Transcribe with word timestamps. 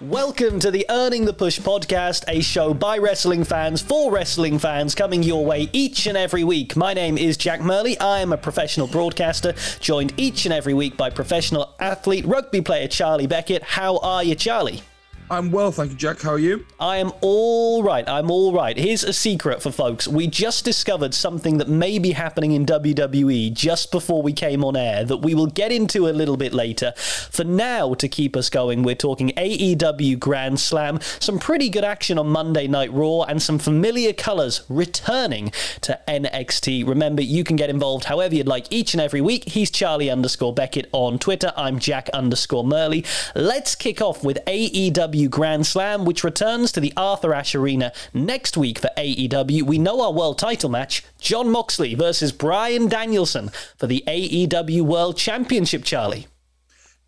Welcome 0.00 0.60
to 0.60 0.70
the 0.70 0.86
Earning 0.88 1.24
the 1.24 1.32
Push 1.32 1.58
podcast, 1.58 2.22
a 2.28 2.42
show 2.42 2.72
by 2.72 2.98
wrestling 2.98 3.42
fans 3.42 3.82
for 3.82 4.12
wrestling 4.12 4.60
fans 4.60 4.94
coming 4.94 5.24
your 5.24 5.44
way 5.44 5.68
each 5.72 6.06
and 6.06 6.16
every 6.16 6.44
week. 6.44 6.76
My 6.76 6.94
name 6.94 7.18
is 7.18 7.36
Jack 7.36 7.60
Murley. 7.60 7.98
I 7.98 8.20
am 8.20 8.32
a 8.32 8.36
professional 8.36 8.86
broadcaster, 8.86 9.54
joined 9.80 10.14
each 10.16 10.46
and 10.46 10.54
every 10.54 10.74
week 10.74 10.96
by 10.96 11.10
professional 11.10 11.74
athlete, 11.80 12.26
rugby 12.26 12.60
player 12.60 12.86
Charlie 12.86 13.26
Beckett. 13.26 13.64
How 13.64 13.98
are 13.98 14.22
you, 14.22 14.36
Charlie? 14.36 14.82
I'm 15.30 15.52
well, 15.52 15.70
thank 15.70 15.92
you, 15.92 15.96
Jack. 15.96 16.22
How 16.22 16.32
are 16.32 16.40
you? 16.40 16.66
I 16.80 16.96
am 16.96 17.12
all 17.20 17.84
right. 17.84 18.06
I'm 18.08 18.32
all 18.32 18.52
right. 18.52 18.76
Here's 18.76 19.04
a 19.04 19.12
secret 19.12 19.62
for 19.62 19.70
folks. 19.70 20.08
We 20.08 20.26
just 20.26 20.64
discovered 20.64 21.14
something 21.14 21.58
that 21.58 21.68
may 21.68 22.00
be 22.00 22.10
happening 22.10 22.50
in 22.50 22.66
WWE 22.66 23.52
just 23.52 23.92
before 23.92 24.22
we 24.22 24.32
came 24.32 24.64
on 24.64 24.74
air 24.74 25.04
that 25.04 25.18
we 25.18 25.36
will 25.36 25.46
get 25.46 25.70
into 25.70 26.08
a 26.08 26.10
little 26.10 26.36
bit 26.36 26.52
later. 26.52 26.94
For 26.96 27.44
now, 27.44 27.94
to 27.94 28.08
keep 28.08 28.34
us 28.34 28.50
going, 28.50 28.82
we're 28.82 28.96
talking 28.96 29.28
AEW 29.36 30.18
Grand 30.18 30.58
Slam, 30.58 30.98
some 31.20 31.38
pretty 31.38 31.68
good 31.68 31.84
action 31.84 32.18
on 32.18 32.26
Monday 32.26 32.66
Night 32.66 32.92
Raw, 32.92 33.22
and 33.22 33.40
some 33.40 33.60
familiar 33.60 34.12
colours 34.12 34.64
returning 34.68 35.52
to 35.82 36.00
NXT. 36.08 36.88
Remember, 36.88 37.22
you 37.22 37.44
can 37.44 37.54
get 37.54 37.70
involved 37.70 38.06
however 38.06 38.34
you'd 38.34 38.48
like 38.48 38.66
each 38.70 38.94
and 38.94 39.00
every 39.00 39.20
week. 39.20 39.50
He's 39.50 39.70
Charlie 39.70 40.10
underscore 40.10 40.52
Beckett 40.52 40.88
on 40.90 41.20
Twitter. 41.20 41.52
I'm 41.56 41.78
Jack 41.78 42.08
underscore 42.08 42.64
Murley. 42.64 43.04
Let's 43.36 43.76
kick 43.76 44.02
off 44.02 44.24
with 44.24 44.40
AEW 44.48 45.19
Grand 45.28 45.66
Slam, 45.66 46.04
which 46.04 46.24
returns 46.24 46.72
to 46.72 46.80
the 46.80 46.92
Arthur 46.96 47.34
Ashe 47.34 47.54
Arena 47.54 47.92
next 48.14 48.56
week 48.56 48.78
for 48.78 48.90
AEW. 48.96 49.62
We 49.62 49.78
know 49.78 50.00
our 50.00 50.12
world 50.12 50.38
title 50.38 50.70
match 50.70 51.04
Jon 51.20 51.50
Moxley 51.50 51.94
versus 51.94 52.32
Bryan 52.32 52.88
Danielson 52.88 53.50
for 53.76 53.86
the 53.86 54.02
AEW 54.06 54.82
World 54.82 55.16
Championship, 55.16 55.84
Charlie. 55.84 56.26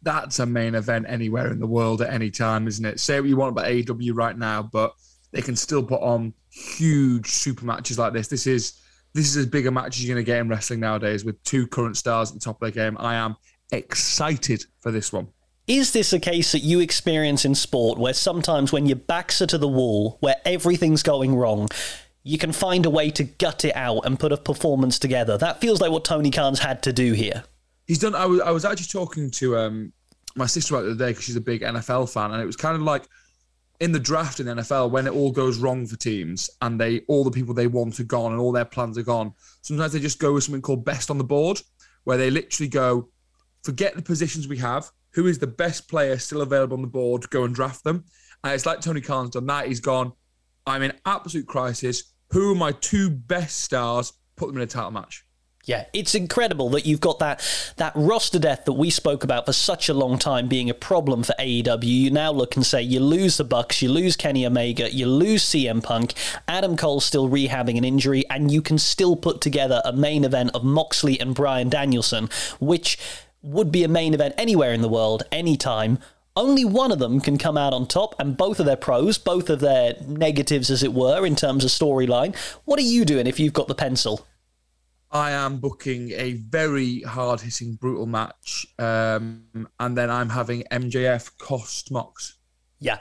That's 0.02 0.38
a 0.38 0.46
main 0.46 0.74
event 0.74 1.06
anywhere 1.08 1.52
in 1.52 1.60
the 1.60 1.66
world 1.66 2.02
at 2.02 2.12
any 2.12 2.30
time, 2.30 2.66
isn't 2.66 2.84
it? 2.84 2.98
Say 2.98 3.20
what 3.20 3.28
you 3.28 3.36
want 3.36 3.52
about 3.52 3.66
AEW 3.66 4.12
right 4.14 4.36
now, 4.36 4.62
but 4.62 4.94
they 5.30 5.42
can 5.42 5.56
still 5.56 5.82
put 5.82 6.02
on 6.02 6.34
huge 6.50 7.28
super 7.28 7.64
matches 7.64 7.98
like 7.98 8.12
this. 8.12 8.28
This 8.28 8.46
is 8.46 8.80
this 9.14 9.28
is 9.28 9.36
as 9.36 9.46
big 9.46 9.66
a 9.66 9.70
match 9.70 9.96
as 9.96 10.04
you're 10.04 10.14
going 10.14 10.24
to 10.24 10.26
get 10.26 10.38
in 10.38 10.48
wrestling 10.48 10.80
nowadays 10.80 11.24
with 11.24 11.42
two 11.44 11.66
current 11.66 11.96
stars 11.96 12.30
at 12.30 12.34
the 12.34 12.40
top 12.40 12.62
of 12.62 12.72
their 12.72 12.84
game. 12.84 12.96
I 12.98 13.14
am 13.14 13.36
excited 13.70 14.64
for 14.80 14.90
this 14.90 15.12
one. 15.12 15.28
Is 15.68 15.92
this 15.92 16.12
a 16.12 16.18
case 16.18 16.52
that 16.52 16.60
you 16.60 16.80
experience 16.80 17.44
in 17.44 17.54
sport 17.54 17.96
where 17.96 18.14
sometimes 18.14 18.72
when 18.72 18.86
your 18.86 18.96
backs 18.96 19.40
are 19.40 19.46
to 19.46 19.58
the 19.58 19.68
wall, 19.68 20.16
where 20.18 20.34
everything's 20.44 21.04
going 21.04 21.36
wrong, 21.36 21.68
you 22.24 22.36
can 22.36 22.50
find 22.50 22.84
a 22.84 22.90
way 22.90 23.10
to 23.12 23.22
gut 23.22 23.64
it 23.64 23.76
out 23.76 24.00
and 24.04 24.18
put 24.18 24.32
a 24.32 24.36
performance 24.36 24.98
together? 24.98 25.38
That 25.38 25.60
feels 25.60 25.80
like 25.80 25.92
what 25.92 26.04
Tony 26.04 26.32
Khan's 26.32 26.58
had 26.58 26.82
to 26.82 26.92
do 26.92 27.12
here. 27.12 27.44
He's 27.86 28.00
done. 28.00 28.16
I 28.16 28.26
was, 28.26 28.40
I 28.40 28.50
was 28.50 28.64
actually 28.64 28.86
talking 28.86 29.30
to 29.32 29.56
um, 29.56 29.92
my 30.34 30.46
sister 30.46 30.74
the 30.74 30.90
other 30.90 30.94
day 30.96 31.10
because 31.10 31.24
she's 31.24 31.36
a 31.36 31.40
big 31.40 31.62
NFL 31.62 32.12
fan, 32.12 32.32
and 32.32 32.42
it 32.42 32.46
was 32.46 32.56
kind 32.56 32.74
of 32.74 32.82
like 32.82 33.06
in 33.78 33.92
the 33.92 34.00
draft 34.00 34.40
in 34.40 34.46
the 34.46 34.54
NFL 34.54 34.90
when 34.90 35.06
it 35.06 35.12
all 35.12 35.30
goes 35.30 35.58
wrong 35.58 35.86
for 35.86 35.96
teams 35.96 36.48
and 36.60 36.80
they 36.80 37.00
all 37.08 37.24
the 37.24 37.30
people 37.32 37.52
they 37.52 37.66
want 37.66 37.98
are 37.98 38.04
gone 38.04 38.30
and 38.30 38.40
all 38.40 38.52
their 38.52 38.64
plans 38.64 38.96
are 38.98 39.02
gone. 39.02 39.32
Sometimes 39.62 39.92
they 39.92 39.98
just 40.00 40.18
go 40.18 40.32
with 40.32 40.44
something 40.44 40.62
called 40.62 40.84
best 40.84 41.08
on 41.08 41.18
the 41.18 41.24
board, 41.24 41.60
where 42.02 42.16
they 42.16 42.30
literally 42.30 42.68
go, 42.68 43.08
forget 43.62 43.94
the 43.94 44.02
positions 44.02 44.48
we 44.48 44.58
have 44.58 44.90
who 45.14 45.26
is 45.26 45.38
the 45.38 45.46
best 45.46 45.88
player 45.88 46.18
still 46.18 46.42
available 46.42 46.76
on 46.76 46.82
the 46.82 46.88
board, 46.88 47.28
go 47.30 47.44
and 47.44 47.54
draft 47.54 47.84
them. 47.84 48.04
And 48.44 48.52
it's 48.54 48.66
like 48.66 48.80
Tony 48.80 49.00
Khan's 49.00 49.30
done 49.30 49.46
that. 49.46 49.66
He's 49.66 49.80
gone, 49.80 50.12
I'm 50.66 50.82
in 50.82 50.92
absolute 51.06 51.46
crisis. 51.46 52.04
Who 52.30 52.52
are 52.52 52.56
my 52.56 52.72
two 52.72 53.10
best 53.10 53.60
stars? 53.60 54.12
Put 54.36 54.48
them 54.48 54.56
in 54.56 54.62
a 54.62 54.66
title 54.66 54.90
match. 54.90 55.24
Yeah, 55.64 55.84
it's 55.92 56.16
incredible 56.16 56.70
that 56.70 56.86
you've 56.86 57.00
got 57.00 57.20
that 57.20 57.40
that 57.76 57.92
roster 57.94 58.40
death 58.40 58.64
that 58.64 58.72
we 58.72 58.90
spoke 58.90 59.22
about 59.22 59.46
for 59.46 59.52
such 59.52 59.88
a 59.88 59.94
long 59.94 60.18
time 60.18 60.48
being 60.48 60.68
a 60.68 60.74
problem 60.74 61.22
for 61.22 61.34
AEW. 61.38 61.84
You 61.84 62.10
now 62.10 62.32
look 62.32 62.56
and 62.56 62.66
say 62.66 62.82
you 62.82 62.98
lose 62.98 63.36
the 63.36 63.44
Bucks, 63.44 63.80
you 63.80 63.88
lose 63.88 64.16
Kenny 64.16 64.44
Omega, 64.44 64.92
you 64.92 65.06
lose 65.06 65.44
CM 65.44 65.80
Punk, 65.80 66.14
Adam 66.48 66.76
Cole's 66.76 67.04
still 67.04 67.28
rehabbing 67.28 67.78
an 67.78 67.84
injury, 67.84 68.24
and 68.28 68.50
you 68.50 68.60
can 68.60 68.76
still 68.76 69.14
put 69.14 69.40
together 69.40 69.80
a 69.84 69.92
main 69.92 70.24
event 70.24 70.50
of 70.52 70.64
Moxley 70.64 71.20
and 71.20 71.32
Bryan 71.32 71.68
Danielson, 71.68 72.28
which 72.58 72.98
would 73.42 73.72
be 73.72 73.84
a 73.84 73.88
main 73.88 74.14
event 74.14 74.34
anywhere 74.38 74.72
in 74.72 74.82
the 74.82 74.88
world, 74.88 75.24
anytime. 75.32 75.98
Only 76.34 76.64
one 76.64 76.92
of 76.92 76.98
them 76.98 77.20
can 77.20 77.36
come 77.36 77.58
out 77.58 77.74
on 77.74 77.86
top, 77.86 78.14
and 78.18 78.36
both 78.36 78.58
of 78.58 78.66
their 78.66 78.76
pros, 78.76 79.18
both 79.18 79.50
of 79.50 79.60
their 79.60 79.94
negatives, 80.06 80.70
as 80.70 80.82
it 80.82 80.94
were, 80.94 81.26
in 81.26 81.36
terms 81.36 81.64
of 81.64 81.70
storyline. 81.70 82.34
What 82.64 82.78
are 82.78 82.82
you 82.82 83.04
doing 83.04 83.26
if 83.26 83.38
you've 83.38 83.52
got 83.52 83.68
the 83.68 83.74
pencil? 83.74 84.26
I 85.10 85.32
am 85.32 85.58
booking 85.58 86.12
a 86.12 86.32
very 86.32 87.02
hard 87.02 87.42
hitting, 87.42 87.74
brutal 87.74 88.06
match, 88.06 88.66
um, 88.78 89.68
and 89.78 89.96
then 89.96 90.10
I'm 90.10 90.30
having 90.30 90.62
MJF 90.70 91.36
cost 91.36 91.90
Mox. 91.90 92.38
Yeah, 92.80 92.98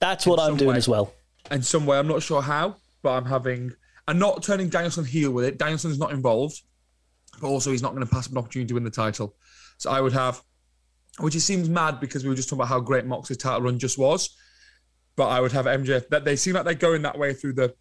that's 0.00 0.26
what 0.26 0.40
I'm 0.40 0.56
doing 0.56 0.72
way. 0.72 0.76
as 0.76 0.88
well. 0.88 1.14
In 1.52 1.62
some 1.62 1.86
way, 1.86 1.96
I'm 1.96 2.08
not 2.08 2.22
sure 2.22 2.42
how, 2.42 2.76
but 3.02 3.12
I'm 3.12 3.24
having. 3.24 3.72
I'm 4.08 4.18
not 4.18 4.42
turning 4.42 4.68
Danielson 4.68 5.04
heel 5.04 5.30
with 5.30 5.44
it. 5.44 5.58
Danielson's 5.58 5.98
not 5.98 6.10
involved, 6.10 6.60
but 7.40 7.46
also 7.46 7.70
he's 7.70 7.82
not 7.82 7.94
going 7.94 8.04
to 8.04 8.12
pass 8.12 8.26
up 8.26 8.32
an 8.32 8.38
opportunity 8.38 8.68
to 8.68 8.74
win 8.74 8.84
the 8.84 8.90
title. 8.90 9.36
So 9.84 9.90
I 9.90 10.00
would 10.00 10.14
have, 10.14 10.42
which 11.18 11.34
it 11.34 11.40
seems 11.40 11.68
mad 11.68 12.00
because 12.00 12.24
we 12.24 12.30
were 12.30 12.34
just 12.34 12.48
talking 12.48 12.60
about 12.60 12.68
how 12.68 12.80
great 12.80 13.04
Mox's 13.04 13.36
title 13.36 13.60
run 13.60 13.78
just 13.78 13.98
was. 13.98 14.30
But 15.14 15.28
I 15.28 15.42
would 15.42 15.52
have 15.52 15.66
MJF. 15.66 16.08
That 16.08 16.24
they 16.24 16.36
seem 16.36 16.54
like 16.54 16.64
they're 16.64 16.72
going 16.72 17.02
that 17.02 17.18
way 17.18 17.34
through 17.34 17.52
the 17.52 17.74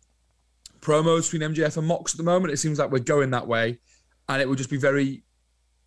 promos 0.82 1.32
between 1.32 1.54
MJF 1.54 1.78
and 1.78 1.88
Mox 1.88 2.14
at 2.14 2.18
the 2.18 2.24
moment. 2.24 2.54
It 2.54 2.58
seems 2.58 2.78
like 2.78 2.92
we're 2.92 3.00
going 3.00 3.32
that 3.32 3.48
way, 3.48 3.80
and 4.28 4.42
it 4.42 4.50
would 4.50 4.58
just 4.58 4.70
be 4.70 4.76
very 4.76 5.24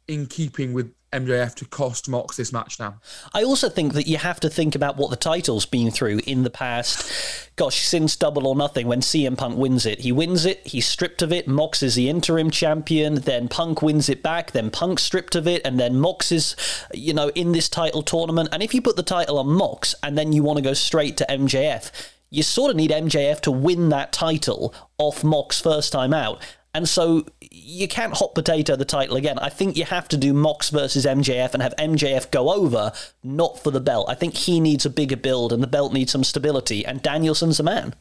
in 0.08 0.24
keeping 0.24 0.72
with 0.72 0.90
MJF 1.16 1.54
to 1.56 1.64
cost 1.64 2.08
Mox 2.08 2.36
this 2.36 2.52
match 2.52 2.78
now. 2.78 3.00
I 3.32 3.42
also 3.42 3.68
think 3.68 3.94
that 3.94 4.06
you 4.06 4.18
have 4.18 4.38
to 4.40 4.50
think 4.50 4.74
about 4.74 4.96
what 4.96 5.10
the 5.10 5.16
title's 5.16 5.66
been 5.66 5.90
through 5.90 6.20
in 6.26 6.42
the 6.42 6.50
past. 6.50 7.10
Gosh, 7.56 7.82
since 7.86 8.16
Double 8.16 8.46
or 8.46 8.54
Nothing, 8.54 8.86
when 8.86 9.00
CM 9.00 9.36
Punk 9.36 9.58
wins 9.58 9.86
it, 9.86 10.00
he 10.00 10.12
wins 10.12 10.44
it, 10.44 10.66
he's 10.66 10.86
stripped 10.86 11.22
of 11.22 11.32
it. 11.32 11.48
Mox 11.48 11.82
is 11.82 11.94
the 11.94 12.08
interim 12.08 12.50
champion. 12.50 13.16
Then 13.16 13.48
Punk 13.48 13.82
wins 13.82 14.08
it 14.08 14.22
back. 14.22 14.52
Then 14.52 14.70
Punk 14.70 14.98
stripped 14.98 15.34
of 15.34 15.48
it, 15.48 15.62
and 15.64 15.80
then 15.80 15.96
Mox 15.96 16.30
is, 16.30 16.54
you 16.92 17.14
know, 17.14 17.30
in 17.30 17.52
this 17.52 17.68
title 17.68 18.02
tournament. 18.02 18.50
And 18.52 18.62
if 18.62 18.74
you 18.74 18.82
put 18.82 18.96
the 18.96 19.02
title 19.02 19.38
on 19.38 19.48
Mox 19.48 19.94
and 20.02 20.18
then 20.18 20.32
you 20.32 20.42
want 20.42 20.58
to 20.58 20.62
go 20.62 20.74
straight 20.74 21.16
to 21.16 21.26
MJF, 21.28 21.90
you 22.30 22.42
sort 22.42 22.70
of 22.70 22.76
need 22.76 22.90
MJF 22.90 23.40
to 23.42 23.50
win 23.50 23.88
that 23.90 24.12
title 24.12 24.74
off 24.98 25.24
Mox 25.24 25.60
first 25.60 25.92
time 25.92 26.12
out. 26.12 26.42
And 26.74 26.86
so 26.86 27.24
you 27.66 27.88
can't 27.88 28.14
hot 28.14 28.34
potato 28.34 28.76
the 28.76 28.84
title 28.84 29.16
again. 29.16 29.38
I 29.40 29.48
think 29.48 29.76
you 29.76 29.84
have 29.84 30.06
to 30.08 30.16
do 30.16 30.32
Mox 30.32 30.70
versus 30.70 31.04
MJF 31.04 31.52
and 31.52 31.62
have 31.62 31.74
MJF 31.76 32.30
go 32.30 32.52
over, 32.52 32.92
not 33.24 33.58
for 33.58 33.72
the 33.72 33.80
belt. 33.80 34.06
I 34.08 34.14
think 34.14 34.34
he 34.34 34.60
needs 34.60 34.86
a 34.86 34.90
bigger 34.90 35.16
build 35.16 35.52
and 35.52 35.62
the 35.62 35.66
belt 35.66 35.92
needs 35.92 36.12
some 36.12 36.22
stability, 36.22 36.86
and 36.86 37.02
Danielson's 37.02 37.58
a 37.58 37.64
man. 37.64 37.94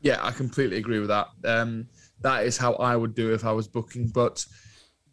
Yeah, 0.00 0.18
I 0.22 0.30
completely 0.30 0.78
agree 0.78 0.98
with 0.98 1.08
that. 1.08 1.28
Um, 1.44 1.88
that 2.22 2.46
is 2.46 2.56
how 2.56 2.74
I 2.74 2.96
would 2.96 3.14
do 3.14 3.34
if 3.34 3.44
I 3.44 3.52
was 3.52 3.68
booking, 3.68 4.08
but 4.08 4.46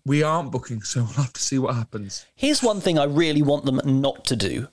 we 0.06 0.24
aren't 0.24 0.52
booking, 0.52 0.82
so 0.84 1.02
we'll 1.02 1.14
have 1.14 1.34
to 1.34 1.42
see 1.42 1.60
what 1.60 1.76
happens. 1.76 2.26
Here's 2.36 2.64
one 2.64 2.80
thing 2.80 2.98
I 2.98 3.04
really 3.04 3.42
want 3.42 3.66
them 3.66 3.82
not 3.84 4.24
to 4.26 4.38
do. 4.38 4.70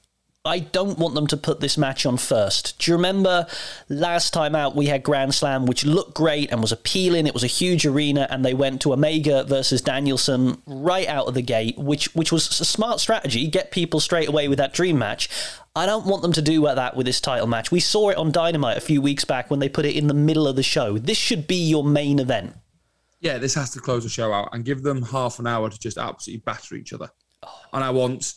I 0.46 0.58
don't 0.58 0.98
want 0.98 1.14
them 1.14 1.26
to 1.28 1.38
put 1.38 1.60
this 1.60 1.78
match 1.78 2.04
on 2.04 2.18
first. 2.18 2.78
Do 2.78 2.90
you 2.90 2.96
remember 2.96 3.46
last 3.88 4.34
time 4.34 4.54
out 4.54 4.76
we 4.76 4.86
had 4.86 5.02
Grand 5.02 5.34
Slam, 5.34 5.64
which 5.64 5.86
looked 5.86 6.12
great 6.12 6.52
and 6.52 6.60
was 6.60 6.70
appealing? 6.70 7.26
It 7.26 7.32
was 7.32 7.44
a 7.44 7.48
huge 7.48 7.86
arena, 7.86 8.26
and 8.28 8.44
they 8.44 8.52
went 8.52 8.82
to 8.82 8.92
Omega 8.92 9.44
versus 9.44 9.80
Danielson 9.80 10.60
right 10.66 11.08
out 11.08 11.28
of 11.28 11.32
the 11.32 11.40
gate, 11.40 11.78
which 11.78 12.14
which 12.14 12.30
was 12.30 12.60
a 12.60 12.64
smart 12.66 13.00
strategy. 13.00 13.46
Get 13.46 13.70
people 13.70 14.00
straight 14.00 14.28
away 14.28 14.48
with 14.48 14.58
that 14.58 14.74
dream 14.74 14.98
match. 14.98 15.30
I 15.74 15.86
don't 15.86 16.06
want 16.06 16.20
them 16.20 16.32
to 16.34 16.42
do 16.42 16.60
that 16.62 16.94
with 16.94 17.06
this 17.06 17.22
title 17.22 17.46
match. 17.46 17.72
We 17.72 17.80
saw 17.80 18.10
it 18.10 18.18
on 18.18 18.30
Dynamite 18.30 18.76
a 18.76 18.82
few 18.82 19.00
weeks 19.00 19.24
back 19.24 19.50
when 19.50 19.60
they 19.60 19.70
put 19.70 19.86
it 19.86 19.96
in 19.96 20.08
the 20.08 20.14
middle 20.14 20.46
of 20.46 20.56
the 20.56 20.62
show. 20.62 20.98
This 20.98 21.18
should 21.18 21.46
be 21.46 21.56
your 21.56 21.82
main 21.82 22.18
event. 22.18 22.54
Yeah, 23.20 23.38
this 23.38 23.54
has 23.54 23.70
to 23.70 23.80
close 23.80 24.02
the 24.02 24.10
show 24.10 24.30
out 24.30 24.50
and 24.52 24.62
give 24.62 24.82
them 24.82 25.02
half 25.02 25.38
an 25.38 25.46
hour 25.46 25.70
to 25.70 25.78
just 25.78 25.96
absolutely 25.96 26.42
batter 26.44 26.74
each 26.74 26.92
other. 26.92 27.08
Oh. 27.42 27.60
And 27.72 27.82
I 27.82 27.88
want 27.88 28.34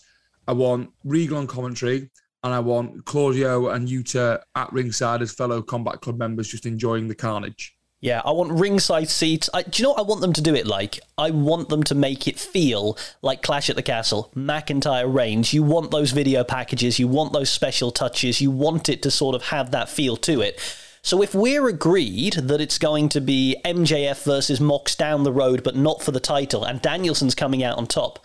I 0.47 0.53
want 0.53 0.89
Regal 1.03 1.37
on 1.37 1.47
commentary, 1.47 2.09
and 2.43 2.53
I 2.53 2.59
want 2.59 3.05
Claudio 3.05 3.69
and 3.69 3.87
Yuta 3.87 4.41
at 4.55 4.71
ringside 4.71 5.21
as 5.21 5.33
fellow 5.33 5.61
Combat 5.61 6.01
Club 6.01 6.17
members, 6.17 6.47
just 6.47 6.65
enjoying 6.65 7.07
the 7.07 7.15
carnage. 7.15 7.75
Yeah, 7.99 8.21
I 8.23 8.31
want 8.31 8.51
ringside 8.51 9.09
seats. 9.09 9.49
I, 9.55 9.63
do 9.63 9.81
you 9.81 9.83
know 9.83 9.89
what 9.89 9.99
I 9.99 10.03
want 10.03 10.21
them 10.21 10.33
to 10.33 10.41
do 10.41 10.53
it 10.53 10.67
like? 10.67 10.99
I 11.17 11.31
want 11.31 11.69
them 11.69 11.83
to 11.85 11.95
make 11.95 12.27
it 12.27 12.39
feel 12.39 12.95
like 13.23 13.41
Clash 13.41 13.71
at 13.71 13.75
the 13.75 13.81
Castle, 13.81 14.31
McIntyre 14.35 15.11
Reigns. 15.11 15.51
You 15.51 15.63
want 15.63 15.89
those 15.89 16.11
video 16.11 16.43
packages, 16.43 16.99
you 16.99 17.07
want 17.07 17.33
those 17.33 17.49
special 17.49 17.89
touches, 17.89 18.39
you 18.39 18.51
want 18.51 18.87
it 18.87 19.01
to 19.01 19.11
sort 19.11 19.35
of 19.35 19.43
have 19.45 19.71
that 19.71 19.89
feel 19.89 20.15
to 20.17 20.41
it. 20.41 20.59
So 21.01 21.23
if 21.23 21.33
we're 21.33 21.67
agreed 21.67 22.33
that 22.33 22.61
it's 22.61 22.77
going 22.77 23.09
to 23.09 23.21
be 23.21 23.55
MJF 23.65 24.23
versus 24.23 24.61
Mox 24.61 24.95
down 24.95 25.23
the 25.23 25.31
road, 25.31 25.63
but 25.63 25.75
not 25.75 26.03
for 26.03 26.11
the 26.11 26.19
title, 26.19 26.63
and 26.63 26.81
Danielson's 26.81 27.33
coming 27.33 27.63
out 27.63 27.77
on 27.77 27.87
top, 27.87 28.23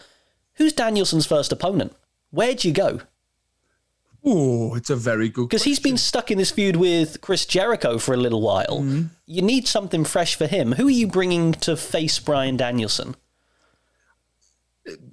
who's 0.55 0.75
Danielson's 0.75 1.25
first 1.25 1.51
opponent? 1.51 1.95
Where'd 2.33 2.65
you 2.65 2.73
go? 2.73 3.01
Oh, 4.25 4.75
it's 4.75 4.91
a 4.91 4.97
very 4.97 5.29
good 5.29 5.49
Because 5.49 5.65
he's 5.65 5.81
been 5.81 5.97
stuck 5.97 6.31
in 6.31 6.39
this 6.39 6.51
feud 6.51 6.77
with 6.77 7.21
Chris 7.21 7.45
Jericho 7.47 7.99
for 7.99 8.15
a 8.15 8.17
little 8.17 8.41
while. 8.41 8.81
Mm-hmm. 8.81 9.07
You 9.27 9.43
need 9.43 9.69
something 9.69 10.05
fresh 10.05 10.35
for 10.35 10.47
him. 10.47 10.73
Who 10.73 10.89
are 10.89 10.91
you 10.91 11.07
bringing 11.07 11.53
to 11.53 11.77
face 11.77 12.19
Bryan 12.19 12.57
Danielson? 12.57 13.17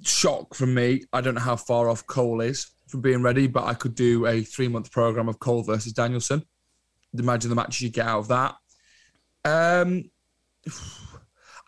shock 0.02 0.54
from 0.54 0.74
me. 0.74 1.02
I 1.12 1.20
don't 1.20 1.34
know 1.34 1.40
how 1.40 1.56
far 1.56 1.88
off 1.88 2.06
Cole 2.06 2.40
is 2.40 2.70
from 2.88 3.00
being 3.00 3.22
ready, 3.22 3.46
but 3.46 3.64
I 3.64 3.74
could 3.74 3.94
do 3.94 4.26
a 4.26 4.42
three 4.42 4.68
month 4.68 4.90
program 4.90 5.28
of 5.28 5.38
Cole 5.38 5.62
versus 5.62 5.92
Danielson. 5.92 6.44
Imagine 7.16 7.50
the 7.50 7.56
matches 7.56 7.82
you 7.82 7.90
get 7.90 8.06
out 8.06 8.20
of 8.20 8.28
that. 8.28 8.56
Um, 9.44 10.10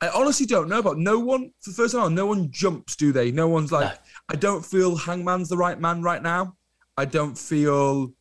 I 0.00 0.08
honestly 0.08 0.46
don't 0.46 0.68
know 0.68 0.80
about 0.80 0.98
no 0.98 1.18
one. 1.18 1.52
For 1.60 1.70
the 1.70 1.76
first 1.76 1.94
time, 1.94 2.14
no 2.14 2.26
one 2.26 2.50
jumps, 2.50 2.96
do 2.96 3.12
they? 3.12 3.30
No 3.30 3.48
one's 3.48 3.70
like. 3.70 3.88
No. 3.88 3.98
I 4.28 4.36
don't 4.36 4.64
feel 4.64 4.96
Hangman's 4.96 5.48
the 5.48 5.56
right 5.56 5.78
man 5.78 6.02
right 6.02 6.22
now. 6.22 6.56
I 6.96 7.04
don't 7.04 7.36
feel 7.36 8.12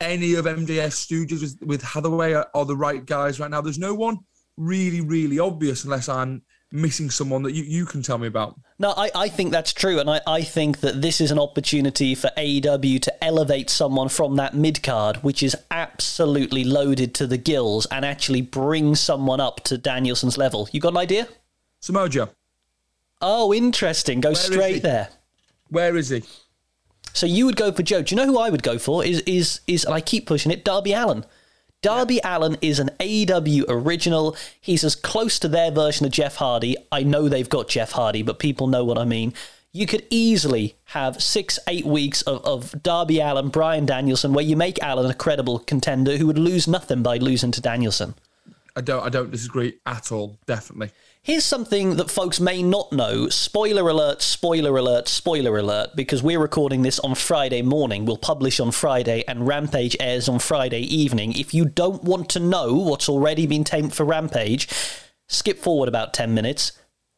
any 0.00 0.34
of 0.34 0.46
MJF 0.46 0.92
Stooges 0.92 1.40
with, 1.40 1.58
with 1.62 1.82
Hathaway 1.82 2.32
are, 2.32 2.48
are 2.54 2.64
the 2.64 2.76
right 2.76 3.04
guys 3.04 3.38
right 3.38 3.50
now. 3.50 3.60
There's 3.60 3.78
no 3.78 3.94
one 3.94 4.18
really, 4.56 5.00
really 5.00 5.38
obvious 5.38 5.84
unless 5.84 6.08
I'm 6.08 6.42
missing 6.72 7.10
someone 7.10 7.42
that 7.42 7.52
you, 7.52 7.64
you 7.64 7.84
can 7.84 8.02
tell 8.02 8.18
me 8.18 8.28
about. 8.28 8.58
No, 8.78 8.94
I, 8.96 9.10
I 9.14 9.28
think 9.28 9.50
that's 9.50 9.72
true. 9.72 9.98
And 9.98 10.08
I, 10.08 10.20
I 10.26 10.42
think 10.42 10.80
that 10.80 11.02
this 11.02 11.20
is 11.20 11.30
an 11.30 11.38
opportunity 11.38 12.14
for 12.14 12.30
AEW 12.36 13.00
to 13.02 13.24
elevate 13.24 13.70
someone 13.70 14.08
from 14.08 14.36
that 14.36 14.54
mid 14.54 14.82
card, 14.82 15.16
which 15.16 15.42
is 15.42 15.56
absolutely 15.70 16.64
loaded 16.64 17.14
to 17.16 17.26
the 17.26 17.38
gills, 17.38 17.86
and 17.86 18.04
actually 18.04 18.42
bring 18.42 18.94
someone 18.94 19.40
up 19.40 19.64
to 19.64 19.76
Danielson's 19.78 20.38
level. 20.38 20.68
You 20.72 20.80
got 20.80 20.92
an 20.92 20.98
idea? 20.98 21.28
Samoa 21.80 22.08
Joe. 22.08 22.28
Oh, 23.20 23.52
interesting. 23.52 24.20
Go 24.20 24.30
Where 24.30 24.36
straight 24.36 24.82
there. 24.82 25.08
Where 25.68 25.96
is 25.96 26.08
he? 26.08 26.22
So 27.12 27.26
you 27.26 27.46
would 27.46 27.56
go 27.56 27.72
for 27.72 27.82
Joe. 27.82 28.02
Do 28.02 28.14
you 28.14 28.20
know 28.20 28.26
who 28.26 28.38
I 28.38 28.50
would 28.50 28.62
go 28.62 28.78
for? 28.78 29.04
Is 29.04 29.20
is 29.20 29.60
is 29.66 29.84
and 29.84 29.94
I 29.94 30.00
keep 30.00 30.26
pushing 30.26 30.52
it, 30.52 30.64
Darby 30.64 30.92
Allin. 30.92 31.24
Darby 31.82 32.16
yeah. 32.16 32.36
Allin 32.36 32.58
is 32.60 32.78
an 32.78 32.90
AEW 33.00 33.64
original. 33.68 34.36
He's 34.60 34.84
as 34.84 34.94
close 34.94 35.38
to 35.38 35.48
their 35.48 35.70
version 35.70 36.06
of 36.06 36.12
Jeff 36.12 36.36
Hardy. 36.36 36.76
I 36.92 37.02
know 37.02 37.28
they've 37.28 37.48
got 37.48 37.68
Jeff 37.68 37.92
Hardy, 37.92 38.22
but 38.22 38.38
people 38.38 38.66
know 38.66 38.84
what 38.84 38.98
I 38.98 39.04
mean. 39.04 39.32
You 39.72 39.86
could 39.86 40.04
easily 40.10 40.76
have 40.86 41.22
six, 41.22 41.58
eight 41.68 41.86
weeks 41.86 42.22
of, 42.22 42.44
of 42.44 42.82
Darby 42.82 43.20
Allin, 43.20 43.48
Bryan 43.48 43.86
Danielson, 43.86 44.32
where 44.34 44.44
you 44.44 44.56
make 44.56 44.78
Allin 44.82 45.10
a 45.10 45.14
credible 45.14 45.60
contender 45.60 46.16
who 46.16 46.26
would 46.26 46.38
lose 46.38 46.68
nothing 46.68 47.02
by 47.02 47.16
losing 47.16 47.52
to 47.52 47.60
Danielson. 47.60 48.14
I 48.76 48.80
don't 48.80 49.04
I 49.04 49.08
don't 49.08 49.30
disagree 49.30 49.78
at 49.86 50.12
all, 50.12 50.38
definitely. 50.46 50.90
Here's 51.22 51.44
something 51.44 51.96
that 51.96 52.10
folks 52.10 52.40
may 52.40 52.62
not 52.62 52.92
know. 52.92 53.28
Spoiler 53.28 53.88
alert, 53.88 54.22
spoiler 54.22 54.76
alert, 54.76 55.06
spoiler 55.06 55.58
alert, 55.58 55.90
because 55.94 56.22
we're 56.22 56.40
recording 56.40 56.80
this 56.80 56.98
on 57.00 57.14
Friday 57.14 57.60
morning. 57.60 58.06
We'll 58.06 58.16
publish 58.16 58.58
on 58.58 58.72
Friday, 58.72 59.22
and 59.28 59.46
Rampage 59.46 59.96
airs 60.00 60.30
on 60.30 60.38
Friday 60.38 60.80
evening. 60.80 61.32
If 61.32 61.52
you 61.52 61.66
don't 61.66 62.02
want 62.04 62.30
to 62.30 62.40
know 62.40 62.72
what's 62.72 63.08
already 63.08 63.46
been 63.46 63.64
taped 63.64 63.92
for 63.92 64.04
Rampage, 64.04 64.66
skip 65.28 65.58
forward 65.58 65.88
about 65.88 66.14
10 66.14 66.32
minutes 66.32 66.72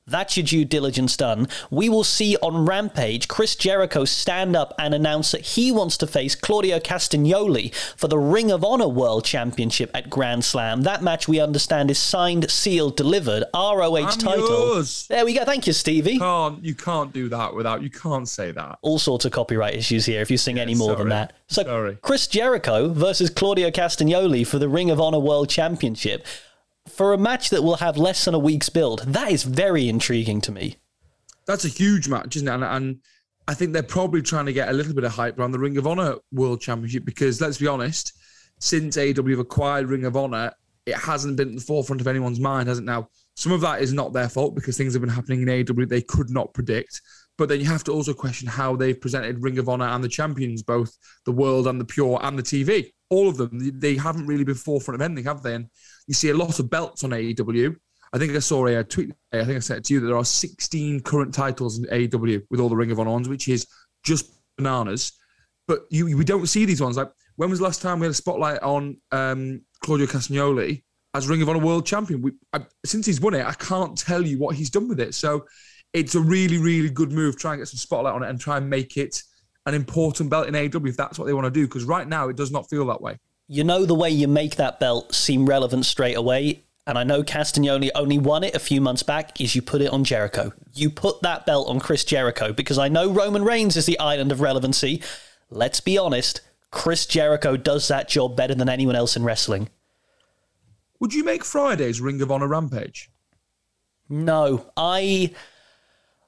that's 0.07 0.37
your 0.37 0.45
due 0.45 0.65
diligence 0.65 1.17
done. 1.17 1.47
We 1.71 1.89
will 1.89 2.03
see 2.05 2.37
on 2.39 2.67
Rampage 2.67 3.29
Chris 3.29 3.55
Jericho 3.55 4.05
stand 4.05 4.57
up 4.57 4.75
and 4.79 4.95
announce 4.95 5.31
that 5.31 5.43
he 5.43 5.71
wants 5.71 5.97
to 5.99 6.07
face 6.07 6.35
Claudio 6.35 6.81
Castagnoli 6.81 7.73
for 7.97 8.09
the 8.09 8.19
Ring 8.19 8.51
of 8.51 8.65
Honor 8.65 8.89
World 8.89 9.25
Championship 9.25 9.91
at 9.95 10.11
Grand 10.11 10.45
Slam. 10.45 10.83
That 10.83 11.03
match, 11.03 11.29
we 11.29 11.39
understand, 11.39 11.91
is 11.91 11.99
signed, 11.99 12.51
sealed, 12.51 12.97
delivered. 12.97 13.45
ROH 13.55 13.95
I'm 13.97 14.19
title. 14.19 14.49
Yours. 14.49 15.07
There 15.07 15.25
we 15.25 15.35
go. 15.35 15.45
Thank 15.45 15.69
you, 15.69 15.73
Stevie. 15.73 16.15
You 16.15 16.21
can't, 16.21 16.65
you 16.65 16.75
can't 16.75 17.13
do 17.13 17.29
that 17.29 17.55
without, 17.55 17.83
you 17.83 17.91
can't 17.91 18.29
say 18.29 18.51
that. 18.51 18.79
All 18.83 18.99
sorts 18.99 19.25
of 19.25 19.31
copyright 19.31 19.75
issues 19.75 20.05
here 20.05 20.21
if 20.21 20.31
you 20.31 20.37
sing 20.37 20.57
yeah, 20.57 20.63
any 20.63 20.75
more 20.75 20.89
sorry. 20.89 20.99
than 20.99 21.09
that. 21.11 21.35
So, 21.47 21.63
sorry. 21.63 21.99
Chris 22.03 22.27
Jericho 22.27 22.93
versus 22.93 23.31
Claudio 23.31 23.71
Castagnoli 23.71 24.45
for 24.45 24.59
the 24.59 24.69
Ring 24.69 24.91
of 24.91 25.01
Honor 25.01 25.21
World 25.21 25.49
Championship 25.49 26.27
for 26.89 27.13
a 27.13 27.19
match 27.19 27.51
that 27.51 27.63
will 27.63 27.77
have 27.77 27.97
less 27.97 28.25
than 28.25 28.35
a 28.35 28.39
week's 28.39 28.69
build, 28.69 29.01
that 29.07 29.31
is 29.31 29.45
very 29.45 29.89
intriguing 29.89 30.41
to 30.43 30.53
me. 30.53 30.77
That's 31.47 31.65
a 31.65 31.69
huge 31.69 32.09
match, 32.09 32.37
isn't 32.37 32.49
it? 32.49 32.55
And, 32.55 32.65
and 32.65 32.99
I 33.49 33.55
think 33.55 33.73
they're 33.73 33.83
probably 33.83 34.23
trying 34.23 34.47
to 34.47 34.53
get 34.53 34.69
a 34.69 34.73
little 34.73 34.95
bit 34.95 35.05
of 35.05 35.13
hype 35.13 35.39
around 35.39 35.53
the 35.53 35.59
Ring 35.59 35.77
of 35.77 35.87
Honor 35.87 36.17
World 36.33 36.61
Championship 36.61 37.05
because 37.05 37.41
let's 37.41 37.59
be 37.59 37.67
honest, 37.67 38.13
since 38.59 38.97
AEW 38.97 39.31
have 39.31 39.39
acquired 39.41 39.89
Ring 39.89 40.05
of 40.05 40.17
Honor, 40.17 40.53
it 40.87 40.97
hasn't 40.97 41.37
been 41.37 41.51
at 41.51 41.55
the 41.57 41.61
forefront 41.61 42.01
of 42.01 42.07
anyone's 42.07 42.41
mind, 42.41 42.69
has 42.69 42.79
it? 42.79 42.85
Now, 42.85 43.09
some 43.35 43.53
of 43.53 43.61
that 43.63 43.83
is 43.83 43.93
not 43.93 44.13
their 44.13 44.29
fault 44.29 44.55
because 44.55 44.77
things 44.77 44.93
have 44.95 45.01
been 45.01 45.11
happening 45.11 45.43
in 45.43 45.49
AEW 45.49 45.89
they 45.89 46.03
could 46.03 46.31
not 46.31 46.53
predict. 46.55 47.01
But 47.39 47.49
then 47.49 47.61
you 47.61 47.67
have 47.67 47.85
to 47.85 47.93
also 47.93 48.13
question 48.13 48.47
how 48.47 48.77
they've 48.77 49.01
presented 49.01 49.43
Ring 49.43 49.59
of 49.59 49.69
Honor 49.69 49.87
and 49.87 50.05
the 50.05 50.09
champions, 50.09 50.63
both 50.63 50.97
the 51.25 51.33
world 51.33 51.67
and 51.67 51.81
the 51.81 51.85
pure 51.85 52.21
and 52.23 52.39
the 52.39 52.43
TV. 52.43 52.91
All 53.09 53.29
of 53.29 53.37
them, 53.37 53.81
they 53.81 53.97
haven't 53.97 54.27
really 54.27 54.45
been 54.45 54.55
forefront 54.55 55.01
of 55.01 55.05
anything, 55.05 55.25
have 55.25 55.43
they? 55.43 55.55
And 55.55 55.69
you 56.07 56.15
see 56.15 56.31
a 56.31 56.37
lot 56.37 56.59
of 56.59 56.71
belts 56.71 57.05
on 57.05 57.11
AEW. 57.11 57.77
I 58.13 58.19
think 58.19 58.35
I 58.35 58.41
saw 58.41 58.67
a 58.67 58.85
tweet. 58.85 59.13
I 59.33 59.45
think 59.45 59.57
I 59.57 59.61
said 59.61 59.85
to 59.85 59.95
you 59.95 60.01
that 60.01 60.07
there 60.07 60.17
are 60.17 60.25
16 60.25 61.01
current 61.01 61.33
titles 61.33 61.79
in 61.79 61.85
AEW 61.87 62.43
with 62.51 62.61
all 62.61 62.69
the 62.69 62.77
Ring 62.77 62.91
of 62.91 63.01
Honor 63.01 63.11
ones, 63.11 63.29
which 63.29 63.49
is 63.49 63.67
just 64.05 64.31
bananas. 64.57 65.13
But 65.67 65.81
you, 65.91 66.17
we 66.17 66.25
don't 66.25 66.47
see 66.47 66.65
these 66.65 66.83
ones. 66.83 66.97
Like 66.97 67.11
when 67.37 67.49
was 67.49 67.61
the 67.61 67.65
last 67.65 67.81
time 67.81 68.01
we 68.01 68.07
had 68.07 68.11
a 68.11 68.15
spotlight 68.15 68.63
on 68.63 68.99
um, 69.13 69.63
Claudio 69.83 70.07
Castagnoli 70.07 70.83
as 71.15 71.29
Ring 71.29 71.41
of 71.41 71.49
Honor 71.49 71.61
World 71.61 71.87
Champion? 71.87 72.21
We, 72.21 72.33
I, 72.53 72.61
since 72.85 73.07
he's 73.07 73.21
won 73.21 73.35
it, 73.35 73.47
I 73.47 73.55
can't 73.55 73.97
tell 73.97 74.27
you 74.27 74.39
what 74.39 74.57
he's 74.57 74.71
done 74.71 74.89
with 74.89 75.01
it. 75.01 75.15
So 75.15 75.47
it's 75.95 76.15
a 76.15 76.21
really, 76.21 76.59
really 76.59 76.91
good 76.91 77.13
move. 77.13 77.39
Try 77.39 77.53
and 77.53 77.61
get 77.61 77.69
some 77.69 77.79
spotlight 77.79 78.15
on 78.15 78.23
it 78.23 78.29
and 78.29 78.39
try 78.39 78.59
and 78.59 78.69
make 78.69 78.97
it 78.99 79.23
an 79.65 79.75
important 79.75 80.29
belt 80.29 80.49
in 80.49 80.55
AEW 80.55 80.89
if 80.89 80.97
that's 80.97 81.19
what 81.19 81.27
they 81.27 81.33
want 81.33 81.47
to 81.47 81.51
do. 81.51 81.67
Because 81.67 81.85
right 81.85 82.07
now 82.07 82.29
it 82.29 82.37
does 82.37 82.51
not 82.51 82.69
feel 82.69 82.85
that 82.87 83.01
way 83.01 83.19
you 83.53 83.65
know 83.65 83.85
the 83.85 83.95
way 83.95 84.09
you 84.09 84.27
make 84.27 84.57
that 84.57 84.81
belt 84.81 85.15
seem 85.15 85.45
relevant 85.45 85.85
straight 85.85 86.17
away. 86.17 86.63
And 86.87 86.97
I 86.97 87.05
know 87.05 87.23
Castagnoli 87.23 87.91
only 87.95 88.17
won 88.17 88.45
it 88.45 88.55
a 88.55 88.59
few 88.59 88.81
months 88.81 89.03
back, 89.03 89.39
is 89.43 89.55
you 89.55 89.61
put 89.61 89.83
it 89.83 89.93
on 89.93 90.05
Jericho. 90.05 90.55
You 90.73 90.89
put 90.89 91.21
that 91.21 91.45
belt 91.45 91.69
on 91.69 91.79
Chris 91.79 92.03
Jericho 92.03 92.55
because 92.55 92.79
I 92.79 92.89
know 92.89 93.13
Roman 93.13 93.45
Reigns 93.45 93.77
is 93.77 93.85
the 93.85 93.99
island 93.99 94.33
of 94.33 94.41
relevancy. 94.41 95.03
Let's 95.51 95.81
be 95.81 95.99
honest, 95.99 96.41
Chris 96.71 97.05
Jericho 97.05 97.59
does 97.59 97.89
that 97.89 98.09
job 98.09 98.39
better 98.39 98.55
than 98.55 98.71
anyone 98.71 98.97
else 98.97 99.17
in 99.17 99.23
wrestling. 99.23 99.69
Would 101.01 101.13
you 101.13 101.23
make 101.23 101.45
Friday's 101.45 102.01
Ring 102.01 102.23
of 102.23 102.33
Honor 102.33 102.49
Rampage? 102.49 103.11
No. 104.09 104.71
I 104.79 105.35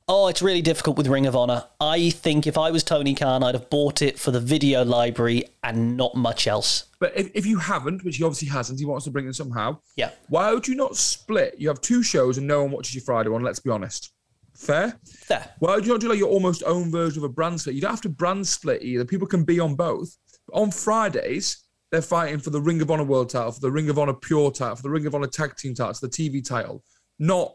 Oh, 0.06 0.28
it's 0.28 0.42
really 0.42 0.60
difficult 0.60 0.98
with 0.98 1.06
Ring 1.06 1.26
of 1.26 1.34
Honor. 1.34 1.64
I 1.80 2.10
think 2.10 2.46
if 2.46 2.58
I 2.58 2.70
was 2.70 2.84
Tony 2.84 3.14
Khan, 3.14 3.42
I'd 3.42 3.54
have 3.54 3.70
bought 3.70 4.02
it 4.02 4.18
for 4.18 4.32
the 4.32 4.40
video 4.40 4.84
library 4.84 5.44
and 5.62 5.96
not 5.96 6.14
much 6.14 6.46
else. 6.46 6.84
But 7.00 7.16
if, 7.16 7.30
if 7.32 7.46
you 7.46 7.56
haven't, 7.56 8.04
which 8.04 8.18
he 8.18 8.24
obviously 8.24 8.48
hasn't, 8.48 8.78
he 8.78 8.84
wants 8.84 9.06
to 9.06 9.10
bring 9.10 9.26
it 9.26 9.34
somehow. 9.34 9.78
Yeah. 9.96 10.10
Why 10.28 10.52
would 10.52 10.68
you 10.68 10.74
not 10.74 10.98
split? 10.98 11.54
You 11.56 11.68
have 11.68 11.80
two 11.80 12.02
shows 12.02 12.36
and 12.36 12.46
no 12.46 12.62
one 12.62 12.72
watches 12.72 12.94
your 12.94 13.02
Friday 13.02 13.30
one, 13.30 13.42
let's 13.42 13.60
be 13.60 13.70
honest. 13.70 14.12
Fair? 14.54 14.94
Fair. 15.06 15.48
Why 15.60 15.74
would 15.74 15.86
you 15.86 15.92
not 15.92 16.02
do 16.02 16.10
like 16.10 16.18
your 16.18 16.28
almost 16.28 16.62
own 16.66 16.90
version 16.90 17.24
of 17.24 17.30
a 17.30 17.32
brand 17.32 17.62
split? 17.62 17.74
You 17.74 17.80
don't 17.80 17.90
have 17.90 18.02
to 18.02 18.10
brand 18.10 18.46
split 18.46 18.82
either. 18.82 19.06
People 19.06 19.26
can 19.26 19.42
be 19.42 19.58
on 19.58 19.74
both. 19.74 20.14
But 20.48 20.60
on 20.60 20.70
Fridays, 20.70 21.64
they're 21.90 22.02
fighting 22.02 22.40
for 22.40 22.50
the 22.50 22.60
Ring 22.60 22.82
of 22.82 22.90
Honor 22.90 23.04
World 23.04 23.30
title, 23.30 23.52
for 23.52 23.60
the 23.60 23.72
Ring 23.72 23.88
of 23.88 23.98
Honor 23.98 24.12
Pure 24.12 24.50
title, 24.50 24.76
for 24.76 24.82
the 24.82 24.90
Ring 24.90 25.06
of 25.06 25.14
Honor 25.14 25.28
Tag 25.28 25.56
Team 25.56 25.74
title, 25.74 25.94
for 25.94 26.08
the 26.08 26.12
TV 26.12 26.46
title. 26.46 26.84
Not 27.18 27.54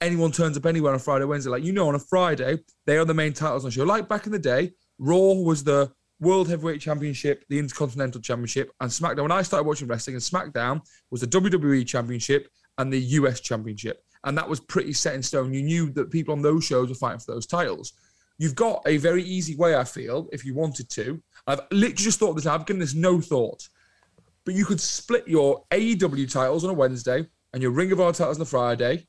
anyone 0.00 0.32
turns 0.32 0.56
up 0.56 0.66
anywhere 0.66 0.92
on 0.92 0.98
Friday, 0.98 1.24
Wednesday. 1.24 1.50
Like, 1.50 1.64
you 1.64 1.72
know, 1.72 1.88
on 1.88 1.94
a 1.94 2.00
Friday, 2.00 2.58
they 2.86 2.96
are 2.98 3.04
the 3.04 3.14
main 3.14 3.32
titles 3.32 3.64
on 3.64 3.70
show. 3.70 3.84
Like 3.84 4.08
back 4.08 4.26
in 4.26 4.32
the 4.32 4.38
day, 4.38 4.72
Raw 4.98 5.32
was 5.34 5.64
the 5.64 5.92
World 6.20 6.48
Heavyweight 6.48 6.80
Championship, 6.80 7.44
the 7.48 7.58
Intercontinental 7.58 8.20
Championship, 8.20 8.72
and 8.80 8.90
SmackDown. 8.90 9.22
When 9.22 9.32
I 9.32 9.42
started 9.42 9.66
watching 9.66 9.88
wrestling, 9.88 10.16
and 10.16 10.22
SmackDown 10.22 10.80
was 11.10 11.20
the 11.20 11.26
WWE 11.26 11.86
Championship 11.86 12.48
and 12.78 12.92
the 12.92 13.00
US 13.00 13.40
Championship. 13.40 14.02
And 14.24 14.36
that 14.36 14.48
was 14.48 14.60
pretty 14.60 14.92
set 14.92 15.14
in 15.14 15.22
stone. 15.22 15.52
You 15.52 15.62
knew 15.62 15.90
that 15.92 16.10
people 16.10 16.32
on 16.32 16.42
those 16.42 16.64
shows 16.64 16.88
were 16.88 16.94
fighting 16.94 17.20
for 17.20 17.32
those 17.32 17.46
titles. 17.46 17.92
You've 18.38 18.54
got 18.54 18.82
a 18.86 18.96
very 18.96 19.22
easy 19.22 19.56
way, 19.56 19.76
I 19.76 19.84
feel, 19.84 20.28
if 20.32 20.44
you 20.44 20.54
wanted 20.54 20.90
to. 20.90 21.22
I've 21.46 21.60
literally 21.70 21.94
just 21.94 22.18
thought 22.18 22.34
this, 22.34 22.46
I've 22.46 22.66
given 22.66 22.80
this 22.80 22.94
no 22.94 23.20
thought. 23.20 23.68
But 24.44 24.54
you 24.54 24.64
could 24.64 24.80
split 24.80 25.26
your 25.26 25.64
AEW 25.70 26.30
titles 26.30 26.64
on 26.64 26.70
a 26.70 26.74
Wednesday 26.74 27.26
and 27.52 27.62
your 27.62 27.72
Ring 27.72 27.92
of 27.92 28.00
Honor 28.00 28.12
titles 28.12 28.38
on 28.38 28.42
a 28.42 28.46
Friday 28.46 29.06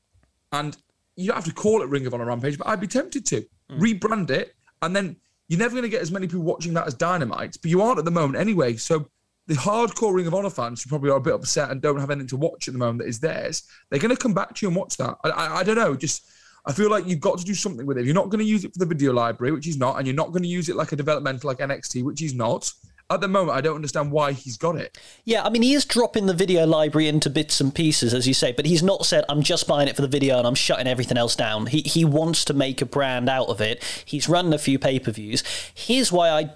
and 0.52 0.76
you 1.16 1.26
don't 1.26 1.36
have 1.36 1.44
to 1.44 1.52
call 1.52 1.82
it 1.82 1.88
Ring 1.88 2.06
of 2.06 2.14
Honor 2.14 2.26
Rampage, 2.26 2.58
but 2.58 2.66
I'd 2.66 2.80
be 2.80 2.86
tempted 2.86 3.26
to 3.26 3.46
mm. 3.70 3.80
rebrand 3.80 4.30
it, 4.30 4.54
and 4.82 4.94
then 4.94 5.16
you're 5.48 5.58
never 5.58 5.72
going 5.72 5.82
to 5.82 5.88
get 5.88 6.02
as 6.02 6.12
many 6.12 6.26
people 6.26 6.42
watching 6.42 6.74
that 6.74 6.86
as 6.86 6.94
Dynamite, 6.94 7.56
but 7.60 7.70
you 7.70 7.82
aren't 7.82 7.98
at 7.98 8.04
the 8.04 8.10
moment 8.10 8.38
anyway. 8.38 8.76
So 8.76 9.08
the 9.46 9.54
hardcore 9.54 10.14
Ring 10.14 10.26
of 10.26 10.34
Honor 10.34 10.50
fans 10.50 10.82
who 10.82 10.90
probably 10.90 11.10
are 11.10 11.16
a 11.16 11.20
bit 11.20 11.34
upset 11.34 11.70
and 11.70 11.80
don't 11.80 11.98
have 11.98 12.10
anything 12.10 12.28
to 12.28 12.36
watch 12.36 12.68
at 12.68 12.74
the 12.74 12.78
moment 12.78 13.00
that 13.00 13.08
is 13.08 13.18
theirs, 13.18 13.64
they're 13.90 13.98
going 14.00 14.14
to 14.14 14.22
come 14.22 14.34
back 14.34 14.54
to 14.54 14.64
you 14.66 14.68
and 14.68 14.76
watch 14.76 14.96
that. 14.98 15.16
I, 15.24 15.30
I, 15.30 15.56
I 15.58 15.62
don't 15.62 15.76
know, 15.76 15.96
just. 15.96 16.24
I 16.66 16.72
feel 16.72 16.90
like 16.90 17.06
you've 17.06 17.20
got 17.20 17.38
to 17.38 17.44
do 17.44 17.54
something 17.54 17.86
with 17.86 17.96
it. 17.96 18.00
If 18.00 18.06
you're 18.06 18.14
not 18.14 18.28
going 18.28 18.40
to 18.40 18.44
use 18.44 18.62
it 18.62 18.74
for 18.74 18.78
the 18.78 18.84
video 18.84 19.14
library, 19.14 19.52
which 19.52 19.66
is 19.66 19.78
not, 19.78 19.96
and 19.96 20.06
you're 20.06 20.14
not 20.14 20.32
going 20.32 20.42
to 20.42 20.48
use 20.48 20.68
it 20.68 20.76
like 20.76 20.92
a 20.92 20.96
developmental 20.96 21.48
like 21.48 21.58
NXT, 21.58 22.04
which 22.04 22.20
is 22.20 22.34
not, 22.34 22.70
at 23.10 23.20
the 23.20 23.28
moment, 23.28 23.56
I 23.56 23.62
don't 23.62 23.76
understand 23.76 24.12
why 24.12 24.32
he's 24.32 24.58
got 24.58 24.76
it. 24.76 24.98
Yeah, 25.24 25.42
I 25.42 25.48
mean, 25.48 25.62
he 25.62 25.72
is 25.72 25.86
dropping 25.86 26.26
the 26.26 26.34
video 26.34 26.66
library 26.66 27.08
into 27.08 27.30
bits 27.30 27.60
and 27.60 27.74
pieces, 27.74 28.12
as 28.12 28.28
you 28.28 28.34
say, 28.34 28.52
but 28.52 28.66
he's 28.66 28.82
not 28.82 29.06
said, 29.06 29.24
I'm 29.28 29.42
just 29.42 29.66
buying 29.66 29.88
it 29.88 29.96
for 29.96 30.02
the 30.02 30.08
video 30.08 30.38
and 30.38 30.46
I'm 30.46 30.54
shutting 30.54 30.86
everything 30.86 31.16
else 31.16 31.34
down. 31.34 31.66
He, 31.66 31.80
he 31.80 32.04
wants 32.04 32.44
to 32.46 32.54
make 32.54 32.82
a 32.82 32.86
brand 32.86 33.28
out 33.30 33.48
of 33.48 33.60
it. 33.62 33.82
He's 34.04 34.28
running 34.28 34.52
a 34.52 34.58
few 34.58 34.78
pay 34.78 34.98
per 34.98 35.10
views. 35.10 35.42
Here's 35.72 36.12
why 36.12 36.28
I, 36.28 36.50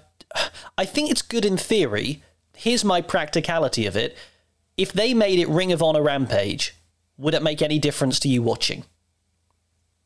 I 0.77 0.85
think 0.85 1.09
it's 1.09 1.23
good 1.23 1.45
in 1.45 1.57
theory. 1.57 2.21
Here's 2.55 2.85
my 2.85 3.01
practicality 3.01 3.87
of 3.87 3.97
it. 3.97 4.15
If 4.77 4.93
they 4.93 5.15
made 5.15 5.39
it 5.39 5.49
Ring 5.49 5.71
of 5.71 5.81
Honor 5.81 6.03
Rampage, 6.03 6.75
would 7.17 7.33
it 7.33 7.43
make 7.43 7.61
any 7.63 7.79
difference 7.79 8.19
to 8.21 8.29
you 8.29 8.43
watching? 8.43 8.85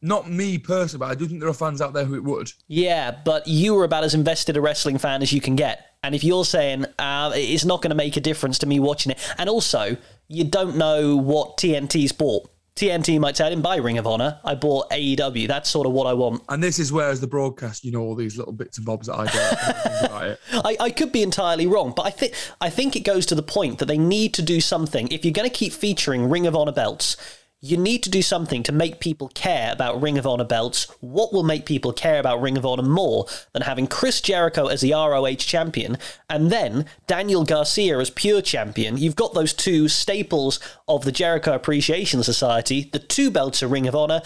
Not 0.01 0.29
me 0.29 0.57
personally, 0.57 1.05
but 1.05 1.11
I 1.11 1.15
do 1.15 1.27
think 1.27 1.39
there 1.39 1.49
are 1.49 1.53
fans 1.53 1.81
out 1.81 1.93
there 1.93 2.05
who 2.05 2.15
it 2.15 2.23
would. 2.23 2.51
Yeah, 2.67 3.17
but 3.25 3.47
you 3.47 3.73
were 3.73 3.83
about 3.83 4.03
as 4.03 4.13
invested 4.13 4.55
a 4.55 4.61
wrestling 4.61 4.97
fan 4.97 5.21
as 5.21 5.33
you 5.33 5.41
can 5.41 5.55
get. 5.55 5.85
And 6.03 6.13
if 6.13 6.23
you're 6.23 6.45
saying 6.45 6.85
uh, 6.99 7.31
it's 7.33 7.65
not 7.65 7.81
going 7.81 7.89
to 7.89 7.95
make 7.95 8.15
a 8.15 8.21
difference 8.21 8.59
to 8.59 8.67
me 8.67 8.79
watching 8.79 9.11
it, 9.11 9.33
and 9.37 9.49
also 9.49 9.97
you 10.27 10.43
don't 10.43 10.77
know 10.77 11.15
what 11.15 11.57
TNT's 11.57 12.11
bought. 12.11 12.49
TNT 12.77 13.19
might 13.19 13.35
say, 13.35 13.43
I 13.43 13.49
didn't 13.49 13.63
buy 13.63 13.77
Ring 13.77 13.97
of 13.97 14.05
Honor. 14.05 14.39
I 14.45 14.53
bought 14.53 14.91
AEW. 14.91 15.47
That's 15.47 15.67
sort 15.67 15.87
of 15.87 15.93
what 15.93 16.05
I 16.05 16.13
want. 16.13 16.43
And 16.47 16.61
this 16.61 16.77
is 16.77 16.93
where, 16.93 17.09
as 17.09 17.19
the 17.19 17.25
broadcast, 17.25 17.83
you 17.83 17.91
know 17.91 18.01
all 18.01 18.13
these 18.13 18.37
little 18.37 18.53
bits 18.53 18.77
and 18.77 18.85
bobs 18.85 19.07
that 19.07 19.15
I 19.15 20.27
it. 20.27 20.39
I, 20.53 20.77
I 20.79 20.91
could 20.91 21.11
be 21.11 21.23
entirely 21.23 21.65
wrong, 21.65 21.91
but 21.95 22.05
I 22.05 22.11
think 22.11 22.35
I 22.61 22.69
think 22.69 22.95
it 22.95 22.99
goes 22.99 23.25
to 23.27 23.35
the 23.35 23.41
point 23.41 23.79
that 23.79 23.87
they 23.87 23.97
need 23.97 24.35
to 24.35 24.43
do 24.43 24.61
something. 24.61 25.07
If 25.07 25.25
you're 25.25 25.33
going 25.33 25.49
to 25.49 25.55
keep 25.55 25.73
featuring 25.73 26.29
Ring 26.29 26.45
of 26.45 26.55
Honor 26.55 26.71
belts, 26.71 27.17
you 27.61 27.75
need 27.75 28.03
to 28.03 28.09
do 28.09 28.21
something 28.21 28.61
to 28.63 28.71
make 28.71 28.99
people 28.99 29.29
care 29.29 29.71
about 29.71 29.99
Ring 29.99 30.17
of 30.17 30.27
Honor 30.27 30.43
belts. 30.43 30.85
What 30.99 31.33
will 31.33 31.43
make 31.43 31.65
people 31.65 31.91
care 31.91 32.19
about 32.19 32.39
Ring 32.39 32.57
of 32.57 32.65
Honor 32.65 32.83
more 32.83 33.25
than 33.53 33.63
having 33.63 33.87
Chris 33.87 34.21
Jericho 34.21 34.67
as 34.67 34.81
the 34.81 34.93
ROH 34.93 35.35
champion 35.35 35.97
and 36.29 36.51
then 36.51 36.85
Daniel 37.07 37.43
Garcia 37.43 37.97
as 37.97 38.11
pure 38.11 38.41
champion? 38.43 38.97
You've 38.97 39.15
got 39.15 39.33
those 39.33 39.53
two 39.53 39.87
staples 39.87 40.59
of 40.87 41.03
the 41.03 41.11
Jericho 41.11 41.53
Appreciation 41.53 42.21
Society. 42.21 42.89
The 42.91 42.99
two 42.99 43.31
belts 43.31 43.63
are 43.63 43.67
Ring 43.67 43.87
of 43.87 43.95
Honor. 43.95 44.21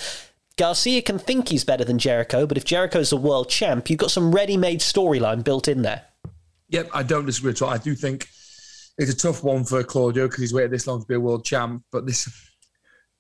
Garcia 0.58 1.02
can 1.02 1.18
think 1.18 1.48
he's 1.48 1.64
better 1.64 1.86
than 1.86 2.00
Jericho, 2.00 2.46
but 2.46 2.58
if 2.58 2.66
Jericho's 2.66 3.14
a 3.14 3.18
world 3.18 3.50
champ, 3.50 3.90
you've 3.90 4.00
got 4.00 4.12
some 4.12 4.36
ready 4.36 4.58
made 4.58 4.82
storyline 4.82 5.42
built 5.44 5.70
in 5.70 5.84
there. 5.84 6.04
Yep, 6.68 6.90
I 6.94 7.04
don't 7.04 7.26
disagree 7.26 7.52
at 7.52 7.62
all. 7.62 7.70
I 7.70 7.78
do 7.78 7.96
think 7.96 8.28
it's 8.98 9.12
a 9.12 9.16
tough 9.16 9.42
one 9.42 9.64
for 9.64 9.82
Claudio 9.84 10.28
because 10.28 10.42
he's 10.42 10.54
waited 10.54 10.72
this 10.72 10.86
long 10.86 11.00
to 11.00 11.08
be 11.08 11.16
a 11.16 11.20
world 11.20 11.46
champ, 11.46 11.84
but 11.92 12.06
this 12.06 12.28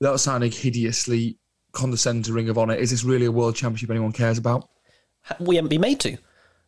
without 0.01 0.19
sounding 0.19 0.51
hideously 0.51 1.37
condescending 1.73 2.23
to 2.23 2.33
Ring 2.33 2.49
of 2.49 2.57
Honor, 2.57 2.73
is 2.73 2.89
this 2.89 3.03
really 3.03 3.27
a 3.27 3.31
world 3.31 3.55
championship 3.55 3.91
anyone 3.91 4.11
cares 4.11 4.39
about? 4.39 4.67
We 5.39 5.55
haven't 5.55 5.69
been 5.69 5.81
made 5.81 5.99
to. 6.01 6.17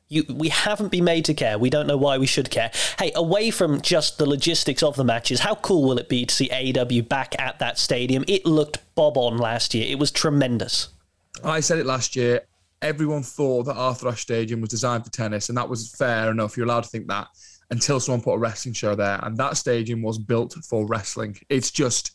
You, 0.07 0.23
we 0.29 0.49
haven't 0.49 0.91
been 0.91 1.03
made 1.03 1.25
to 1.25 1.33
care. 1.33 1.57
We 1.57 1.71
don't 1.71 1.87
know 1.87 1.97
why 1.97 2.19
we 2.19 2.27
should 2.27 2.51
care. 2.51 2.71
Hey, 2.99 3.11
away 3.15 3.49
from 3.49 3.81
just 3.81 4.19
the 4.19 4.29
logistics 4.29 4.83
of 4.83 4.95
the 4.95 5.03
matches, 5.03 5.39
how 5.39 5.55
cool 5.55 5.83
will 5.83 5.97
it 5.97 6.07
be 6.07 6.25
to 6.27 6.33
see 6.33 6.47
AEW 6.49 7.09
back 7.09 7.35
at 7.39 7.57
that 7.57 7.79
stadium? 7.79 8.23
It 8.27 8.45
looked 8.45 8.77
bob 8.93 9.17
on 9.17 9.37
last 9.37 9.73
year. 9.73 9.87
It 9.89 9.97
was 9.97 10.11
tremendous. 10.11 10.89
I 11.43 11.59
said 11.59 11.79
it 11.79 11.87
last 11.87 12.15
year. 12.15 12.41
Everyone 12.83 13.23
thought 13.23 13.63
that 13.63 13.75
Arthur 13.75 14.09
Ashe 14.09 14.21
Stadium 14.21 14.61
was 14.61 14.69
designed 14.69 15.05
for 15.05 15.11
tennis, 15.11 15.49
and 15.49 15.57
that 15.57 15.67
was 15.67 15.95
fair 15.95 16.29
enough. 16.29 16.55
You're 16.55 16.67
allowed 16.67 16.83
to 16.83 16.89
think 16.89 17.07
that 17.07 17.29
until 17.71 17.99
someone 17.99 18.21
put 18.21 18.33
a 18.33 18.37
wrestling 18.37 18.73
show 18.73 18.93
there, 18.93 19.19
and 19.23 19.35
that 19.37 19.57
stadium 19.57 20.03
was 20.03 20.19
built 20.19 20.53
for 20.69 20.85
wrestling. 20.85 21.39
It's 21.49 21.71
just 21.71 22.11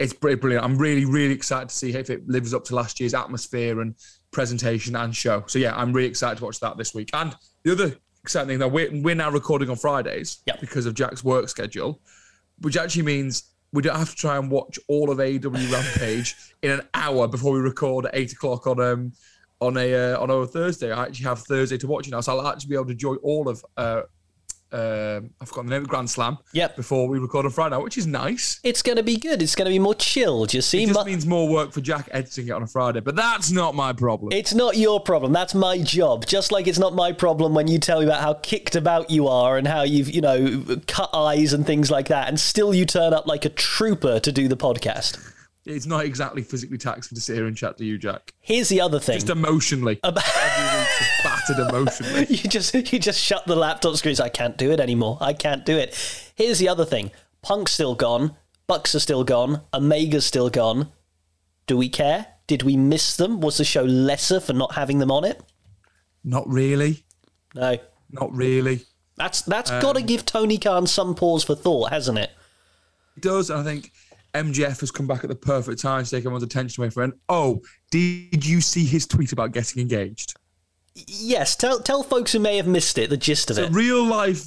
it's 0.00 0.14
pretty 0.14 0.40
brilliant. 0.40 0.64
I'm 0.64 0.78
really, 0.78 1.04
really 1.04 1.34
excited 1.34 1.68
to 1.68 1.74
see 1.74 1.94
if 1.94 2.08
it 2.08 2.26
lives 2.26 2.54
up 2.54 2.64
to 2.64 2.74
last 2.74 2.98
year's 2.98 3.12
atmosphere 3.12 3.82
and 3.82 3.94
presentation 4.30 4.96
and 4.96 5.14
show. 5.14 5.44
So 5.46 5.58
yeah, 5.58 5.76
I'm 5.76 5.92
really 5.92 6.08
excited 6.08 6.38
to 6.38 6.44
watch 6.44 6.58
that 6.60 6.78
this 6.78 6.94
week. 6.94 7.10
And 7.12 7.36
the 7.64 7.72
other 7.72 7.96
exciting 8.22 8.48
thing 8.48 8.58
that 8.60 8.72
we're, 8.72 8.90
we're 9.02 9.14
now 9.14 9.30
recording 9.30 9.68
on 9.68 9.76
Fridays 9.76 10.38
yep. 10.46 10.58
because 10.58 10.86
of 10.86 10.94
Jack's 10.94 11.22
work 11.22 11.50
schedule, 11.50 12.00
which 12.62 12.78
actually 12.78 13.02
means 13.02 13.50
we 13.72 13.82
don't 13.82 13.96
have 13.96 14.08
to 14.10 14.16
try 14.16 14.38
and 14.38 14.50
watch 14.50 14.78
all 14.88 15.10
of 15.10 15.18
AEW 15.18 15.70
Rampage 15.72 16.34
in 16.62 16.70
an 16.70 16.80
hour 16.94 17.28
before 17.28 17.52
we 17.52 17.60
record 17.60 18.06
at 18.06 18.12
eight 18.14 18.32
o'clock 18.32 18.66
on 18.66 18.80
um 18.80 19.12
on 19.60 19.76
a 19.76 20.14
uh, 20.14 20.18
on 20.18 20.30
a 20.30 20.46
Thursday. 20.46 20.90
I 20.90 21.04
actually 21.04 21.26
have 21.26 21.40
Thursday 21.40 21.76
to 21.76 21.86
watch 21.86 22.08
it 22.08 22.12
now, 22.12 22.22
so 22.22 22.38
I'll 22.38 22.48
actually 22.48 22.70
be 22.70 22.74
able 22.74 22.86
to 22.86 22.92
enjoy 22.92 23.16
all 23.16 23.48
of 23.48 23.62
uh, 23.76 24.02
um, 24.72 25.30
I've 25.40 25.48
forgotten 25.48 25.68
the 25.68 25.76
name 25.76 25.82
of 25.82 25.88
Grand 25.88 26.08
Slam. 26.08 26.38
Yep. 26.52 26.76
Before 26.76 27.08
we 27.08 27.18
record 27.18 27.44
on 27.44 27.50
Friday, 27.50 27.76
which 27.78 27.98
is 27.98 28.06
nice. 28.06 28.60
It's 28.62 28.82
going 28.82 28.96
to 28.96 29.02
be 29.02 29.16
good. 29.16 29.42
It's 29.42 29.54
going 29.54 29.66
to 29.66 29.70
be 29.70 29.78
more 29.78 29.94
chilled. 29.94 30.54
You 30.54 30.60
see, 30.60 30.84
it 30.84 30.88
just 30.88 31.06
means 31.06 31.26
more 31.26 31.48
work 31.48 31.72
for 31.72 31.80
Jack 31.80 32.08
editing 32.12 32.48
it 32.48 32.52
on 32.52 32.62
a 32.62 32.66
Friday, 32.66 33.00
but 33.00 33.16
that's 33.16 33.50
not 33.50 33.74
my 33.74 33.92
problem. 33.92 34.32
It's 34.32 34.54
not 34.54 34.76
your 34.76 35.00
problem. 35.00 35.32
That's 35.32 35.54
my 35.54 35.78
job. 35.78 36.26
Just 36.26 36.52
like 36.52 36.66
it's 36.66 36.78
not 36.78 36.94
my 36.94 37.12
problem 37.12 37.54
when 37.54 37.68
you 37.68 37.78
tell 37.78 38.00
me 38.00 38.06
about 38.06 38.20
how 38.20 38.34
kicked 38.34 38.76
about 38.76 39.10
you 39.10 39.26
are 39.28 39.56
and 39.56 39.66
how 39.66 39.82
you've 39.82 40.10
you 40.10 40.20
know 40.20 40.64
cut 40.86 41.10
eyes 41.12 41.52
and 41.52 41.66
things 41.66 41.90
like 41.90 42.08
that, 42.08 42.28
and 42.28 42.38
still 42.38 42.72
you 42.74 42.86
turn 42.86 43.12
up 43.12 43.26
like 43.26 43.44
a 43.44 43.50
trooper 43.50 44.20
to 44.20 44.32
do 44.32 44.48
the 44.48 44.56
podcast 44.56 45.18
it's 45.70 45.86
not 45.86 46.04
exactly 46.04 46.42
physically 46.42 46.78
taxing 46.78 47.16
to 47.16 47.20
sit 47.20 47.36
here 47.36 47.46
and 47.46 47.56
chat 47.56 47.78
to 47.78 47.84
you, 47.84 47.98
Jack. 47.98 48.32
Here's 48.40 48.68
the 48.68 48.80
other 48.80 49.00
thing. 49.00 49.14
Just 49.16 49.30
emotionally. 49.30 50.00
About- 50.02 50.24
just 50.24 51.22
battered 51.22 51.68
emotionally. 51.68 52.26
you 52.28 52.48
just 52.48 52.74
you 52.74 52.98
just 52.98 53.20
shut 53.20 53.46
the 53.46 53.56
laptop 53.56 53.96
screens. 53.96 54.20
I 54.20 54.28
can't 54.28 54.56
do 54.56 54.70
it 54.70 54.80
anymore. 54.80 55.18
I 55.20 55.32
can't 55.32 55.64
do 55.64 55.76
it. 55.76 55.94
Here's 56.34 56.58
the 56.58 56.68
other 56.68 56.84
thing. 56.84 57.10
Punk's 57.42 57.72
still 57.72 57.94
gone. 57.94 58.36
Bucks 58.66 58.94
are 58.94 59.00
still 59.00 59.24
gone. 59.24 59.62
Omega's 59.72 60.26
still 60.26 60.50
gone. 60.50 60.92
Do 61.66 61.76
we 61.76 61.88
care? 61.88 62.26
Did 62.46 62.62
we 62.62 62.76
miss 62.76 63.16
them? 63.16 63.40
Was 63.40 63.58
the 63.58 63.64
show 63.64 63.84
lesser 63.84 64.40
for 64.40 64.52
not 64.52 64.74
having 64.74 64.98
them 64.98 65.10
on 65.10 65.24
it? 65.24 65.40
Not 66.24 66.48
really. 66.48 67.04
No. 67.54 67.78
Not 68.10 68.34
really. 68.34 68.82
That's 69.16 69.42
that's 69.42 69.70
um, 69.70 69.80
got 69.80 69.96
to 69.96 70.02
give 70.02 70.24
Tony 70.24 70.58
Khan 70.58 70.86
some 70.86 71.14
pause 71.14 71.44
for 71.44 71.54
thought, 71.54 71.90
hasn't 71.90 72.18
it? 72.18 72.30
It 73.16 73.22
does, 73.22 73.50
I 73.50 73.62
think 73.62 73.92
MJF 74.34 74.80
has 74.80 74.90
come 74.90 75.06
back 75.06 75.24
at 75.24 75.30
the 75.30 75.36
perfect 75.36 75.80
time 75.80 76.04
to 76.04 76.10
take 76.10 76.20
everyone's 76.20 76.42
attention 76.42 76.82
away 76.82 76.90
from 76.90 77.10
it. 77.10 77.18
Oh, 77.28 77.60
did 77.90 78.46
you 78.46 78.60
see 78.60 78.84
his 78.84 79.06
tweet 79.06 79.32
about 79.32 79.52
getting 79.52 79.82
engaged? 79.82 80.34
Yes, 80.94 81.56
tell 81.56 81.80
tell 81.80 82.02
folks 82.02 82.32
who 82.32 82.38
may 82.38 82.56
have 82.56 82.66
missed 82.66 82.98
it 82.98 83.10
the 83.10 83.16
gist 83.16 83.50
of 83.50 83.56
so 83.56 83.64
it. 83.64 83.72
Real 83.72 84.04
life 84.04 84.44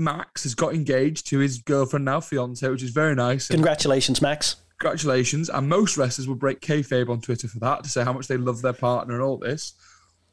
Max 0.00 0.42
has 0.42 0.54
got 0.54 0.74
engaged 0.74 1.26
to 1.28 1.38
his 1.38 1.58
girlfriend 1.58 2.04
now, 2.04 2.20
fiance, 2.20 2.68
which 2.68 2.82
is 2.82 2.90
very 2.90 3.14
nice. 3.14 3.48
Congratulations, 3.48 4.20
Max. 4.20 4.56
Congratulations. 4.78 5.50
And 5.50 5.68
most 5.68 5.96
wrestlers 5.96 6.26
will 6.26 6.36
break 6.36 6.60
kayfabe 6.60 7.10
on 7.10 7.20
Twitter 7.20 7.48
for 7.48 7.58
that 7.60 7.84
to 7.84 7.90
say 7.90 8.02
how 8.02 8.12
much 8.12 8.26
they 8.26 8.36
love 8.36 8.62
their 8.62 8.72
partner 8.72 9.14
and 9.14 9.22
all 9.22 9.36
this. 9.36 9.74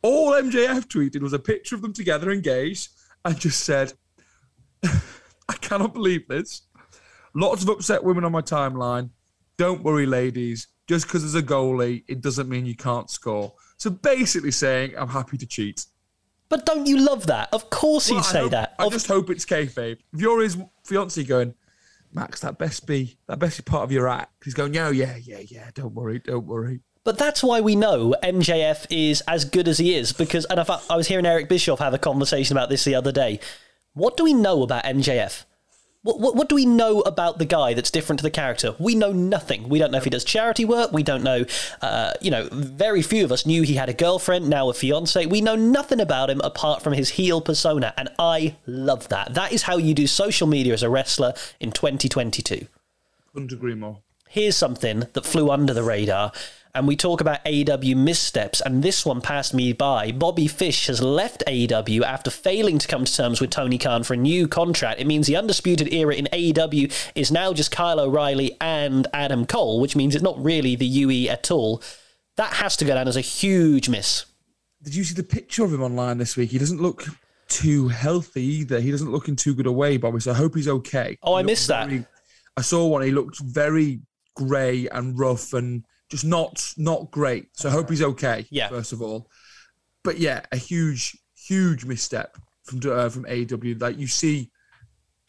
All 0.02 0.32
MJF 0.32 0.86
tweeted 0.86 1.22
was 1.22 1.34
a 1.34 1.40
picture 1.40 1.76
of 1.76 1.82
them 1.82 1.94
together 1.94 2.32
engaged 2.32 2.90
and 3.26 3.38
just 3.38 3.64
said, 3.64 3.94
I 4.84 5.54
cannot 5.60 5.94
believe 5.94 6.28
this. 6.28 6.62
Lots 7.34 7.64
of 7.64 7.70
upset 7.70 8.04
women 8.04 8.24
on 8.24 8.32
my 8.32 8.42
timeline. 8.42 9.10
Don't 9.58 9.84
worry, 9.84 10.06
ladies. 10.06 10.68
Just 10.88 11.08
because 11.08 11.22
there's 11.22 11.36
a 11.36 11.46
goalie, 11.46 12.04
it 12.08 12.22
doesn't 12.22 12.48
mean 12.48 12.66
you 12.66 12.76
can't 12.76 13.10
score. 13.10 13.54
So 13.78 13.90
basically 13.90 14.52
saying, 14.52 14.94
I'm 14.98 15.10
happy 15.10 15.38
to 15.38 15.46
cheat. 15.46 15.86
But 16.50 16.66
don't 16.66 16.86
you 16.86 17.00
love 17.00 17.28
that? 17.28 17.50
Of 17.52 17.70
course 17.70 18.10
well, 18.10 18.20
he'd 18.20 18.26
say 18.26 18.40
hope, 18.42 18.52
that. 18.52 18.76
I 18.80 18.86
of- 18.86 18.94
just 18.94 19.08
hope 19.08 19.30
it's 19.30 19.46
kayfabe. 19.46 19.98
If 20.14 20.22
you're 20.22 20.42
his 20.42 20.58
fiance 20.86 21.22
going, 21.24 21.54
Max, 22.14 22.40
that 22.40 22.58
best 22.58 22.88
be 22.88 23.18
that 23.28 23.38
best 23.38 23.58
be 23.58 23.70
part 23.70 23.84
of 23.84 23.92
your 23.92 24.08
act. 24.08 24.46
He's 24.46 24.54
going, 24.54 24.74
yeah, 24.74 24.90
yeah, 24.90 25.18
yeah, 25.18 25.42
yeah. 25.46 25.70
Don't 25.74 25.94
worry, 25.94 26.20
don't 26.20 26.48
worry. 26.48 26.80
But 27.04 27.18
that's 27.18 27.44
why 27.44 27.62
we 27.62 27.76
know 27.76 28.16
MJF 28.24 28.86
is 28.90 29.22
as 29.28 29.46
good 29.46 29.68
as 29.68 29.78
he 29.78 29.96
is 29.96 30.14
because, 30.14 30.46
and 30.46 30.60
I, 30.60 30.80
I 30.90 30.98
was 30.98 31.08
hearing 31.08 31.26
Eric 31.26 31.48
Bischoff 31.48 31.80
have 31.80 31.94
a 31.94 31.98
conversation 31.98 32.56
about 32.58 32.70
this 32.70 32.84
the 32.84 32.96
other 32.96 33.12
day. 33.12 33.40
What 33.94 34.18
do 34.18 34.24
we 34.24 34.34
know 34.34 34.64
about 34.64 34.84
MJF? 34.84 35.46
What, 36.04 36.20
what, 36.20 36.36
what, 36.36 36.48
do 36.48 36.56
we 36.56 36.66
know 36.66 37.02
about 37.02 37.38
the 37.38 37.46
guy 37.46 37.74
that's 37.74 37.92
different 37.92 38.20
to 38.20 38.24
the 38.24 38.32
character? 38.32 38.76
We 38.80 38.96
know 38.96 39.12
nothing. 39.12 39.68
We 39.68 39.80
don't 39.80 39.92
know 39.92 39.98
if 39.98 40.04
he 40.04 40.10
does 40.10 40.24
charity 40.24 40.64
work. 40.64 40.94
We 40.94 41.04
don't 41.04 41.24
know, 41.24 41.44
uh, 41.82 42.14
you 42.22 42.32
know, 42.32 42.48
very 42.52 43.02
few 43.02 43.26
of 43.26 43.32
us 43.32 43.46
knew 43.46 43.64
he 43.64 43.74
had 43.74 43.90
a 43.90 43.94
girlfriend, 43.94 44.48
now 44.48 44.70
a 44.70 44.74
fiance. 44.74 45.26
We 45.26 45.42
know 45.42 45.56
nothing 45.56 46.00
about 46.00 46.30
him 46.30 46.40
apart 46.42 46.82
from 46.82 46.94
his 46.94 47.10
heel 47.10 47.42
persona. 47.42 47.94
And 47.98 48.10
I 48.20 48.56
love 48.66 49.10
that. 49.10 49.34
That 49.34 49.52
is 49.52 49.64
how 49.64 49.78
you 49.78 49.94
do 49.94 50.08
social 50.08 50.48
media 50.48 50.74
as 50.74 50.84
a 50.84 50.90
wrestler 50.90 51.34
in 51.60 51.72
2022. 51.72 52.68
Couldn't 53.34 53.52
agree 53.52 53.76
more. 53.76 54.00
Here's 54.30 54.56
something 54.56 55.04
that 55.14 55.26
flew 55.26 55.50
under 55.50 55.74
the 55.74 55.84
radar 55.84 56.32
and 56.78 56.88
we 56.88 56.96
talk 56.96 57.22
about 57.22 57.44
AEW 57.44 57.98
missteps, 57.98 58.62
and 58.62 58.84
this 58.84 59.04
one 59.04 59.20
passed 59.20 59.52
me 59.52 59.74
by. 59.74 60.12
Bobby 60.12 60.46
Fish 60.46 60.86
has 60.86 61.02
left 61.02 61.44
AEW 61.48 62.04
after 62.04 62.30
failing 62.30 62.78
to 62.78 62.88
come 62.88 63.04
to 63.04 63.12
terms 63.12 63.42
with 63.42 63.50
Tony 63.50 63.80
Khan 63.80 64.04
for 64.04 64.14
a 64.14 64.18
new 64.18 64.48
contract. 64.48 65.02
It 65.02 65.08
means 65.08 65.26
the 65.26 65.36
undisputed 65.36 65.92
era 65.92 66.14
in 66.14 66.28
AEW 66.32 67.12
is 67.16 67.32
now 67.32 67.52
just 67.52 67.72
Kyle 67.72 68.00
O'Reilly 68.00 68.56
and 68.62 69.08
Adam 69.12 69.48
Cole, 69.48 69.82
which 69.82 69.96
means 69.96 70.14
it's 70.14 70.24
not 70.24 70.42
really 70.42 70.76
the 70.76 70.86
UE 70.86 71.30
at 71.30 71.50
all. 71.50 71.82
That 72.36 72.54
has 72.54 72.78
to 72.78 72.86
go 72.86 72.94
down 72.94 73.08
as 73.08 73.18
a 73.18 73.22
huge 73.22 73.90
miss. 73.90 74.26
Did 74.84 74.94
you 74.94 75.04
see 75.04 75.16
the 75.16 75.24
picture 75.24 75.64
of 75.64 75.74
him 75.74 75.82
online 75.82 76.20
this 76.20 76.38
week? 76.38 76.52
He 76.52 76.60
doesn't 76.60 76.80
look 76.80 77.06
too 77.50 77.88
healthy 77.88 78.44
either. 78.44 78.80
He 78.80 78.92
doesn't 78.92 79.12
look 79.12 79.28
in 79.28 79.36
too 79.36 79.56
good 79.56 79.66
a 79.66 79.72
way, 79.72 79.98
Bobby. 79.98 80.20
So 80.20 80.30
I 80.30 80.36
hope 80.36 80.54
he's 80.54 80.68
okay. 80.68 81.18
Oh, 81.24 81.34
I 81.34 81.42
missed 81.42 81.70
very, 81.70 81.98
that. 81.98 82.08
I 82.56 82.62
saw 82.62 82.86
one. 82.86 83.02
He 83.02 83.10
looked 83.10 83.40
very 83.40 84.02
grey 84.36 84.88
and 84.92 85.18
rough 85.18 85.54
and 85.54 85.84
just 86.10 86.26
not 86.26 86.74
not 86.78 87.12
great. 87.12 87.50
So 87.54 87.70
I 87.70 87.72
hope 87.72 87.90
he's 87.90 88.02
okay. 88.02 88.46
Yeah. 88.50 88.70
First 88.70 88.94
of 88.94 89.02
all, 89.02 89.30
but 90.04 90.20
yeah, 90.20 90.42
a 90.52 90.58
huge 90.58 91.18
huge 91.36 91.86
misstep 91.86 92.38
from 92.64 92.80
uh, 92.90 93.10
from 93.10 93.26
AEW. 93.26 93.82
Like 93.82 93.98
you 93.98 94.08
see 94.08 94.52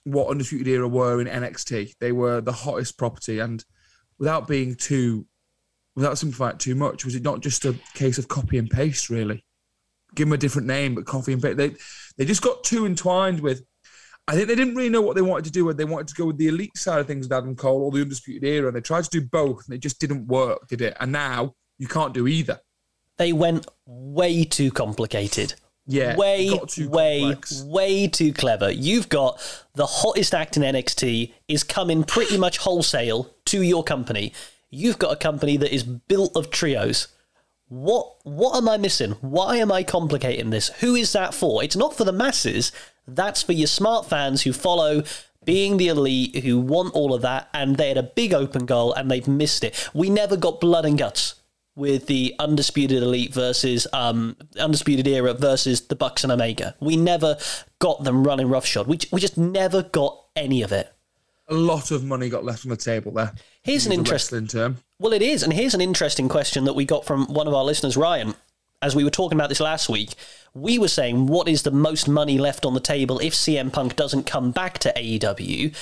what 0.04 0.28
Undisputed 0.28 0.68
Era 0.68 0.88
were 0.88 1.20
in 1.20 1.26
NXT. 1.26 1.94
They 2.00 2.12
were 2.12 2.40
the 2.40 2.52
hottest 2.52 2.99
property, 2.99 3.38
and 3.40 3.64
without 4.18 4.49
being 4.49 4.75
too, 4.75 5.26
without 5.94 6.18
simplifying 6.18 6.54
it 6.54 6.61
too 6.61 6.75
much, 6.75 7.04
was 7.04 7.14
it 7.14 7.23
not 7.23 7.40
just 7.40 7.64
a 7.64 7.75
case 7.94 8.18
of 8.18 8.28
copy 8.28 8.58
and 8.58 8.70
paste? 8.70 9.11
Really, 9.11 9.44
give 10.14 10.26
them 10.26 10.32
a 10.32 10.38
different 10.38 10.68
name, 10.68 10.94
but 10.94 11.06
copy 11.06 11.32
and 11.32 11.42
paste. 11.42 11.56
They 11.56 11.75
they 12.16 12.25
just 12.25 12.42
got 12.42 12.64
too 12.64 12.87
entwined 12.87 13.40
with 13.40 13.62
I 14.28 14.35
think 14.35 14.47
they 14.47 14.54
didn't 14.54 14.75
really 14.75 14.90
know 14.90 15.00
what 15.00 15.16
they 15.16 15.23
wanted 15.23 15.47
to 15.47 15.50
do. 15.50 15.73
They 15.73 15.87
wanted 15.87 16.08
to 16.08 16.14
go 16.14 16.26
with 16.26 16.37
the 16.37 16.49
elite 16.49 16.76
side 16.76 17.00
of 17.00 17.06
things 17.06 17.26
with 17.26 17.32
Adam 17.32 17.56
Cole 17.56 17.85
or 17.85 17.90
the 17.90 18.02
Undisputed 18.02 18.44
Era. 18.44 18.66
And 18.66 18.76
they 18.76 18.82
tried 18.82 19.04
to 19.04 19.11
do 19.11 19.26
both, 19.26 19.64
and 19.66 19.75
it 19.75 19.78
just 19.78 19.99
didn't 19.99 20.26
work, 20.26 20.68
did 20.68 20.82
it? 20.82 20.94
And 21.00 21.11
now 21.12 21.54
you 21.78 21.88
can't 21.88 22.12
do 22.12 22.28
either. 22.28 22.61
They 23.16 23.32
went 23.32 23.66
way 23.87 24.44
too 24.44 24.70
complicated. 24.70 25.54
Yeah, 25.87 26.16
way, 26.16 26.50
way, 26.78 27.20
complex. 27.20 27.62
way 27.62 28.06
too 28.06 28.35
clever. 28.35 28.70
You've 28.70 29.08
got 29.08 29.40
the 29.75 29.87
hottest 29.87 30.35
act 30.35 30.58
in 30.58 30.62
NXT 30.62 31.32
is 31.49 31.64
coming 31.64 32.04
pretty 32.04 32.37
much 32.37 32.58
wholesale 32.58 33.35
to 33.47 33.62
your 33.62 33.82
company. 33.82 34.35
You've 34.68 34.99
got 34.99 35.14
a 35.14 35.16
company 35.16 35.56
that 35.56 35.75
is 35.75 35.85
built 35.85 36.37
of 36.37 36.50
trios. 36.50 37.08
What 37.68 38.16
what 38.25 38.56
am 38.56 38.68
I 38.68 38.76
missing? 38.76 39.12
Why 39.23 39.56
am 39.56 39.73
I 39.73 39.82
complicating 39.82 40.50
this? 40.50 40.68
Who 40.80 40.94
is 40.94 41.12
that 41.14 41.32
for? 41.32 41.64
It's 41.64 41.76
not 41.76 41.97
for 41.97 42.04
the 42.04 42.12
masses. 42.12 42.70
That's 43.08 43.42
for 43.42 43.52
your 43.52 43.66
smart 43.66 44.06
fans 44.06 44.42
who 44.42 44.52
follow 44.52 45.02
being 45.44 45.78
the 45.78 45.88
elite, 45.88 46.44
who 46.44 46.58
want 46.58 46.94
all 46.94 47.14
of 47.14 47.22
that, 47.22 47.48
and 47.54 47.76
they 47.76 47.88
had 47.88 47.96
a 47.96 48.02
big 48.02 48.34
open 48.34 48.66
goal 48.66 48.92
and 48.92 49.10
they've 49.10 49.26
missed 49.26 49.64
it. 49.64 49.88
We 49.94 50.10
never 50.10 50.36
got 50.36 50.60
blood 50.60 50.84
and 50.84 50.98
guts 50.98 51.36
with 51.74 52.06
the 52.06 52.34
undisputed 52.40 53.02
elite 53.02 53.32
versus 53.32 53.86
um 53.92 54.36
undisputed 54.58 55.06
era 55.06 55.32
versus 55.32 55.82
the 55.82 55.96
Bucks 55.96 56.24
and 56.24 56.32
Omega. 56.32 56.74
We 56.80 56.96
never 56.96 57.38
got 57.78 58.04
them 58.04 58.24
running 58.24 58.48
roughshod. 58.48 58.88
We 58.88 58.98
we 59.12 59.20
just 59.20 59.38
never 59.38 59.84
got 59.84 60.22
any 60.36 60.62
of 60.62 60.72
it. 60.72 60.92
A 61.50 61.54
lot 61.54 61.90
of 61.90 62.04
money 62.04 62.28
got 62.28 62.44
left 62.44 62.66
on 62.66 62.70
the 62.70 62.76
table 62.76 63.12
there. 63.12 63.32
Here's 63.62 63.86
an 63.86 63.92
interesting 63.92 64.48
term. 64.48 64.78
Well, 64.98 65.14
it 65.14 65.22
is, 65.22 65.42
and 65.42 65.52
here's 65.52 65.72
an 65.72 65.80
interesting 65.80 66.28
question 66.28 66.64
that 66.64 66.74
we 66.74 66.84
got 66.84 67.06
from 67.06 67.26
one 67.32 67.46
of 67.46 67.54
our 67.54 67.64
listeners, 67.64 67.96
Ryan. 67.96 68.34
As 68.80 68.94
we 68.94 69.02
were 69.02 69.11
talking 69.11 69.37
about 69.37 69.49
this 69.49 69.61
last 69.61 69.88
week, 69.88 70.14
we 70.54 70.78
were 70.78 70.88
saying 70.88 71.26
what 71.26 71.49
is 71.49 71.62
the 71.62 71.70
most 71.70 72.08
money 72.08 72.38
left 72.38 72.64
on 72.64 72.75
the 72.75 72.80
table 72.80 73.18
if 73.18 73.35
CM 73.35 73.73
Punk 73.73 73.97
doesn't 73.97 74.25
come 74.26 74.52
back 74.52 74.78
to 74.78 74.92
AEW? 74.94 75.75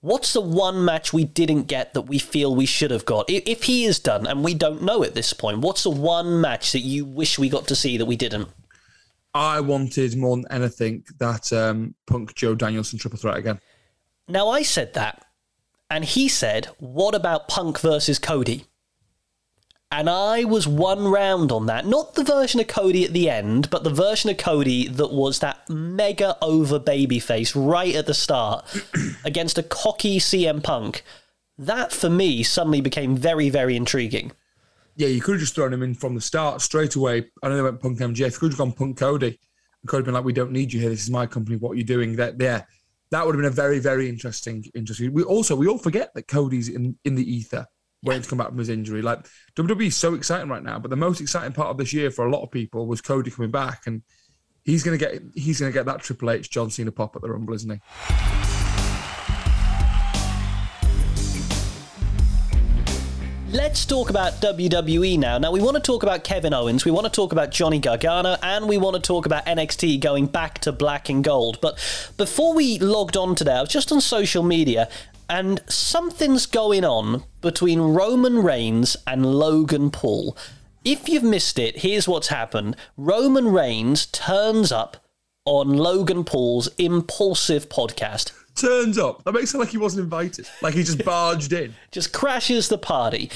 What's 0.00 0.34
the 0.34 0.42
one 0.42 0.84
match 0.84 1.12
we 1.12 1.24
didn't 1.24 1.62
get 1.62 1.94
that 1.94 2.02
we 2.02 2.18
feel 2.18 2.54
we 2.54 2.66
should 2.66 2.90
have 2.90 3.06
got? 3.06 3.24
If 3.28 3.64
he 3.64 3.86
is 3.86 3.98
done, 3.98 4.26
and 4.26 4.44
we 4.44 4.52
don't 4.52 4.82
know 4.82 5.02
at 5.02 5.14
this 5.14 5.32
point, 5.32 5.60
what's 5.60 5.82
the 5.82 5.90
one 5.90 6.40
match 6.40 6.72
that 6.72 6.80
you 6.80 7.04
wish 7.06 7.38
we 7.38 7.48
got 7.48 7.66
to 7.68 7.76
see 7.76 7.96
that 7.96 8.04
we 8.04 8.16
didn't? 8.16 8.48
I 9.32 9.60
wanted 9.60 10.16
more 10.16 10.36
than 10.36 10.46
anything 10.50 11.04
that 11.18 11.52
um, 11.52 11.94
Punk 12.06 12.34
Joe 12.34 12.54
Danielson 12.54 12.98
triple 12.98 13.18
threat 13.18 13.36
again. 13.36 13.58
Now, 14.28 14.48
I 14.48 14.62
said 14.62 14.94
that, 14.94 15.24
and 15.90 16.04
he 16.04 16.28
said, 16.28 16.66
What 16.78 17.14
about 17.14 17.48
Punk 17.48 17.80
versus 17.80 18.18
Cody? 18.18 18.66
And 19.92 20.10
I 20.10 20.44
was 20.44 20.66
one 20.66 21.06
round 21.06 21.52
on 21.52 21.66
that. 21.66 21.86
Not 21.86 22.14
the 22.14 22.24
version 22.24 22.58
of 22.58 22.66
Cody 22.66 23.04
at 23.04 23.12
the 23.12 23.30
end, 23.30 23.70
but 23.70 23.84
the 23.84 23.90
version 23.90 24.30
of 24.30 24.36
Cody 24.36 24.88
that 24.88 25.12
was 25.12 25.38
that 25.38 25.68
mega 25.70 26.36
over 26.42 26.80
babyface 26.80 27.52
right 27.54 27.94
at 27.94 28.06
the 28.06 28.14
start 28.14 28.66
against 29.24 29.58
a 29.58 29.62
cocky 29.62 30.18
CM 30.18 30.62
Punk. 30.62 31.04
That, 31.56 31.92
for 31.92 32.10
me, 32.10 32.42
suddenly 32.42 32.80
became 32.80 33.16
very, 33.16 33.48
very 33.48 33.76
intriguing. 33.76 34.32
Yeah, 34.96 35.08
you 35.08 35.20
could 35.20 35.32
have 35.32 35.40
just 35.40 35.54
thrown 35.54 35.72
him 35.72 35.82
in 35.82 35.94
from 35.94 36.14
the 36.14 36.20
start 36.20 36.60
straight 36.62 36.96
away. 36.96 37.26
I 37.42 37.48
know 37.48 37.56
they 37.56 37.62
went 37.62 37.80
Punk 37.80 37.98
MJF. 37.98 38.32
You 38.32 38.38
could 38.38 38.52
have 38.52 38.58
gone 38.58 38.72
Punk 38.72 38.98
Cody. 38.98 39.28
And 39.28 39.88
Cody 39.88 40.04
been 40.04 40.14
like, 40.14 40.24
"We 40.24 40.32
don't 40.32 40.52
need 40.52 40.72
you 40.72 40.80
here. 40.80 40.90
This 40.90 41.04
is 41.04 41.10
my 41.10 41.26
company. 41.26 41.56
What 41.58 41.72
are 41.72 41.76
you 41.76 41.84
doing?" 41.84 42.16
That 42.16 42.34
yeah, 42.40 42.62
that 43.10 43.24
would 43.24 43.34
have 43.34 43.42
been 43.42 43.52
a 43.52 43.54
very 43.54 43.78
very 43.78 44.08
interesting 44.08 44.64
interesting. 44.74 45.12
We 45.12 45.22
also 45.22 45.54
we 45.54 45.68
all 45.68 45.78
forget 45.78 46.12
that 46.14 46.28
Cody's 46.28 46.68
in 46.68 46.98
in 47.04 47.14
the 47.14 47.30
ether 47.30 47.66
waiting 48.06 48.22
to 48.22 48.28
come 48.28 48.38
back 48.38 48.48
from 48.48 48.58
his 48.58 48.68
injury. 48.68 49.02
Like 49.02 49.26
WWE 49.56 49.86
is 49.86 49.96
so 49.96 50.14
exciting 50.14 50.48
right 50.48 50.62
now, 50.62 50.78
but 50.78 50.90
the 50.90 50.96
most 50.96 51.20
exciting 51.20 51.52
part 51.52 51.68
of 51.68 51.78
this 51.78 51.92
year 51.92 52.10
for 52.10 52.26
a 52.26 52.30
lot 52.30 52.42
of 52.42 52.50
people 52.50 52.86
was 52.86 53.00
Cody 53.00 53.30
coming 53.30 53.50
back, 53.50 53.86
and 53.86 54.02
he's 54.64 54.82
gonna 54.82 54.98
get 54.98 55.20
he's 55.34 55.60
gonna 55.60 55.72
get 55.72 55.86
that 55.86 56.00
Triple 56.00 56.30
H 56.30 56.50
John 56.50 56.70
Cena 56.70 56.92
pop 56.92 57.16
at 57.16 57.22
the 57.22 57.30
Rumble, 57.30 57.54
isn't 57.54 57.70
he? 57.70 57.80
Let's 63.56 63.86
talk 63.86 64.10
about 64.10 64.34
WWE 64.42 65.18
now. 65.18 65.38
Now, 65.38 65.50
we 65.50 65.62
want 65.62 65.76
to 65.76 65.80
talk 65.80 66.02
about 66.02 66.24
Kevin 66.24 66.52
Owens, 66.52 66.84
we 66.84 66.90
want 66.90 67.06
to 67.06 67.10
talk 67.10 67.32
about 67.32 67.52
Johnny 67.52 67.78
Gargano, 67.78 68.36
and 68.42 68.68
we 68.68 68.76
want 68.76 68.96
to 68.96 69.00
talk 69.00 69.24
about 69.24 69.46
NXT 69.46 70.00
going 70.00 70.26
back 70.26 70.58
to 70.60 70.72
black 70.72 71.08
and 71.08 71.24
gold. 71.24 71.58
But 71.62 71.76
before 72.18 72.54
we 72.54 72.78
logged 72.78 73.16
on 73.16 73.34
today, 73.34 73.54
I 73.54 73.60
was 73.60 73.70
just 73.70 73.90
on 73.92 74.02
social 74.02 74.42
media, 74.42 74.90
and 75.28 75.60
something's 75.68 76.46
going 76.46 76.84
on 76.84 77.24
between 77.40 77.80
Roman 77.80 78.42
Reigns 78.42 78.96
and 79.06 79.26
Logan 79.26 79.90
Paul. 79.90 80.36
If 80.84 81.08
you've 81.08 81.22
missed 81.24 81.58
it, 81.58 81.78
here's 81.78 82.06
what's 82.08 82.28
happened 82.28 82.76
Roman 82.96 83.48
Reigns 83.48 84.06
turns 84.06 84.70
up 84.70 84.98
on 85.44 85.76
Logan 85.76 86.24
Paul's 86.24 86.68
Impaulsive 86.78 87.68
podcast 87.68 88.32
Turns 88.56 88.96
up. 88.96 89.22
That 89.24 89.32
makes 89.32 89.54
it 89.54 89.58
like 89.58 89.68
he 89.68 89.76
wasn't 89.76 90.04
invited. 90.04 90.48
Like 90.62 90.74
he 90.74 90.82
just 90.82 91.04
barged 91.04 91.52
in. 91.52 91.74
just 91.92 92.12
crashes 92.12 92.68
the 92.68 92.78
party. 92.78 93.30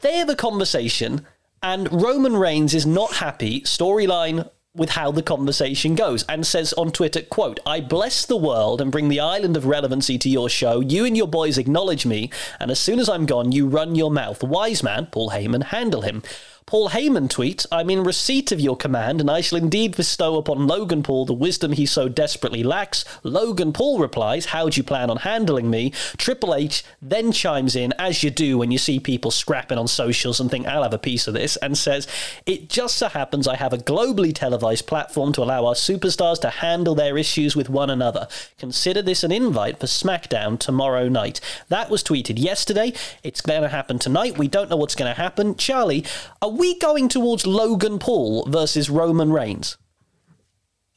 They 0.00 0.16
have 0.16 0.28
a 0.28 0.34
conversation, 0.34 1.24
and 1.62 2.02
Roman 2.02 2.36
Reigns 2.36 2.74
is 2.74 2.84
not 2.84 3.14
happy, 3.14 3.60
storyline, 3.60 4.50
with 4.74 4.90
how 4.90 5.10
the 5.10 5.22
conversation 5.22 5.94
goes, 5.94 6.24
and 6.28 6.46
says 6.46 6.72
on 6.74 6.90
Twitter, 6.90 7.20
quote, 7.22 7.60
I 7.66 7.80
bless 7.80 8.24
the 8.24 8.38
world 8.38 8.80
and 8.80 8.90
bring 8.90 9.08
the 9.08 9.20
island 9.20 9.56
of 9.56 9.66
relevancy 9.66 10.16
to 10.18 10.30
your 10.30 10.48
show. 10.48 10.80
You 10.80 11.04
and 11.04 11.16
your 11.16 11.28
boys 11.28 11.58
acknowledge 11.58 12.06
me, 12.06 12.30
and 12.58 12.70
as 12.70 12.80
soon 12.80 12.98
as 12.98 13.08
I'm 13.08 13.26
gone, 13.26 13.52
you 13.52 13.66
run 13.66 13.94
your 13.94 14.10
mouth. 14.10 14.42
Wise 14.42 14.82
man, 14.82 15.06
Paul 15.06 15.30
Heyman, 15.30 15.64
handle 15.64 16.00
him. 16.00 16.22
Paul 16.66 16.90
Heyman 16.90 17.28
tweets, 17.28 17.66
I'm 17.72 17.90
in 17.90 18.04
receipt 18.04 18.52
of 18.52 18.60
your 18.60 18.76
command, 18.76 19.20
and 19.20 19.30
I 19.30 19.40
shall 19.40 19.58
indeed 19.58 19.96
bestow 19.96 20.36
upon 20.36 20.66
Logan 20.66 21.02
Paul 21.02 21.26
the 21.26 21.32
wisdom 21.32 21.72
he 21.72 21.86
so 21.86 22.08
desperately 22.08 22.62
lacks. 22.62 23.04
Logan 23.22 23.72
Paul 23.72 23.98
replies, 23.98 24.46
How 24.46 24.68
do 24.68 24.76
you 24.76 24.84
plan 24.84 25.10
on 25.10 25.18
handling 25.18 25.68
me? 25.70 25.90
Triple 26.16 26.54
H 26.54 26.84
then 27.02 27.32
chimes 27.32 27.74
in, 27.74 27.92
as 27.98 28.22
you 28.22 28.30
do 28.30 28.58
when 28.58 28.70
you 28.70 28.78
see 28.78 29.00
people 29.00 29.30
scrapping 29.30 29.76
on 29.76 29.88
socials 29.88 30.40
and 30.40 30.50
think, 30.50 30.66
I'll 30.66 30.84
have 30.84 30.94
a 30.94 30.98
piece 30.98 31.26
of 31.26 31.34
this, 31.34 31.56
and 31.56 31.76
says, 31.76 32.06
It 32.46 32.68
just 32.68 32.96
so 32.96 33.08
happens 33.08 33.48
I 33.48 33.56
have 33.56 33.72
a 33.72 33.78
globally 33.78 34.34
televised 34.34 34.86
platform 34.86 35.32
to 35.34 35.42
allow 35.42 35.66
our 35.66 35.74
superstars 35.74 36.40
to 36.42 36.50
handle 36.50 36.94
their 36.94 37.18
issues 37.18 37.56
with 37.56 37.68
one 37.68 37.90
another. 37.90 38.28
Consider 38.58 39.02
this 39.02 39.24
an 39.24 39.32
invite 39.32 39.80
for 39.80 39.86
SmackDown 39.86 40.58
tomorrow 40.58 41.08
night. 41.08 41.40
That 41.68 41.90
was 41.90 42.04
tweeted 42.04 42.38
yesterday. 42.38 42.92
It's 43.22 43.40
going 43.40 43.62
to 43.62 43.68
happen 43.68 43.98
tonight. 43.98 44.38
We 44.38 44.48
don't 44.48 44.70
know 44.70 44.76
what's 44.76 44.94
going 44.94 45.12
to 45.12 45.20
happen. 45.20 45.56
Charlie, 45.56 46.04
are 46.40 46.51
we 46.52 46.78
going 46.78 47.08
towards 47.08 47.46
Logan 47.46 47.98
Paul 47.98 48.46
versus 48.46 48.88
Roman 48.88 49.32
Reigns? 49.32 49.76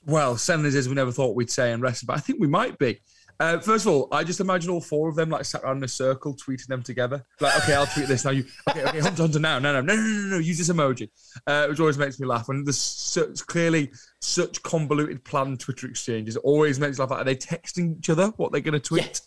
Well, 0.06 0.38
senders 0.38 0.76
as 0.76 0.88
we 0.88 0.96
never 0.96 1.12
thought 1.12 1.36
we'd 1.36 1.50
say 1.50 1.72
in 1.72 1.82
wrestling, 1.82 2.08
but 2.08 2.18
I 2.18 2.20
think 2.20 2.40
we 2.40 2.48
might 2.48 2.78
be. 2.78 3.00
Uh, 3.40 3.60
first 3.60 3.86
of 3.86 3.92
all, 3.92 4.08
I 4.14 4.24
just 4.24 4.40
imagine 4.40 4.70
all 4.70 4.80
four 4.80 5.10
of 5.10 5.16
them 5.16 5.30
like 5.30 5.44
sat 5.44 5.64
around 5.64 5.78
in 5.78 5.84
a 5.84 5.90
circle, 5.90 6.36
tweeting 6.36 6.68
them 6.68 6.82
together. 6.82 7.26
Like, 7.42 7.58
okay, 7.64 7.74
I'll 7.74 7.86
tweet 7.86 8.08
this 8.08 8.24
now. 8.24 8.32
You, 8.32 8.46
okay, 8.70 8.84
okay, 8.86 9.00
Hunter, 9.00 9.24
Hunter, 9.24 9.40
now, 9.40 9.60
no, 9.60 9.74
no, 9.74 9.82
no, 9.82 9.96
no, 9.96 10.02
no, 10.02 10.28
no, 10.28 10.38
use 10.38 10.58
this 10.58 10.70
emoji, 10.70 11.10
uh, 11.46 11.68
which 11.68 11.80
always 11.80 11.98
makes 11.98 12.18
me 12.20 12.28
laugh. 12.28 12.48
And 12.48 12.66
there's 12.66 12.78
such 12.78 13.46
clearly 13.48 13.92
such 14.26 14.62
convoluted 14.64 15.24
planned 15.24 15.60
Twitter 15.60 15.88
exchanges, 15.88 16.36
it 16.36 16.42
always 16.44 16.80
makes 16.80 16.98
me 16.98 17.04
laugh. 17.04 17.12
Like, 17.12 17.22
are 17.22 17.24
they 17.26 17.36
texting 17.36 17.98
each 17.98 18.10
other 18.10 18.28
what 18.38 18.52
they're 18.52 18.62
going 18.62 18.74
to 18.74 18.80
tweet? 18.80 19.22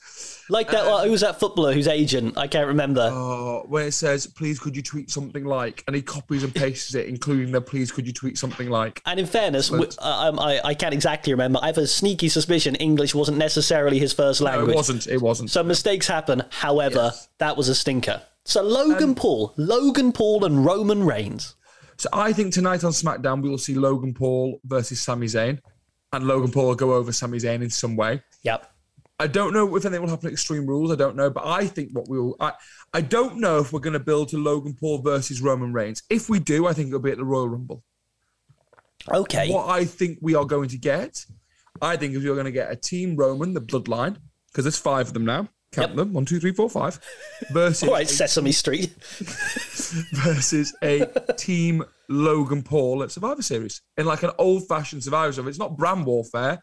Like 0.50 0.70
that, 0.70 0.84
well, 0.87 1.04
who 1.04 1.11
was 1.11 1.20
that 1.20 1.38
footballer 1.38 1.72
whose 1.74 1.87
agent? 1.88 2.38
I 2.38 2.46
can't 2.46 2.66
remember. 2.68 3.08
Oh, 3.12 3.64
where 3.68 3.87
it 3.88 3.92
says, 3.92 4.26
please 4.26 4.58
could 4.58 4.74
you 4.74 4.82
tweet 4.82 5.11
something 5.11 5.44
like, 5.44 5.84
and 5.87 5.94
he 5.94 6.00
copies 6.02 6.42
and 6.42 6.54
pastes 6.54 6.94
it, 6.94 7.06
including 7.06 7.52
the 7.52 7.61
please 7.61 7.92
could 7.92 8.06
you 8.06 8.12
tweet 8.12 8.38
something 8.38 8.70
like. 8.70 9.02
And 9.04 9.20
in 9.20 9.26
fairness, 9.26 9.70
uh, 9.70 9.87
um, 10.00 10.38
I, 10.38 10.61
I 10.64 10.74
can't 10.74 10.94
exactly 10.94 11.32
remember. 11.34 11.58
I 11.62 11.66
have 11.66 11.78
a 11.78 11.87
sneaky 11.87 12.28
suspicion 12.30 12.74
English 12.76 13.14
wasn't 13.14 13.37
necessarily 13.38 13.98
his 13.98 14.12
first 14.12 14.40
No, 14.40 14.46
language. 14.46 14.70
it 14.70 14.76
wasn't. 14.76 15.06
It 15.06 15.20
wasn't. 15.20 15.50
So 15.50 15.62
mistakes 15.62 16.06
happen. 16.08 16.42
However, 16.50 17.11
Yes. 17.12 17.28
that 17.38 17.56
was 17.56 17.68
a 17.68 17.74
stinker. 17.74 18.22
So 18.44 18.62
Logan 18.62 19.14
Paul, 19.14 19.52
Logan 19.58 20.12
Paul 20.12 20.46
and 20.46 20.64
Roman 20.64 21.04
Reigns. 21.04 21.54
So 21.98 22.08
I 22.12 22.32
think 22.32 22.54
tonight 22.54 22.84
on 22.84 22.92
SmackDown 22.92 23.42
we 23.42 23.48
will 23.48 23.58
see 23.58 23.74
Logan 23.74 24.14
Paul 24.14 24.61
versus 24.64 25.00
Sami 25.00 25.26
Zayn, 25.26 25.58
and 26.12 26.26
Logan 26.26 26.52
Paul 26.52 26.68
will 26.68 26.74
go 26.76 26.94
over 26.94 27.11
Sami 27.12 27.38
Zayn 27.38 27.62
in 27.62 27.70
some 27.70 27.96
way. 27.96 28.22
Yep. 28.44 28.70
I 29.20 29.26
don't 29.26 29.52
know 29.52 29.74
if 29.74 29.84
anything 29.84 30.02
will 30.02 30.11
happen 30.11 30.28
at 30.28 30.32
Extreme 30.32 30.66
Rules. 30.66 30.92
I 30.92 30.94
don't 30.94 31.16
know, 31.16 31.28
but 31.28 31.44
I 31.44 31.66
think 31.66 31.90
what 31.92 32.08
we 32.08 32.20
will. 32.20 32.37
I, 32.38 32.52
I 32.94 33.00
don't 33.00 33.38
know 33.38 33.58
if 33.58 33.72
we're 33.72 33.80
going 33.80 33.94
to 33.94 34.00
build 34.00 34.28
to 34.28 34.38
Logan 34.38 34.76
Paul 34.78 34.98
versus 34.98 35.40
Roman 35.40 35.72
Reigns. 35.72 36.04
If 36.08 36.28
we 36.28 36.38
do, 36.38 36.68
I 36.68 36.72
think 36.72 36.88
it'll 36.88 37.00
be 37.00 37.11
at 37.11 37.16
the 37.16 37.24
Royal 37.24 37.48
Rumble. 37.48 37.82
Okay. 39.12 39.50
What 39.50 39.68
I 39.68 39.84
think 39.84 40.18
we 40.22 40.37
are 40.37 40.44
going 40.44 40.68
to 40.68 40.78
get, 40.78 41.26
I 41.82 41.96
think 41.96 42.14
if 42.14 42.22
you're 42.22 42.37
going 42.37 42.44
to 42.44 42.52
get 42.52 42.70
a 42.70 42.76
Team 42.76 43.16
Roman, 43.16 43.54
the 43.54 43.61
Bloodline, 43.61 44.18
because 44.52 44.64
there's 44.64 44.78
five 44.78 45.08
of 45.08 45.14
them 45.14 45.24
now. 45.24 45.48
Count 45.72 45.90
Yep. 45.90 45.96
them 45.96 46.12
one, 46.14 46.24
two, 46.24 46.40
three, 46.40 46.52
four, 46.52 46.70
five. 46.70 46.98
Versus 47.52 47.87
All 47.88 47.94
right, 47.94 48.09
Sesame 48.09 48.52
Street. 48.52 48.94
versus 50.12 50.74
a 50.83 51.07
team 51.37 51.85
Logan 52.09 52.62
Paul 52.62 53.02
at 53.02 53.11
Survivor 53.11 53.42
Series 53.42 53.83
in 53.96 54.07
like 54.07 54.22
an 54.22 54.31
old 54.38 54.66
fashioned 54.66 55.04
Survivor 55.04 55.33
Series. 55.33 55.50
It's 55.50 55.59
not 55.59 55.76
brand 55.76 56.07
warfare. 56.07 56.59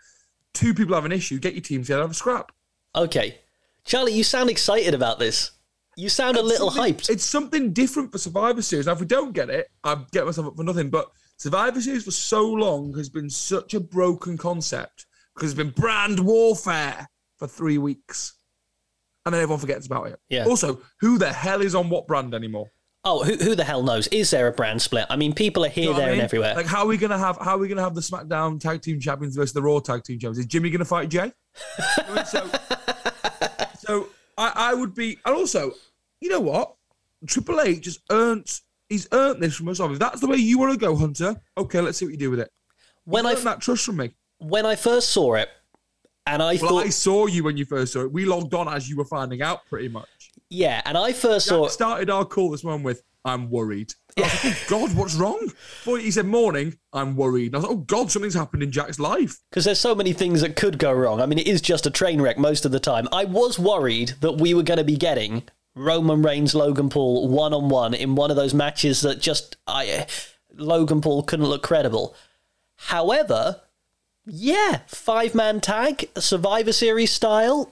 Two 0.54 0.74
people 0.74 0.96
have 0.96 1.06
an 1.06 1.12
issue. 1.12 1.40
Get 1.40 1.54
your 1.54 1.62
team 1.62 1.82
together, 1.82 2.02
have 2.02 2.12
a 2.12 2.16
scrap. 2.16 2.52
Okay. 2.96 3.40
Charlie, 3.84 4.14
you 4.14 4.24
sound 4.24 4.50
excited 4.50 4.94
about 4.94 5.20
this. 5.20 5.52
You 5.98 6.10
sound 6.10 6.38
a 6.38 6.42
little 6.42 6.72
hyped. 6.72 7.10
It's 7.10 7.24
something 7.24 7.72
different 7.72 8.12
for 8.12 8.18
Survivor 8.18 8.62
Series. 8.62 8.86
Now, 8.88 8.94
if 8.94 9.00
we 9.00 9.06
don't 9.06 9.34
get 9.34 9.50
it, 9.50 9.68
I 9.84 10.04
get 10.12 10.26
myself 10.26 10.48
up 10.48 10.58
for 10.58 10.64
nothing. 10.64 10.90
But 10.90 11.10
Survivor 11.38 11.80
Series 11.80 12.04
for 12.04 12.12
so 12.12 12.44
long 12.46 12.94
has 12.98 13.10
been 13.10 13.30
such 13.30 13.74
a 13.76 13.80
broken 13.80 14.38
concept 14.38 15.06
because 15.36 15.52
it's 15.52 15.58
been 15.58 15.70
brand 15.70 16.20
warfare 16.20 17.08
for 17.38 17.48
three 17.48 17.78
weeks. 17.78 18.34
And 19.26 19.34
then 19.34 19.42
everyone 19.42 19.60
forgets 19.60 19.86
about 19.88 20.08
it. 20.08 20.20
Yeah. 20.30 20.46
Also, 20.46 20.82
who 21.00 21.18
the 21.18 21.32
hell 21.34 21.62
is 21.62 21.74
on 21.74 21.90
what 21.90 22.08
brand 22.08 22.34
anymore? 22.36 22.70
Oh, 23.04 23.24
who, 23.24 23.36
who 23.36 23.56
the 23.56 23.64
hell 23.64 23.84
knows? 23.84 24.08
Is 24.08 24.32
there 24.32 24.48
a 24.48 24.52
brand 24.52 24.82
split? 24.82 25.06
I 25.10 25.16
mean, 25.16 25.34
people 25.34 25.64
are 25.66 25.70
here, 25.70 25.86
You 25.86 25.92
know 25.92 25.98
there, 25.98 26.10
I 26.10 26.14
and 26.14 26.22
everywhere. 26.22 26.56
Like, 26.56 26.66
how 26.66 26.82
are 26.82 26.88
we 26.88 26.98
gonna 26.98 27.18
have 27.18 27.38
how 27.40 27.52
are 27.56 27.58
we 27.60 27.68
gonna 27.68 27.84
have 27.84 27.94
the 27.96 28.02
SmackDown 28.02 28.60
Tag 28.60 28.82
Team 28.82 29.00
Champions 29.00 29.36
versus 29.36 29.54
the 29.54 29.62
Raw 29.62 29.80
Tag 29.80 30.04
Team 30.04 30.18
Champions? 30.20 30.40
Is 30.40 30.46
Jimmy 30.48 30.70
gonna 30.72 30.86
fight 30.86 31.10
Jay? 31.10 31.32
I 32.00 32.14
mean, 32.16 32.26
so, 32.26 32.50
so 33.78 34.08
I, 34.38 34.52
I 34.56 34.74
would 34.74 34.96
be, 34.96 35.18
and 35.26 35.36
also, 35.36 35.72
you 36.20 36.30
know 36.30 36.40
what? 36.40 36.76
Triple 37.28 37.62
H 37.62 37.82
just 37.82 38.02
earned. 38.12 38.60
He's 38.90 39.08
earned 39.12 39.42
this 39.42 39.56
from 39.56 39.68
us. 39.70 39.80
If 39.80 40.00
that's 40.00 40.22
the 40.22 40.28
way 40.28 40.38
you 40.38 40.60
want 40.60 40.74
to 40.74 40.78
go, 40.80 40.96
Hunter, 40.96 41.36
okay, 41.58 41.82
let's 41.82 41.98
see 41.98 42.06
what 42.06 42.12
you 42.12 42.18
do 42.20 42.30
with 42.32 42.40
it. 42.40 42.52
when 43.04 43.26
I 43.26 43.34
that 43.36 43.62
trust 43.62 43.86
from 43.86 43.98
me. 43.98 44.16
when 44.40 44.66
I 44.66 44.76
first 44.76 45.10
saw 45.12 45.36
it, 45.36 45.50
and 46.28 46.42
I 46.42 46.56
Well, 46.62 46.70
thought, 46.70 46.86
I 46.86 46.90
saw 46.90 47.26
you 47.28 47.44
when 47.44 47.58
you 47.58 47.66
first 47.66 47.94
saw 47.94 48.02
it. 48.02 48.12
We 48.12 48.26
logged 48.26 48.54
on 48.54 48.68
as 48.68 48.90
you 48.90 48.98
were 48.98 49.06
finding 49.06 49.42
out, 49.42 49.66
pretty 49.68 49.88
much. 49.90 50.08
yeah, 50.50 50.82
and 50.86 50.98
I 50.98 51.14
first 51.14 51.48
Jack 51.48 51.56
saw 51.56 51.68
started 51.68 52.10
our 52.10 52.26
call 52.26 52.52
this 52.52 52.64
morning 52.64 52.84
with, 52.84 53.04
"I'm 53.24 53.50
worried." 53.50 53.94
I 54.18 54.22
was 54.22 54.44
like, 54.46 54.46
oh 54.46 54.66
God, 54.70 54.96
what's 54.96 55.16
wrong? 55.16 55.52
Boy, 55.84 56.00
he 56.00 56.10
said, 56.12 56.26
"Morning, 56.26 56.78
I'm 56.94 57.16
worried." 57.18 57.48
And 57.48 57.56
I 57.56 57.58
was 57.60 57.64
like, 57.68 57.74
"Oh 57.78 57.82
God, 57.82 58.12
something's 58.12 58.34
happened 58.34 58.64
in 58.64 58.72
Jack's 58.72 59.00
life." 59.00 59.38
because 59.50 59.66
there's 59.66 59.80
so 59.80 59.94
many 59.96 60.14
things 60.14 60.42
that 60.42 60.56
could 60.56 60.78
go 60.78 60.94
wrong. 60.94 61.20
I 61.22 61.26
mean, 61.26 61.40
it 61.40 61.48
is 61.48 61.62
just 61.62 61.86
a 61.86 61.92
train 61.92 62.22
wreck 62.22 62.38
most 62.38 62.66
of 62.66 62.72
the 62.72 62.80
time. 62.80 63.08
I 63.12 63.26
was 63.26 63.60
worried 63.60 64.14
that 64.22 64.34
we 64.38 64.54
were 64.54 64.64
going 64.64 64.78
to 64.78 64.84
be 64.86 64.96
getting 64.98 65.44
Roman 65.76 66.22
Reigns, 66.22 66.56
Logan 66.56 66.88
Paul 66.90 67.28
one 67.28 67.54
on 67.54 67.68
one 67.68 67.94
in 67.94 68.16
one 68.16 68.30
of 68.32 68.38
those 68.38 68.54
matches 68.54 69.02
that 69.02 69.20
just 69.20 69.58
I 69.68 70.08
Logan 70.58 71.02
Paul 71.02 71.24
couldn't 71.24 71.48
look 71.48 71.64
credible. 71.64 72.16
However, 72.78 73.62
yeah, 74.26 74.80
five 74.88 75.36
man 75.36 75.62
tag, 75.62 76.10
Survivor 76.18 76.72
Series 76.72 77.12
style. 77.12 77.72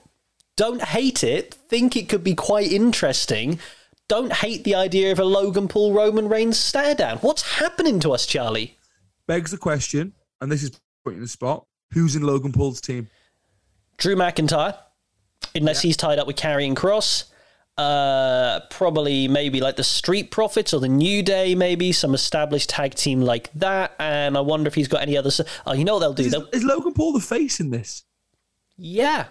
Don't 0.56 0.82
hate 0.82 1.24
it. 1.24 1.54
Think 1.54 1.96
it 1.96 2.08
could 2.08 2.22
be 2.22 2.34
quite 2.34 2.70
interesting. 2.70 3.58
Don't 4.08 4.32
hate 4.32 4.64
the 4.64 4.74
idea 4.74 5.10
of 5.10 5.18
a 5.18 5.24
Logan 5.24 5.66
Paul 5.66 5.92
Roman 5.92 6.28
Reigns 6.28 6.58
stare 6.58 6.94
down. 6.94 7.18
What's 7.18 7.58
happening 7.58 7.98
to 8.00 8.12
us, 8.12 8.26
Charlie? 8.26 8.76
Begs 9.26 9.50
the 9.50 9.56
question, 9.56 10.12
and 10.40 10.52
this 10.52 10.62
is 10.62 10.78
putting 11.04 11.20
the 11.20 11.28
spot: 11.28 11.66
Who's 11.92 12.14
in 12.14 12.22
Logan 12.22 12.52
Paul's 12.52 12.80
team? 12.80 13.08
Drew 13.96 14.14
McIntyre, 14.14 14.76
unless 15.54 15.82
he's 15.82 15.96
tied 15.96 16.18
up 16.18 16.26
with 16.26 16.36
Karrion 16.36 16.74
Kross. 16.74 17.24
Uh, 17.76 18.60
probably 18.70 19.26
maybe 19.26 19.60
like 19.60 19.74
the 19.74 19.82
Street 19.84 20.30
Profits 20.30 20.72
or 20.72 20.78
the 20.80 20.88
New 20.88 21.22
Day, 21.24 21.54
maybe 21.56 21.90
some 21.90 22.14
established 22.14 22.70
tag 22.70 22.94
team 22.94 23.20
like 23.20 23.50
that. 23.54 23.94
And 23.98 24.36
I 24.36 24.40
wonder 24.42 24.68
if 24.68 24.74
he's 24.76 24.86
got 24.88 25.02
any 25.02 25.16
others. 25.16 25.40
Oh, 25.66 25.72
you 25.72 25.84
know 25.84 25.94
what 25.94 26.00
they'll 26.00 26.14
do? 26.14 26.22
Is, 26.24 26.30
They'll, 26.32 26.48
is 26.52 26.62
Logan 26.62 26.92
Paul 26.94 27.12
the 27.12 27.20
face 27.20 27.58
in 27.60 27.70
this? 27.70 28.04
yeah, 28.76 29.26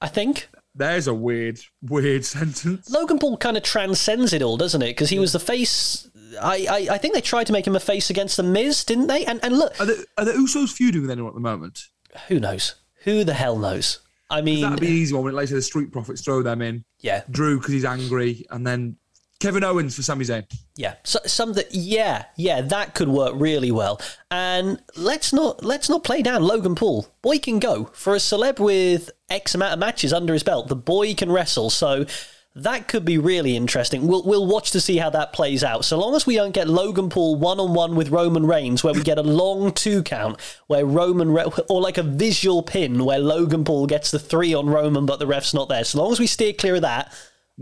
I 0.00 0.08
think 0.08 0.48
There's 0.74 1.06
a 1.06 1.14
weird, 1.14 1.58
weird 1.82 2.24
sentence. 2.36 2.90
Logan 2.90 3.18
Paul 3.18 3.36
kind 3.38 3.56
of 3.56 3.62
transcends 3.62 4.32
it 4.34 4.42
all, 4.42 4.56
doesn't 4.58 4.82
it? 4.82 4.88
Because 4.88 5.08
he 5.10 5.18
was 5.18 5.32
the 5.32 5.40
face. 5.40 6.08
I, 6.42 6.66
I 6.70 6.94
I 6.94 6.98
think 6.98 7.14
they 7.14 7.22
tried 7.22 7.46
to 7.46 7.54
make 7.54 7.66
him 7.66 7.74
a 7.74 7.80
face 7.80 8.10
against 8.10 8.36
the 8.36 8.42
Miz, 8.42 8.84
didn't 8.84 9.06
they? 9.06 9.24
And 9.24 9.40
and 9.42 9.56
look, 9.58 9.80
Are 9.80 9.86
the, 9.86 10.04
are 10.18 10.26
the 10.26 10.32
Usos 10.32 10.72
feuding 10.72 11.00
with 11.02 11.10
anyone 11.10 11.30
at 11.30 11.34
the 11.34 11.40
moment? 11.40 11.84
who 12.28 12.38
knows? 12.38 12.74
Who 13.04 13.24
the 13.24 13.32
hell 13.34 13.56
knows? 13.58 14.00
I 14.30 14.42
mean, 14.42 14.60
That'd 14.60 14.80
be 14.80 14.88
an 14.88 14.92
easy 14.92 15.14
one. 15.14 15.24
When 15.24 15.34
later 15.34 15.54
the 15.54 15.62
Street 15.62 15.90
Profits 15.90 16.20
throw 16.22 16.42
them 16.42 16.60
in. 16.60 16.84
Yeah, 17.00 17.22
Drew 17.30 17.58
because 17.58 17.72
he's 17.72 17.84
angry, 17.84 18.46
and 18.50 18.66
then 18.66 18.96
Kevin 19.40 19.62
Owens 19.62 19.94
for 19.94 20.02
Sami 20.02 20.24
Zayn. 20.24 20.44
Yeah, 20.76 20.94
so, 21.04 21.20
something. 21.26 21.64
Yeah, 21.70 22.24
yeah, 22.36 22.60
that 22.62 22.94
could 22.94 23.08
work 23.08 23.34
really 23.36 23.70
well. 23.70 24.00
And 24.30 24.82
let's 24.96 25.32
not 25.32 25.64
let's 25.64 25.88
not 25.88 26.02
play 26.02 26.22
down 26.22 26.42
Logan 26.42 26.74
Paul. 26.74 27.06
Boy 27.22 27.38
can 27.38 27.58
go 27.58 27.84
for 27.92 28.14
a 28.14 28.18
celeb 28.18 28.58
with 28.58 29.10
X 29.30 29.54
amount 29.54 29.74
of 29.74 29.78
matches 29.78 30.12
under 30.12 30.32
his 30.32 30.42
belt. 30.42 30.68
The 30.68 30.76
boy 30.76 31.14
can 31.14 31.30
wrestle, 31.30 31.70
so 31.70 32.04
that 32.54 32.88
could 32.88 33.04
be 33.04 33.18
really 33.18 33.56
interesting. 33.56 34.06
We'll 34.06 34.24
we'll 34.24 34.46
watch 34.46 34.70
to 34.72 34.80
see 34.80 34.96
how 34.96 35.10
that 35.10 35.32
plays 35.32 35.62
out. 35.62 35.84
So 35.84 35.98
long 35.98 36.14
as 36.16 36.26
we 36.26 36.34
don't 36.34 36.52
get 36.52 36.68
Logan 36.68 37.08
Paul 37.08 37.36
one 37.36 37.60
on 37.60 37.72
one 37.74 37.94
with 37.94 38.08
Roman 38.10 38.46
Reigns, 38.46 38.82
where 38.82 38.94
we 38.94 39.02
get 39.02 39.18
a 39.18 39.22
long 39.22 39.72
two 39.72 40.02
count, 40.02 40.40
where 40.66 40.84
Roman 40.84 41.30
Re- 41.30 41.44
or 41.68 41.80
like 41.80 41.98
a 41.98 42.02
visual 42.02 42.62
pin 42.62 43.04
where 43.04 43.18
Logan 43.20 43.64
Paul 43.64 43.86
gets 43.86 44.10
the 44.10 44.18
three 44.18 44.54
on 44.54 44.66
Roman, 44.66 45.06
but 45.06 45.18
the 45.18 45.26
ref's 45.26 45.54
not 45.54 45.68
there. 45.68 45.84
So 45.84 46.02
long 46.02 46.10
as 46.12 46.18
we 46.18 46.26
steer 46.26 46.52
clear 46.52 46.76
of 46.76 46.82
that. 46.82 47.12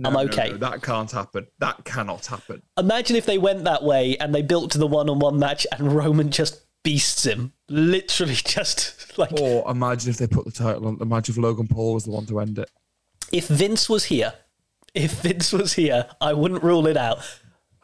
I'm 0.04 0.12
No, 0.12 0.20
okay. 0.20 0.50
no, 0.50 0.56
that 0.58 0.82
can't 0.82 1.10
happen. 1.10 1.46
That 1.58 1.84
cannot 1.84 2.26
happen. 2.26 2.60
Imagine 2.78 3.16
if 3.16 3.24
they 3.24 3.38
went 3.38 3.64
that 3.64 3.82
way 3.82 4.16
and 4.18 4.34
they 4.34 4.42
built 4.42 4.70
to 4.72 4.78
the 4.78 4.86
one 4.86 5.08
on 5.08 5.18
one 5.20 5.38
match 5.38 5.66
and 5.72 5.90
Roman 5.90 6.30
just 6.30 6.60
beasts 6.84 7.24
him. 7.24 7.54
Literally 7.70 8.34
just 8.44 9.18
like 9.18 9.32
Or 9.40 9.70
imagine 9.70 10.10
if 10.10 10.18
they 10.18 10.26
put 10.26 10.44
the 10.44 10.50
title 10.52 10.86
on. 10.86 10.98
Imagine 11.00 11.32
if 11.34 11.38
Logan 11.38 11.66
Paul 11.66 11.94
was 11.94 12.04
the 12.04 12.10
one 12.10 12.26
to 12.26 12.40
end 12.40 12.58
it. 12.58 12.70
if 13.32 13.48
Vince 13.48 13.88
was 13.88 14.04
here, 14.04 14.34
if 14.96 15.12
Vince 15.22 15.52
was 15.52 15.72
here, 15.74 16.06
I 16.20 16.32
wouldn't 16.32 16.62
rule 16.62 16.86
it 16.86 16.96
out. 16.96 17.18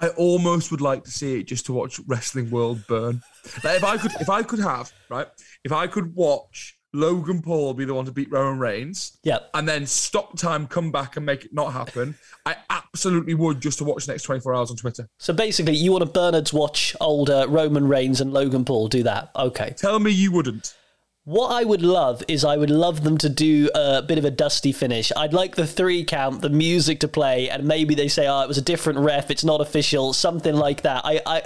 I 0.00 0.08
almost 0.10 0.70
would 0.72 0.80
like 0.80 1.04
to 1.04 1.10
see 1.12 1.38
it 1.38 1.44
just 1.44 1.66
to 1.66 1.72
watch 1.72 2.00
Wrestling 2.08 2.50
World 2.50 2.82
burn. 2.88 3.22
Like 3.62 3.76
if 3.76 3.84
I 3.84 3.96
could, 3.98 4.10
if 4.20 4.28
I 4.28 4.42
could 4.42 4.58
have 4.58 4.90
right, 5.08 5.28
if 5.64 5.70
I 5.70 5.86
could 5.86 6.14
watch 6.16 6.76
Logan 6.92 7.40
Paul 7.40 7.72
be 7.74 7.84
the 7.84 7.94
one 7.94 8.04
to 8.06 8.12
beat 8.12 8.30
Roman 8.30 8.58
Reigns, 8.58 9.16
Yeah. 9.22 9.38
and 9.54 9.66
then 9.68 9.86
stop 9.86 10.36
time, 10.36 10.66
come 10.66 10.90
back 10.90 11.16
and 11.16 11.24
make 11.24 11.44
it 11.44 11.52
not 11.54 11.72
happen, 11.72 12.16
I 12.44 12.56
absolutely 12.68 13.34
would 13.34 13.60
just 13.60 13.78
to 13.78 13.84
watch 13.84 14.06
the 14.06 14.12
next 14.12 14.24
twenty 14.24 14.40
four 14.40 14.54
hours 14.54 14.70
on 14.72 14.76
Twitter. 14.76 15.08
So 15.18 15.32
basically, 15.32 15.76
you 15.76 15.92
want 15.92 16.02
to 16.04 16.10
Bernard's 16.10 16.52
watch 16.52 16.96
older 17.00 17.46
Roman 17.48 17.86
Reigns 17.86 18.20
and 18.20 18.32
Logan 18.32 18.64
Paul 18.64 18.88
do 18.88 19.04
that. 19.04 19.30
Okay. 19.36 19.72
Tell 19.76 20.00
me 20.00 20.10
you 20.10 20.32
wouldn't. 20.32 20.74
What 21.24 21.52
I 21.52 21.62
would 21.62 21.82
love 21.82 22.24
is 22.26 22.44
I 22.44 22.56
would 22.56 22.68
love 22.68 23.04
them 23.04 23.16
to 23.18 23.28
do 23.28 23.70
a 23.76 24.02
bit 24.02 24.18
of 24.18 24.24
a 24.24 24.30
dusty 24.30 24.72
finish. 24.72 25.12
I'd 25.16 25.32
like 25.32 25.54
the 25.54 25.68
three 25.68 26.02
count, 26.02 26.40
the 26.40 26.50
music 26.50 26.98
to 27.00 27.06
play, 27.06 27.48
and 27.48 27.62
maybe 27.64 27.94
they 27.94 28.08
say, 28.08 28.26
"Oh, 28.26 28.40
it 28.40 28.48
was 28.48 28.58
a 28.58 28.62
different 28.62 28.98
ref. 28.98 29.30
It's 29.30 29.44
not 29.44 29.60
official." 29.60 30.12
Something 30.14 30.56
like 30.56 30.82
that. 30.82 31.02
I, 31.04 31.20
I, 31.24 31.42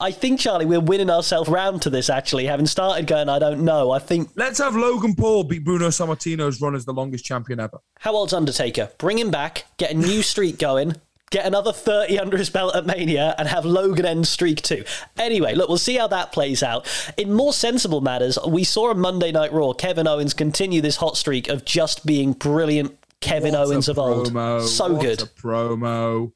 I 0.00 0.10
think 0.10 0.40
Charlie, 0.40 0.64
we're 0.64 0.80
winning 0.80 1.10
ourselves 1.10 1.50
round 1.50 1.82
to 1.82 1.90
this. 1.90 2.08
Actually, 2.08 2.46
having 2.46 2.64
started 2.64 3.06
going, 3.06 3.28
I 3.28 3.38
don't 3.38 3.62
know. 3.62 3.90
I 3.90 3.98
think 3.98 4.30
Let's 4.36 4.58
have 4.58 4.74
Logan 4.74 5.14
Paul 5.14 5.44
beat 5.44 5.64
Bruno 5.64 5.88
Sammartino's 5.88 6.58
run 6.62 6.74
as 6.74 6.86
the 6.86 6.94
longest 6.94 7.26
champion 7.26 7.60
ever. 7.60 7.78
how 7.98 8.12
old's 8.12 8.32
Undertaker? 8.32 8.90
Bring 8.96 9.18
him 9.18 9.30
back. 9.30 9.66
Get 9.76 9.90
a 9.90 9.94
new 9.94 10.22
streak 10.22 10.58
going. 10.58 10.94
Get 11.30 11.46
another 11.46 11.72
30 11.72 12.18
under 12.18 12.36
his 12.36 12.50
belt 12.50 12.74
at 12.74 12.86
Mania 12.86 13.36
and 13.38 13.46
have 13.46 13.64
Logan 13.64 14.04
end 14.04 14.26
streak 14.26 14.62
too. 14.62 14.84
Anyway, 15.16 15.54
look, 15.54 15.68
we'll 15.68 15.78
see 15.78 15.96
how 15.96 16.08
that 16.08 16.32
plays 16.32 16.60
out. 16.60 16.88
In 17.16 17.32
more 17.32 17.52
sensible 17.52 18.00
matters, 18.00 18.36
we 18.48 18.64
saw 18.64 18.90
on 18.90 18.98
Monday 18.98 19.30
Night 19.30 19.52
Raw 19.52 19.72
Kevin 19.72 20.08
Owens 20.08 20.34
continue 20.34 20.80
this 20.80 20.96
hot 20.96 21.16
streak 21.16 21.48
of 21.48 21.64
just 21.64 22.04
being 22.04 22.32
brilliant 22.32 22.98
Kevin 23.20 23.52
What 23.52 23.60
a 23.60 23.64
Owens 23.64 23.88
of 23.88 23.98
old. 23.98 24.32
promo. 24.32 24.62
So 24.66 24.92
What 24.94 25.02
good. 25.02 25.22
A 25.22 25.26
promo. 25.26 26.32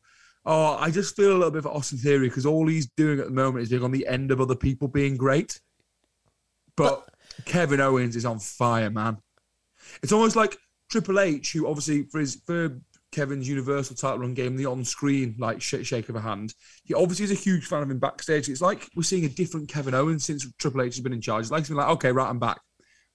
Oh, 0.47 0.77
I 0.79 0.91
just 0.93 1.17
feel 1.17 1.33
a 1.33 1.39
little 1.39 1.51
bit 1.51 1.65
of 1.65 1.67
Austin 1.67 1.99
Theory 1.99 2.29
because 2.29 2.47
all 2.47 2.69
he's 2.69 2.87
doing 2.97 3.19
at 3.19 3.25
the 3.25 3.33
moment 3.33 3.63
is 3.65 3.71
being 3.71 3.83
on 3.83 3.91
the 3.91 4.07
end 4.07 4.31
of 4.31 4.41
other 4.41 4.55
people 4.55 4.87
being 4.87 5.17
great. 5.17 5.59
But, 6.77 7.09
Kevin 7.47 7.81
Owens 7.81 8.15
is 8.15 8.25
on 8.25 8.39
fire, 8.39 8.91
man. 8.91 9.17
It's 10.03 10.13
almost 10.13 10.37
like 10.37 10.57
Triple 10.91 11.19
H, 11.19 11.53
who 11.53 11.67
obviously 11.67 12.05
for 12.05 12.21
his 12.21 12.41
for 12.47 12.79
Kevin's 13.15 13.49
Universal 13.49 13.97
title 13.97 14.19
run 14.19 14.35
game, 14.35 14.57
the 14.57 14.67
on-screen 14.67 15.37
like 15.39 15.63
shake, 15.63 15.87
shake 15.87 16.09
of 16.09 16.17
a 16.17 16.21
hand. 16.21 16.53
He 16.83 16.95
obviously 16.95 17.25
is 17.25 17.31
a 17.31 17.35
huge 17.35 17.67
fan 17.67 17.83
of 17.83 17.91
him 17.91 17.99
backstage. 17.99 18.49
It's 18.49 18.61
like 18.61 18.89
we're 18.97 19.03
seeing 19.03 19.25
a 19.25 19.29
different 19.29 19.69
Kevin 19.69 19.95
Owens 19.95 20.25
since 20.25 20.47
Triple 20.59 20.83
H 20.83 20.97
has 20.97 21.03
been 21.03 21.13
in 21.13 21.21
charge. 21.21 21.43
It's 21.43 21.51
like 21.51 21.65
something 21.65 21.77
like, 21.77 21.93
okay, 21.95 22.13
right, 22.13 22.29
I'm 22.29 22.39
back. 22.39 22.61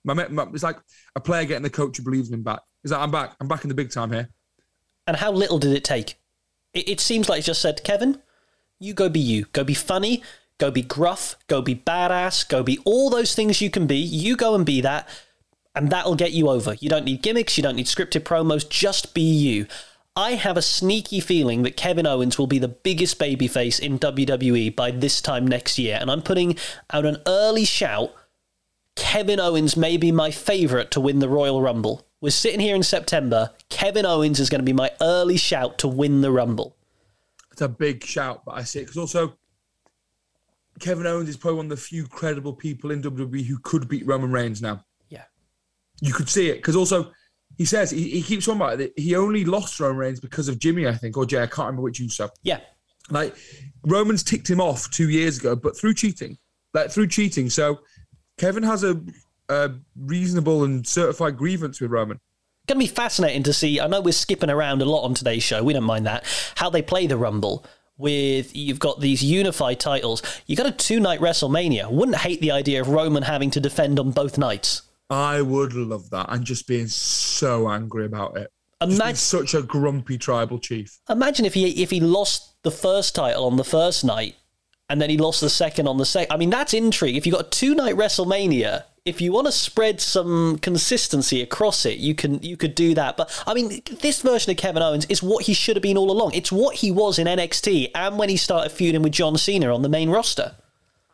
My, 0.06 0.14
my, 0.14 0.48
it's 0.54 0.64
like 0.64 0.78
a 1.16 1.20
player 1.20 1.44
getting 1.46 1.64
the 1.64 1.70
coach 1.70 1.98
who 1.98 2.04
believes 2.04 2.30
in 2.30 2.36
him 2.36 2.44
back. 2.44 2.62
It's 2.84 2.94
like 2.94 3.02
I'm 3.02 3.12
back. 3.12 3.36
I'm 3.42 3.48
back 3.48 3.64
in 3.64 3.70
the 3.70 3.76
big 3.76 3.92
time 3.92 4.12
here. 4.12 4.30
And 5.06 5.18
how 5.18 5.32
little 5.32 5.60
did 5.60 5.74
it 5.74 5.84
take? 5.84 6.20
It, 6.74 6.88
it 6.88 7.00
seems 7.00 7.28
like 7.28 7.38
he 7.38 7.44
just 7.44 7.62
said, 7.62 7.84
Kevin, 7.84 8.22
you 8.80 8.94
go 8.94 9.10
be 9.10 9.20
you. 9.20 9.46
Go 9.52 9.64
be 9.64 9.74
funny. 9.74 10.24
Go 10.58 10.72
be 10.72 10.82
gruff. 10.82 11.36
Go 11.48 11.62
be 11.62 11.76
badass. 11.76 12.48
Go 12.48 12.64
be 12.64 12.80
all 12.86 13.10
those 13.10 13.36
things 13.36 13.62
you 13.62 13.70
can 13.70 13.88
be. 13.88 13.98
You 13.98 14.38
go 14.38 14.56
and 14.56 14.66
be 14.66 14.80
that. 14.82 15.08
And 15.76 15.90
that'll 15.90 16.16
get 16.16 16.32
you 16.32 16.50
over. 16.50 16.74
You 16.76 16.90
don't 16.90 17.06
need 17.06 17.22
gimmicks. 17.22 17.58
You 17.58 17.64
don't 17.64 17.76
need 17.76 17.86
scripted 17.86 18.22
promos. 18.22 18.68
Just 18.68 19.14
be 19.14 19.22
you. 19.22 19.68
I 20.16 20.32
have 20.32 20.58
a 20.58 20.62
sneaky 20.62 21.20
feeling 21.20 21.64
that 21.64 21.78
Kevin 21.78 22.06
Owens 22.06 22.38
will 22.38 22.48
be 22.48 22.60
the 22.60 22.68
biggest 22.68 23.20
babyface 23.20 23.80
in 23.80 24.00
WWE 24.00 24.76
by 24.76 24.92
this 24.92 25.22
time 25.22 25.48
next 25.48 25.80
year. 25.80 25.98
And 26.00 26.12
I'm 26.12 26.22
putting 26.22 26.58
out 26.92 27.06
an 27.06 27.18
early 27.26 27.64
shout 27.64 28.14
Kevin 29.00 29.40
Owens 29.40 29.78
may 29.78 29.96
be 29.96 30.12
my 30.12 30.30
favourite 30.30 30.92
to 30.92 31.00
win 31.00 31.20
the 31.20 31.30
Royal 31.30 31.62
Rumble. 31.62 32.06
We're 32.20 32.32
sitting 32.32 32.60
here 32.60 32.76
in 32.76 32.84
September. 32.84 33.52
Kevin 33.70 34.06
Owens 34.06 34.42
is 34.42 34.50
going 34.50 34.60
to 34.60 34.66
be 34.66 34.74
my 34.74 34.92
early 35.00 35.38
shout 35.38 35.78
to 35.80 35.88
win 35.88 36.20
the 36.20 36.32
Rumble. 36.32 36.76
It's 37.52 37.62
a 37.62 37.70
big 37.70 38.04
shout, 38.04 38.44
but 38.46 38.56
I 38.56 38.64
see 38.64 38.80
it 38.80 38.84
because 38.84 38.98
also 38.98 39.38
Kevin 40.82 41.08
Owens 41.08 41.30
is 41.30 41.38
probably 41.38 41.58
one 41.58 41.66
of 41.68 41.70
the 41.70 41.78
few 41.78 42.08
credible 42.08 42.54
people 42.54 42.92
in 42.92 43.02
WWE 43.02 43.46
who 43.46 43.58
could 43.60 43.88
beat 43.88 44.06
Roman 44.06 44.34
Reigns 44.34 44.62
now. 44.62 44.84
Yeah. 45.08 45.24
You 46.02 46.14
could 46.14 46.28
see 46.28 46.50
it 46.50 46.56
because 46.56 46.76
also 46.76 47.12
he 47.60 47.66
says 47.66 47.92
he, 47.92 48.10
he 48.10 48.22
keeps 48.24 48.48
on 48.48 48.56
about 48.56 48.80
it. 48.82 48.94
He 48.96 49.16
only 49.16 49.44
lost 49.44 49.80
Roman 49.80 49.98
Reigns 49.98 50.20
because 50.22 50.48
of 50.48 50.58
Jimmy, 50.58 50.88
I 50.88 50.94
think, 50.94 51.18
or 51.18 51.26
Jay. 51.26 51.44
I 51.44 51.46
can't 51.46 51.68
remember 51.68 51.82
which 51.82 52.00
you 52.00 52.10
so. 52.10 52.30
Yeah. 52.42 52.62
Like 53.12 53.36
Roman's 53.86 54.24
ticked 54.24 54.50
him 54.50 54.62
off 54.62 54.90
two 54.90 55.10
years 55.10 55.38
ago, 55.38 55.56
but 55.58 55.78
through 55.78 55.94
cheating, 55.96 56.38
like 56.74 56.90
through 56.90 57.08
cheating. 57.08 57.50
So 57.50 57.82
Kevin 58.38 58.64
has 58.64 58.84
a, 58.86 59.02
a 59.50 59.72
reasonable 59.98 60.64
and 60.64 60.88
certified 60.88 61.38
grievance 61.38 61.82
with 61.82 61.92
Roman. 61.92 62.20
Going 62.68 62.80
to 62.80 62.86
be 62.86 62.88
fascinating 62.88 63.44
to 63.44 63.52
see. 63.52 63.82
I 63.82 63.88
know 63.88 64.00
we're 64.00 64.14
skipping 64.14 64.50
around 64.50 64.82
a 64.82 64.86
lot 64.86 65.04
on 65.04 65.14
today's 65.14 65.44
show. 65.44 65.62
We 65.62 65.74
don't 65.74 65.84
mind 65.84 66.06
that. 66.06 66.24
How 66.56 66.70
they 66.70 66.82
play 66.82 67.08
the 67.08 67.18
Rumble. 67.18 67.66
with 67.98 68.56
you've 68.56 68.80
got 68.80 69.02
these 69.02 69.22
unified 69.22 69.80
titles. 69.80 70.24
You 70.48 70.56
got 70.56 70.66
a 70.66 70.72
two 70.72 71.00
night 71.00 71.20
WrestleMania. 71.20 71.92
Wouldn't 71.92 72.18
hate 72.18 72.42
the 72.42 72.52
idea 72.52 72.80
of 72.80 72.88
Roman 72.88 73.24
having 73.24 73.52
to 73.52 73.60
defend 73.60 74.00
on 74.00 74.12
both 74.12 74.38
nights. 74.38 74.84
I 75.10 75.42
would 75.42 75.74
love 75.74 76.10
that 76.12 76.28
and 76.30 76.46
just 76.46 76.68
being 76.68 76.88
so 76.88 77.70
angry 77.70 78.06
about 78.06 78.38
it. 78.38 78.52
Imagine 78.82 79.16
such 79.16 79.54
a 79.54 79.62
grumpy 79.62 80.18
tribal 80.18 80.60
chief. 80.60 81.00
Imagine 81.10 81.46
if 81.46 81.54
he 81.54 81.84
if 81.84 81.90
he 81.90 82.00
lost 82.00 82.62
the 82.64 82.72
first 82.72 83.16
title 83.16 83.46
on 83.46 83.58
the 83.58 83.64
first 83.64 84.06
night 84.06 84.36
and 84.90 85.02
then 85.02 85.10
he 85.10 85.18
lost 85.18 85.42
the 85.42 85.50
second 85.50 85.88
on 85.88 85.98
the 85.98 86.06
second. 86.06 86.34
I 86.34 86.38
mean, 86.38 86.50
that's 86.50 86.74
intrigue. 86.74 87.16
If 87.16 87.26
you've 87.26 87.36
got 87.36 87.48
a 87.48 87.50
two 87.50 87.76
night 87.76 87.96
WrestleMania, 87.96 88.86
if 89.06 89.20
you 89.20 89.32
want 89.32 89.48
to 89.48 89.52
spread 89.52 90.00
some 90.00 90.58
consistency 90.60 91.42
across 91.42 91.86
it, 91.86 91.98
you 91.98 92.16
can 92.16 92.42
you 92.42 92.56
could 92.56 92.76
do 92.76 92.94
that. 92.96 93.18
But 93.18 93.44
I 93.46 93.54
mean, 93.54 93.82
this 94.02 94.22
version 94.22 94.52
of 94.52 94.58
Kevin 94.58 94.82
Owens 94.82 95.06
is 95.06 95.22
what 95.22 95.46
he 95.46 95.54
should 95.54 95.76
have 95.76 95.84
been 95.84 95.98
all 95.98 96.12
along. 96.12 96.34
It's 96.34 96.52
what 96.52 96.76
he 96.78 96.92
was 96.92 97.20
in 97.20 97.28
NXT 97.28 97.92
and 97.94 98.18
when 98.18 98.30
he 98.30 98.38
started 98.38 98.72
feuding 98.72 99.02
with 99.02 99.14
John 99.14 99.38
Cena 99.38 99.74
on 99.74 99.82
the 99.82 99.90
main 99.90 100.10
roster. 100.10 100.56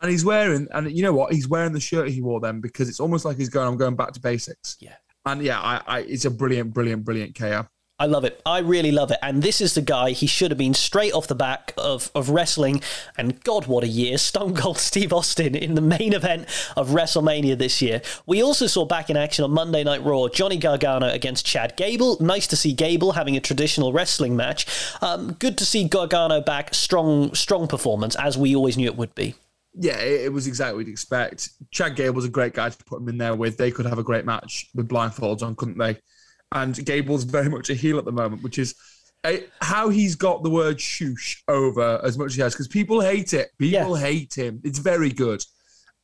And 0.02 0.10
he's 0.10 0.24
wearing, 0.24 0.68
and 0.72 0.90
you 0.90 1.02
know 1.02 1.12
what? 1.12 1.32
He's 1.32 1.48
wearing 1.48 1.72
the 1.72 1.80
shirt 1.80 2.10
he 2.10 2.20
wore 2.20 2.40
then 2.40 2.60
because 2.60 2.88
it's 2.88 3.00
almost 3.00 3.24
like 3.24 3.36
he's 3.36 3.48
going, 3.48 3.66
I'm 3.66 3.76
going 3.76 3.96
back 3.96 4.12
to 4.12 4.20
basics. 4.20 4.76
Yeah. 4.80 4.94
And 5.24 5.42
yeah, 5.42 5.60
I, 5.60 5.80
I 5.86 5.98
it's 6.00 6.24
a 6.24 6.30
brilliant, 6.30 6.72
brilliant, 6.72 7.04
brilliant 7.04 7.34
KO. 7.34 7.66
I 7.98 8.04
love 8.04 8.24
it. 8.24 8.42
I 8.44 8.58
really 8.58 8.92
love 8.92 9.10
it. 9.10 9.18
And 9.22 9.42
this 9.42 9.62
is 9.62 9.72
the 9.72 9.80
guy 9.80 10.10
he 10.10 10.26
should 10.26 10.50
have 10.50 10.58
been 10.58 10.74
straight 10.74 11.14
off 11.14 11.28
the 11.28 11.34
back 11.34 11.72
of, 11.78 12.10
of 12.14 12.28
wrestling. 12.28 12.82
And 13.16 13.42
God, 13.42 13.66
what 13.68 13.84
a 13.84 13.88
year. 13.88 14.18
Stone 14.18 14.54
Cold 14.54 14.76
Steve 14.78 15.14
Austin 15.14 15.54
in 15.54 15.76
the 15.76 15.80
main 15.80 16.12
event 16.12 16.42
of 16.76 16.90
WrestleMania 16.90 17.56
this 17.56 17.80
year. 17.80 18.02
We 18.26 18.42
also 18.42 18.66
saw 18.66 18.84
back 18.84 19.08
in 19.08 19.16
action 19.16 19.46
on 19.46 19.52
Monday 19.52 19.82
Night 19.82 20.04
Raw 20.04 20.28
Johnny 20.28 20.58
Gargano 20.58 21.08
against 21.08 21.46
Chad 21.46 21.74
Gable. 21.76 22.18
Nice 22.20 22.46
to 22.48 22.56
see 22.56 22.74
Gable 22.74 23.12
having 23.12 23.34
a 23.34 23.40
traditional 23.40 23.94
wrestling 23.94 24.36
match. 24.36 24.66
Um, 25.00 25.32
good 25.32 25.56
to 25.56 25.64
see 25.64 25.88
Gargano 25.88 26.42
back. 26.42 26.74
Strong, 26.74 27.34
strong 27.34 27.66
performance, 27.66 28.14
as 28.16 28.36
we 28.36 28.54
always 28.54 28.76
knew 28.76 28.86
it 28.86 28.96
would 28.96 29.14
be. 29.14 29.34
Yeah, 29.78 29.98
it, 29.98 30.32
was 30.32 30.46
exactly 30.46 30.76
what 30.76 30.86
you'd 30.86 30.92
expect. 30.92 31.50
Chad 31.70 31.96
Gable 31.96 32.14
was 32.14 32.24
a 32.24 32.30
great 32.30 32.54
guy 32.54 32.70
to 32.70 32.84
put 32.84 33.00
him 33.00 33.08
in 33.08 33.18
there 33.18 33.34
with. 33.34 33.58
They 33.58 33.70
could 33.70 33.84
have 33.84 33.98
a 33.98 34.02
great 34.02 34.24
match 34.24 34.70
with 34.74 34.88
blindfolds 34.88 35.42
on, 35.42 35.54
couldn't 35.54 35.76
they? 35.76 35.98
and 36.52 36.84
Gable's 36.84 37.24
very 37.24 37.48
much 37.48 37.70
a 37.70 37.74
heel 37.74 37.98
at 37.98 38.04
the 38.04 38.12
moment, 38.12 38.42
which 38.42 38.58
is 38.58 38.74
a, 39.24 39.44
how 39.60 39.88
he's 39.88 40.14
got 40.14 40.42
the 40.42 40.50
word 40.50 40.78
"shoosh" 40.78 41.42
over 41.48 42.00
as 42.04 42.16
much 42.16 42.28
as 42.28 42.34
he 42.36 42.42
has 42.42 42.54
because 42.54 42.68
people 42.68 43.00
hate 43.00 43.32
it. 43.32 43.50
People 43.58 43.98
yeah. 43.98 44.04
hate 44.04 44.34
him. 44.34 44.60
It's 44.62 44.78
very 44.78 45.10
good. 45.10 45.44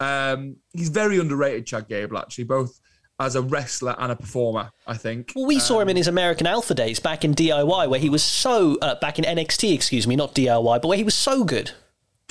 Um, 0.00 0.56
he's 0.72 0.88
very 0.88 1.18
underrated, 1.18 1.66
Chad 1.66 1.88
Gable, 1.88 2.18
actually, 2.18 2.44
both 2.44 2.80
as 3.20 3.36
a 3.36 3.42
wrestler 3.42 3.94
and 3.98 4.10
a 4.10 4.16
performer. 4.16 4.70
I 4.86 4.96
think. 4.96 5.32
Well, 5.36 5.46
we 5.46 5.56
um, 5.56 5.60
saw 5.60 5.80
him 5.80 5.88
in 5.88 5.96
his 5.96 6.08
American 6.08 6.46
Alpha 6.46 6.74
days 6.74 6.98
back 6.98 7.24
in 7.24 7.34
DIY, 7.34 7.88
where 7.88 8.00
he 8.00 8.10
was 8.10 8.22
so 8.22 8.76
uh, 8.82 8.96
back 8.96 9.18
in 9.18 9.24
NXT, 9.24 9.72
excuse 9.72 10.06
me, 10.06 10.16
not 10.16 10.34
DIY, 10.34 10.82
but 10.82 10.88
where 10.88 10.98
he 10.98 11.04
was 11.04 11.14
so 11.14 11.44
good. 11.44 11.72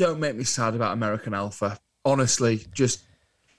Don't 0.02 0.20
make 0.20 0.36
me 0.36 0.44
sad 0.44 0.74
about 0.74 0.94
American 0.94 1.36
Alpha. 1.36 1.78
Honestly, 2.06 2.66
just 2.74 3.04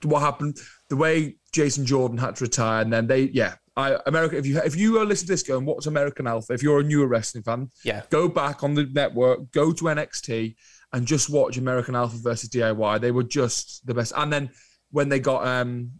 what 0.03 0.23
happened, 0.23 0.59
the 0.89 0.97
way 0.97 1.37
Jason 1.53 1.87
Jordan 1.87 2.19
had 2.19 2.35
to 2.35 2.45
retire, 2.45 2.83
and 2.83 2.93
then 2.93 3.07
they, 3.07 3.31
yeah, 3.33 3.55
I 3.77 3.97
America. 4.07 4.37
If 4.37 4.45
you 4.45 4.59
if 4.59 4.75
you 4.75 4.99
are 4.99 5.05
listening 5.05 5.29
to 5.29 5.33
this, 5.35 5.45
go 5.45 5.57
and 5.57 5.65
watch 5.65 5.87
American 5.87 6.27
Alpha. 6.27 6.53
If 6.53 6.61
you're 6.61 6.81
a 6.81 6.83
newer 6.83 7.07
wrestling 7.07 7.45
fan, 7.45 7.71
yeah, 7.85 8.03
go 8.11 8.27
back 8.27 8.65
on 8.65 8.75
the 8.75 8.87
network, 8.93 9.53
go 9.53 9.71
to 9.73 9.85
NXT, 9.85 10.57
and 10.93 11.07
just 11.07 11.31
watch 11.31 11.59
American 11.59 11.95
Alpha 11.95 12.17
versus 12.17 12.49
DIY. 12.49 13.01
They 13.01 13.13
were 13.13 13.23
just 13.23 13.87
the 13.87 13.95
best. 13.95 14.13
And 14.17 14.33
then 14.33 14.51
when 14.91 15.11
they 15.11 15.21
got 15.21 15.47
um, 15.47 15.93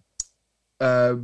uh, 0.81 1.15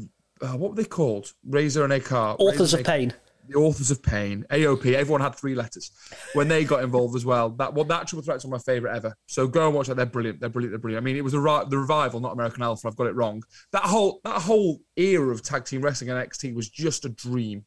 uh 0.40 0.52
what 0.52 0.70
were 0.70 0.76
they 0.76 0.84
called? 0.84 1.32
Rezar 1.44 1.82
and 1.82 1.92
Akam. 1.92 2.36
Authors 2.38 2.72
of 2.72 2.84
Pain 2.84 3.12
the 3.48 3.58
authors 3.58 3.90
of 3.90 4.02
pain, 4.02 4.44
AOP. 4.50 4.94
Everyone 4.94 5.20
had 5.20 5.34
three 5.34 5.54
letters 5.54 5.90
when 6.34 6.48
they 6.48 6.64
got 6.64 6.82
involved 6.82 7.16
as 7.16 7.24
well. 7.24 7.50
That 7.50 7.74
well, 7.74 7.84
that 7.86 8.06
triple 8.06 8.22
threats 8.22 8.44
are 8.44 8.48
my 8.48 8.58
favorite 8.58 8.94
ever. 8.94 9.14
So 9.26 9.46
go 9.46 9.66
and 9.66 9.74
watch 9.74 9.88
that. 9.88 9.96
They're 9.96 10.06
brilliant. 10.06 10.40
They're 10.40 10.48
brilliant. 10.48 10.72
They're 10.72 10.78
brilliant. 10.78 11.02
I 11.02 11.04
mean, 11.04 11.16
it 11.16 11.24
was 11.24 11.34
a 11.34 11.66
the 11.68 11.78
revival, 11.78 12.20
not 12.20 12.32
American 12.32 12.62
Alpha. 12.62 12.88
I've 12.88 12.96
got 12.96 13.06
it 13.06 13.14
wrong. 13.14 13.42
That 13.72 13.84
whole 13.84 14.20
that 14.24 14.42
whole 14.42 14.80
era 14.96 15.28
of 15.28 15.42
tag 15.42 15.64
team 15.64 15.82
wrestling 15.82 16.10
and 16.10 16.18
NXT 16.18 16.54
was 16.54 16.68
just 16.68 17.04
a 17.04 17.08
dream. 17.08 17.64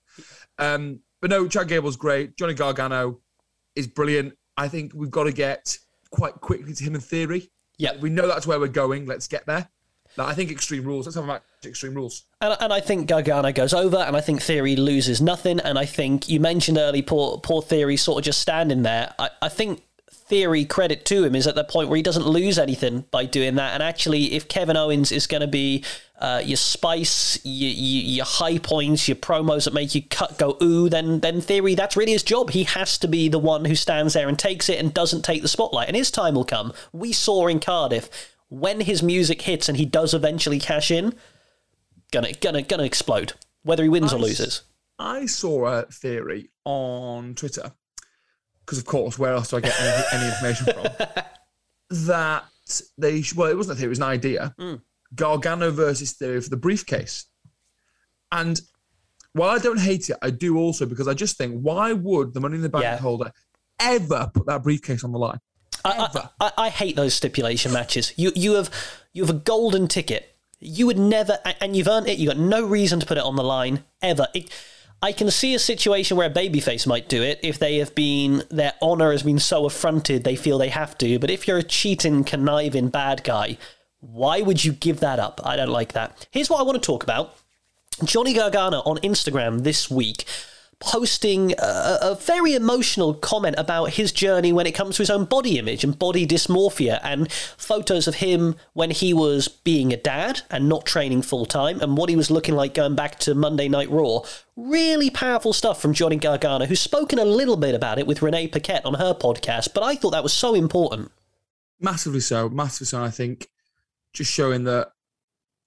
Um, 0.58 1.00
but 1.22 1.30
no, 1.30 1.48
Chad 1.48 1.68
Gable's 1.68 1.98
great. 1.98 2.38
Johnny 2.38 2.54
Gargano 2.54 3.20
is 3.76 3.88
brilliant. 3.88 4.34
I 4.58 4.68
think 4.68 4.94
we've 4.94 5.12
got 5.12 5.24
to 5.26 5.32
get 5.32 5.78
quite 6.12 6.34
quickly 6.36 6.74
to 6.74 6.84
him 6.84 6.96
in 6.96 7.02
theory. 7.02 7.52
Yeah, 7.78 7.98
we 8.00 8.10
know 8.10 8.28
that's 8.28 8.46
where 8.46 8.60
we're 8.60 8.68
going. 8.68 9.06
Let's 9.06 9.28
get 9.28 9.46
there. 9.46 9.70
I 10.18 10.34
think 10.34 10.52
Extreme 10.52 10.86
Rules. 10.86 11.06
Let's 11.06 11.16
have 11.16 11.24
a 11.24 11.28
match. 11.28 11.44
Extreme 11.64 11.96
Rules. 11.96 12.24
And, 12.42 12.58
and 12.60 12.74
I 12.74 12.80
think 12.80 13.08
Gargano 13.08 13.52
goes 13.52 13.74
over, 13.74 13.98
and 13.98 14.16
I 14.16 14.22
think 14.22 14.42
Theory 14.42 14.76
loses 14.76 15.22
nothing. 15.22 15.60
And 15.60 15.78
I 15.78 15.86
think 15.86 16.28
you 16.28 16.40
mentioned 16.40 16.78
early, 16.78 17.02
poor 17.02 17.38
poor 17.38 17.62
Theory 17.62 17.98
sort 17.98 18.20
of 18.20 18.26
just 18.26 18.42
standing 18.42 18.84
there. 18.84 19.14
I, 19.20 19.30
I 19.42 19.50
think 19.50 19.84
Theory 20.32 20.64
credit 20.66 21.04
to 21.06 21.24
him 21.24 21.36
is 21.36 21.46
at 21.46 21.56
the 21.56 21.64
point 21.64 21.90
where 21.90 21.98
he 21.98 22.04
doesn't 22.04 22.26
lose 22.26 22.58
anything 22.58 23.06
by 23.12 23.26
doing 23.26 23.56
that. 23.56 23.74
And 23.74 23.84
actually, 23.84 24.34
if 24.34 24.48
Kevin 24.48 24.78
Owens 24.78 25.12
is 25.12 25.28
going 25.28 25.42
to 25.42 25.48
be 25.48 25.84
uh, 26.20 26.42
your 26.44 26.58
spice, 26.58 27.38
your, 27.44 27.70
your, 27.70 28.04
your, 28.04 28.26
high 28.26 28.58
points, 28.58 29.08
your 29.08 29.18
promos 29.18 29.66
that 29.66 29.74
make 29.74 29.94
you 29.94 30.04
cut 30.04 30.38
go 30.38 30.58
ooh, 30.62 30.88
then 30.88 31.20
then 31.20 31.42
Theory 31.42 31.76
that's 31.76 31.98
really 31.98 32.14
his 32.14 32.24
job. 32.24 32.52
He 32.52 32.64
has 32.64 32.98
to 33.00 33.08
be 33.08 33.28
the 33.28 33.40
one 33.40 33.66
who 33.66 33.76
stands 33.76 34.14
there 34.14 34.30
and 34.30 34.40
takes 34.40 34.70
it 34.70 34.80
and 34.80 34.94
doesn't 34.94 35.24
take 35.24 35.42
the 35.42 35.48
spotlight. 35.48 35.88
And 35.88 35.98
his 35.98 36.12
time 36.12 36.36
will 36.36 36.46
come. 36.46 36.74
We 36.94 37.12
saw 37.12 37.48
in 37.48 37.60
Cardiff 37.60 38.10
when 38.52 38.82
his 38.82 39.02
music 39.02 39.42
hits 39.44 39.70
and 39.70 39.78
he 39.78 39.86
does 39.86 40.14
eventually 40.14 40.60
cash 40.60 40.92
in, 40.92 41.16
gonna 42.12 42.34
gonna 42.34 42.62
gonna 42.62 42.84
explode, 42.84 43.34
whether 43.64 43.82
he 43.82 43.90
wins 43.90 44.12
I, 44.12 44.18
or 44.18 44.20
loses. 44.20 44.64
I 45.00 45.26
saw 45.26 45.66
a 45.68 45.84
theory 45.84 46.50
on 46.66 47.34
Twitter 47.34 47.72
because, 48.60 48.78
of 48.78 48.86
course, 48.86 49.18
where 49.18 49.34
else 49.34 49.50
do 49.50 49.58
I 49.58 49.62
get 49.62 49.80
any, 49.80 50.04
any 50.14 50.30
information 50.30 50.66
from? 50.66 51.08
that 52.08 52.44
they 52.98 53.24
well, 53.38 53.50
it 53.50 53.56
wasn't 53.56 53.78
a 53.78 53.80
theory; 53.80 53.88
it 53.88 53.90
was 53.90 54.00
an 54.00 54.04
idea. 54.04 54.54
Mm. 54.60 54.82
Gargano 55.16 55.72
versus 55.72 56.12
Theory 56.12 56.42
for 56.42 56.50
the 56.50 56.58
briefcase, 56.58 57.26
and 58.34 58.60
while 59.32 59.50
I 59.50 59.60
don't 59.60 59.80
hate 59.80 60.10
it, 60.10 60.18
I 60.22 60.30
do 60.30 60.58
also 60.58 60.86
because 60.86 61.08
I 61.08 61.14
just 61.14 61.38
think 61.38 61.62
why 61.62 61.94
would 61.94 62.34
the 62.34 62.42
Money 62.42 62.56
in 62.56 62.64
the 62.64 62.70
Bank 62.70 62.84
yeah. 62.84 62.98
holder 62.98 63.32
ever 63.80 64.30
put 64.34 64.46
that 64.48 64.64
briefcase 64.64 65.06
on 65.06 65.14
the 65.14 65.20
line? 65.20 65.40
I, 65.86 66.30
I, 66.40 66.52
I, 66.58 66.70
hate 66.70 66.96
those 66.96 67.14
stipulation 67.14 67.72
matches. 67.74 68.14
You 68.16 68.32
you 68.36 68.54
have 68.56 68.70
you 69.14 69.24
have 69.24 69.36
a 69.36 69.40
golden 69.40 69.88
ticket. 69.88 70.36
You 70.60 70.86
would 70.88 71.00
never, 71.00 71.40
and 71.60 71.76
you've 71.76 71.88
earned 71.88 72.08
it. 72.08 72.20
You 72.20 72.28
got 72.28 72.38
no 72.38 72.64
reason 72.64 73.00
to 73.00 73.06
put 73.06 73.18
it 73.18 73.24
on 73.24 73.36
the 73.36 73.44
line 73.44 73.84
ever. 74.02 74.28
It, 74.34 74.52
I 75.02 75.12
can 75.12 75.32
see 75.32 75.56
a 75.56 75.60
situation 75.60 76.16
where 76.16 76.30
a 76.30 76.34
babyface 76.34 76.86
might 76.86 77.10
do 77.10 77.24
it 77.24 77.40
if 77.42 77.58
they 77.58 77.78
have 77.78 77.96
been 77.96 78.44
their 78.52 78.74
honor 78.82 79.12
has 79.12 79.24
been 79.24 79.40
so 79.40 79.66
affronted 79.66 80.24
they 80.24 80.36
feel 80.36 80.60
they 80.60 80.70
have 80.70 80.96
to. 81.00 81.18
But 81.18 81.32
if 81.32 81.48
you're 81.48 81.58
a 81.58 81.64
cheating, 81.64 82.24
conniving 82.24 82.90
bad 82.90 83.24
guy, 83.24 83.58
why 84.00 84.42
would 84.42 84.64
you 84.64 84.72
give 84.72 85.00
that 85.00 85.18
up? 85.18 85.42
I 85.44 85.56
don't 85.56 85.70
like 85.70 85.94
that. 85.94 86.28
Here's 86.30 86.50
what 86.52 86.60
I 86.60 86.64
want 86.64 86.82
to 86.82 86.86
talk 86.86 87.02
about. 87.02 87.36
Johnny 88.04 88.34
Gargano 88.34 88.82
on 88.82 88.98
Instagram 88.98 89.64
this 89.64 89.90
week 89.90 90.26
posting 90.82 91.54
a, 91.60 91.98
a, 92.02 92.16
very 92.16 92.54
emotional 92.54 93.14
comment 93.14 93.56
about 93.58 93.92
his 93.92 94.12
journey 94.12 94.52
when 94.52 94.66
it 94.66 94.74
comes 94.74 94.96
to 94.96 95.04
his 95.04 95.10
own 95.10 95.26
body 95.26 95.58
image 95.58 95.84
and 95.84 95.98
body 95.98 96.26
dysmorphia 96.28 97.00
and 97.04 97.32
photos 97.32 98.08
of 98.08 98.16
him 98.16 98.56
when 98.74 98.90
he 98.90 99.14
was 99.14 99.48
being 99.48 99.94
a 99.94 99.98
dad 99.98 100.42
and 100.50 100.68
not 100.68 100.86
training 100.86 101.22
full 101.22 101.46
time 101.46 101.80
and 101.82 101.98
what 101.98 102.10
he 102.10 102.16
was 102.16 102.32
looking 102.32 102.56
like 102.56 102.74
going 102.74 102.96
back 102.96 103.20
to 103.20 103.36
Monday 103.36 103.70
Night 103.70 103.90
Raw. 103.90 104.22
Really 104.56 105.10
powerful 105.10 105.54
stuff 105.54 105.82
from 105.82 105.94
Johnny 105.94 106.18
Gargano, 106.18 106.66
who's 106.66 106.82
spoken 106.82 107.20
a 107.20 107.26
little 107.26 107.58
bit 107.58 107.76
about 107.76 108.00
it 108.00 108.08
with 108.08 108.22
Renee 108.22 108.48
Paquette 108.48 108.86
on 108.86 108.96
her 108.96 109.14
podcast, 109.14 109.74
but 109.74 109.84
I 109.84 109.96
thought 109.96 110.12
that 110.12 110.24
was 110.24 110.34
so 110.34 110.56
important. 110.56 111.12
Massively 111.80 112.20
so, 112.20 112.50
massively 112.50 112.88
so. 112.88 113.04
I 113.04 113.10
think 113.12 113.48
just 114.14 114.32
showing 114.32 114.64
that 114.66 114.92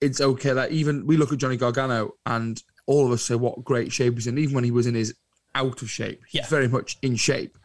it's 0.01 0.21
okay 0.21 0.53
that 0.53 0.73
even 0.73 1.07
we 1.07 1.17
look 1.17 1.33
at 1.33 1.39
Johnny 1.39 1.57
Gargano 1.57 2.15
and 2.27 2.63
all 2.87 3.07
of 3.07 3.13
us 3.13 3.23
say 3.23 3.35
what 3.35 3.65
great 3.65 3.93
shape 3.93 4.15
he's 4.15 4.27
in, 4.27 4.39
even 4.39 4.55
when 4.55 4.65
he 4.65 4.71
was 4.71 4.87
in 4.87 4.95
his 4.95 5.15
out 5.55 5.83
of 5.83 5.91
shape. 5.91 6.23
He's 6.29 6.43
yeah. 6.43 6.47
very 6.49 6.69
much 6.69 6.99
in 7.03 7.17
shape. 7.17 7.57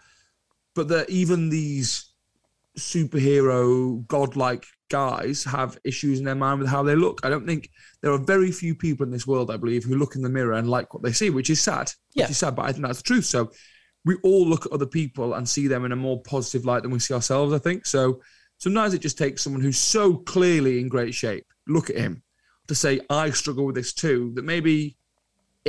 But 0.75 0.87
that 0.89 1.09
even 1.09 1.49
these 1.49 2.11
superhero, 2.77 4.05
godlike 4.07 4.65
guys 4.89 5.43
have 5.43 5.77
issues 5.83 6.19
in 6.19 6.25
their 6.25 6.35
mind 6.35 6.59
with 6.59 6.69
how 6.69 6.83
they 6.83 6.95
look. 6.95 7.19
I 7.23 7.29
don't 7.29 7.45
think 7.45 7.69
there 8.01 8.11
are 8.11 8.17
very 8.17 8.51
few 8.51 8.75
people 8.75 9.05
in 9.05 9.11
this 9.11 9.27
world, 9.27 9.51
I 9.51 9.57
believe, 9.57 9.83
who 9.83 9.95
look 9.95 10.15
in 10.15 10.21
the 10.21 10.29
mirror 10.29 10.53
and 10.53 10.69
like 10.69 10.93
what 10.93 11.03
they 11.03 11.11
see, 11.11 11.29
which 11.29 11.49
is 11.49 11.61
sad. 11.61 11.91
Yeah. 12.13 12.23
Which 12.25 12.31
is 12.31 12.37
sad, 12.37 12.55
but 12.55 12.65
I 12.65 12.71
think 12.71 12.85
that's 12.85 12.99
the 12.99 13.03
truth. 13.03 13.25
So 13.25 13.51
we 14.05 14.15
all 14.23 14.45
look 14.45 14.65
at 14.65 14.71
other 14.71 14.85
people 14.85 15.33
and 15.33 15.47
see 15.47 15.67
them 15.67 15.85
in 15.85 15.91
a 15.91 15.95
more 15.95 16.21
positive 16.21 16.65
light 16.65 16.83
than 16.83 16.91
we 16.91 16.99
see 16.99 17.13
ourselves, 17.13 17.53
I 17.53 17.59
think. 17.59 17.85
So 17.85 18.21
sometimes 18.57 18.93
it 18.93 19.01
just 19.01 19.17
takes 19.17 19.41
someone 19.41 19.61
who's 19.61 19.77
so 19.77 20.15
clearly 20.15 20.79
in 20.79 20.87
great 20.87 21.13
shape, 21.13 21.45
look 21.67 21.89
at 21.89 21.97
him, 21.97 22.23
to 22.67 22.75
say, 22.75 23.01
I 23.09 23.31
struggle 23.31 23.65
with 23.65 23.75
this 23.75 23.93
too, 23.93 24.31
that 24.35 24.45
maybe 24.45 24.97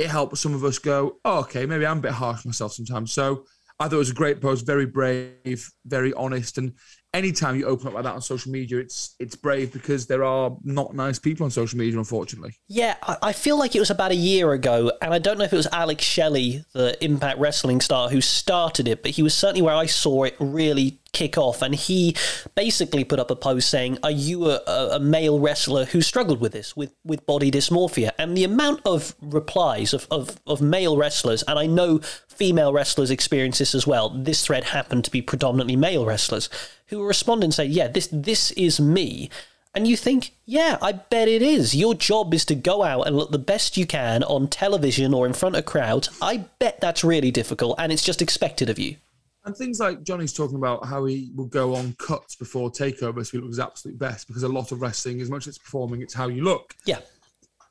it 0.01 0.09
helped 0.09 0.37
some 0.37 0.55
of 0.55 0.63
us 0.63 0.79
go, 0.79 1.19
oh, 1.23 1.41
okay, 1.41 1.65
maybe 1.65 1.85
I'm 1.85 1.99
a 1.99 2.01
bit 2.01 2.11
harsh 2.11 2.43
myself 2.43 2.73
sometimes. 2.73 3.13
So 3.13 3.45
I 3.79 3.85
thought 3.85 3.95
it 3.95 3.99
was 3.99 4.09
a 4.09 4.15
great 4.15 4.41
post, 4.41 4.65
very 4.65 4.87
brave, 4.87 5.69
very 5.85 6.11
honest. 6.13 6.57
And 6.57 6.73
anytime 7.13 7.55
you 7.55 7.65
open 7.65 7.87
up 7.87 7.93
like 7.93 8.03
that 8.03 8.13
on 8.13 8.21
social 8.21 8.51
media, 8.51 8.77
it's 8.79 9.15
it's 9.19 9.35
brave 9.35 9.73
because 9.73 10.07
there 10.07 10.23
are 10.23 10.55
not 10.63 10.95
nice 10.95 11.19
people 11.19 11.43
on 11.43 11.51
social 11.51 11.77
media, 11.77 11.97
unfortunately. 11.97 12.55
Yeah, 12.67 12.95
I, 13.01 13.33
feel 13.33 13.57
like 13.57 13.75
it 13.75 13.79
was 13.79 13.89
about 13.89 14.11
a 14.11 14.15
year 14.15 14.51
ago, 14.51 14.91
and 15.01 15.13
I 15.13 15.19
don't 15.19 15.37
know 15.37 15.43
if 15.43 15.53
it 15.53 15.57
was 15.57 15.67
Alex 15.71 16.03
Shelley, 16.03 16.63
the 16.73 17.01
Impact 17.03 17.39
Wrestling 17.39 17.81
star, 17.81 18.09
who 18.09 18.21
started 18.21 18.87
it, 18.87 19.01
but 19.01 19.11
he 19.11 19.23
was 19.23 19.33
certainly 19.33 19.61
where 19.61 19.75
I 19.75 19.85
saw 19.85 20.23
it 20.23 20.35
really 20.39 21.01
kick 21.13 21.37
off. 21.37 21.61
And 21.61 21.75
he 21.75 22.15
basically 22.55 23.03
put 23.03 23.19
up 23.19 23.31
a 23.31 23.35
post 23.35 23.69
saying, 23.69 23.97
Are 24.03 24.11
you 24.11 24.49
a, 24.49 24.61
a 24.93 24.99
male 24.99 25.39
wrestler 25.39 25.85
who 25.85 26.01
struggled 26.01 26.39
with 26.39 26.51
this, 26.53 26.75
with, 26.75 26.93
with 27.03 27.25
body 27.25 27.51
dysmorphia? 27.51 28.11
And 28.17 28.35
the 28.35 28.43
amount 28.43 28.81
of 28.85 29.15
replies 29.21 29.93
of, 29.93 30.07
of, 30.11 30.39
of 30.47 30.61
male 30.61 30.97
wrestlers, 30.97 31.43
and 31.43 31.57
I 31.57 31.65
know 31.65 31.99
female 32.27 32.73
wrestlers 32.73 33.11
experience 33.11 33.59
this 33.59 33.75
as 33.75 33.85
well, 33.85 34.09
this 34.09 34.45
thread 34.45 34.65
happened 34.65 35.05
to 35.05 35.11
be 35.11 35.21
predominantly 35.21 35.75
male 35.75 36.05
wrestlers, 36.05 36.49
who 36.91 37.03
respond 37.03 37.43
and 37.43 37.51
say, 37.51 37.65
Yeah, 37.65 37.87
this 37.87 38.07
this 38.11 38.51
is 38.51 38.79
me. 38.79 39.31
And 39.73 39.87
you 39.87 39.95
think, 39.95 40.35
yeah, 40.45 40.77
I 40.81 40.91
bet 40.91 41.29
it 41.29 41.41
is. 41.41 41.73
Your 41.73 41.93
job 41.93 42.33
is 42.33 42.43
to 42.45 42.55
go 42.55 42.83
out 42.83 43.07
and 43.07 43.15
look 43.15 43.31
the 43.31 43.39
best 43.39 43.77
you 43.77 43.87
can 43.87 44.21
on 44.23 44.49
television 44.49 45.13
or 45.13 45.25
in 45.25 45.31
front 45.31 45.55
of 45.55 45.63
crowds. 45.63 46.09
I 46.21 46.45
bet 46.59 46.81
that's 46.81 47.05
really 47.05 47.31
difficult 47.31 47.75
and 47.79 47.89
it's 47.89 48.03
just 48.03 48.21
expected 48.21 48.69
of 48.69 48.77
you. 48.77 48.97
And 49.45 49.55
things 49.55 49.79
like 49.79 50.03
Johnny's 50.03 50.33
talking 50.33 50.57
about 50.57 50.85
how 50.85 51.05
he 51.05 51.31
will 51.35 51.45
go 51.45 51.73
on 51.73 51.95
cuts 51.97 52.35
before 52.35 52.69
takeovers, 52.69 53.31
he 53.31 53.37
looks 53.37 53.59
absolute 53.59 53.97
best 53.97 54.27
because 54.27 54.43
a 54.43 54.49
lot 54.49 54.73
of 54.73 54.81
wrestling, 54.81 55.21
as 55.21 55.29
much 55.29 55.43
as 55.43 55.55
it's 55.55 55.57
performing, 55.57 56.01
it's 56.01 56.13
how 56.13 56.27
you 56.27 56.43
look. 56.43 56.75
Yeah. 56.85 56.99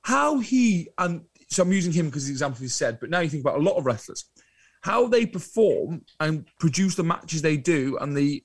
How 0.03 0.39
he, 0.39 0.89
and 0.97 1.27
so 1.49 1.63
I'm 1.63 1.73
using 1.73 1.93
him 1.93 2.07
because 2.07 2.27
the 2.27 2.33
example 2.33 2.63
he 2.63 2.69
said, 2.69 2.99
but 2.99 3.11
now 3.11 3.21
you 3.21 3.29
think 3.29 3.45
about 3.45 3.59
a 3.59 3.63
lot 3.63 3.77
of 3.77 3.85
wrestlers, 3.85 4.25
how 4.81 5.07
they 5.07 5.27
perform 5.27 6.03
and 6.19 6.47
produce 6.59 6.95
the 6.95 7.05
matches 7.05 7.43
they 7.43 7.59
do 7.59 7.99
and 8.01 8.17
the 8.17 8.43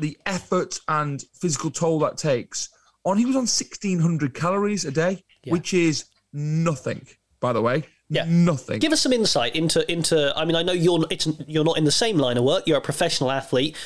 the 0.00 0.16
effort 0.26 0.80
and 0.88 1.22
physical 1.34 1.70
toll 1.70 1.98
that 2.00 2.16
takes. 2.16 2.68
On 3.04 3.16
he 3.16 3.24
was 3.24 3.36
on 3.36 3.42
1600 3.42 4.34
calories 4.34 4.84
a 4.84 4.90
day, 4.90 5.24
yeah. 5.44 5.52
which 5.52 5.72
is 5.72 6.06
nothing, 6.32 7.06
by 7.40 7.52
the 7.52 7.62
way 7.62 7.84
yeah. 8.08 8.24
nothing. 8.26 8.78
Give 8.78 8.92
us 8.92 9.00
some 9.00 9.12
insight 9.12 9.54
into 9.54 9.90
into. 9.90 10.32
I 10.36 10.44
mean, 10.44 10.56
I 10.56 10.62
know 10.62 10.72
you're 10.72 11.04
it's 11.10 11.28
you're 11.46 11.64
not 11.64 11.78
in 11.78 11.84
the 11.84 11.92
same 11.92 12.18
line 12.18 12.36
of 12.36 12.44
work. 12.44 12.66
You're 12.66 12.78
a 12.78 12.82
professional 12.82 13.30
athlete. 13.30 13.76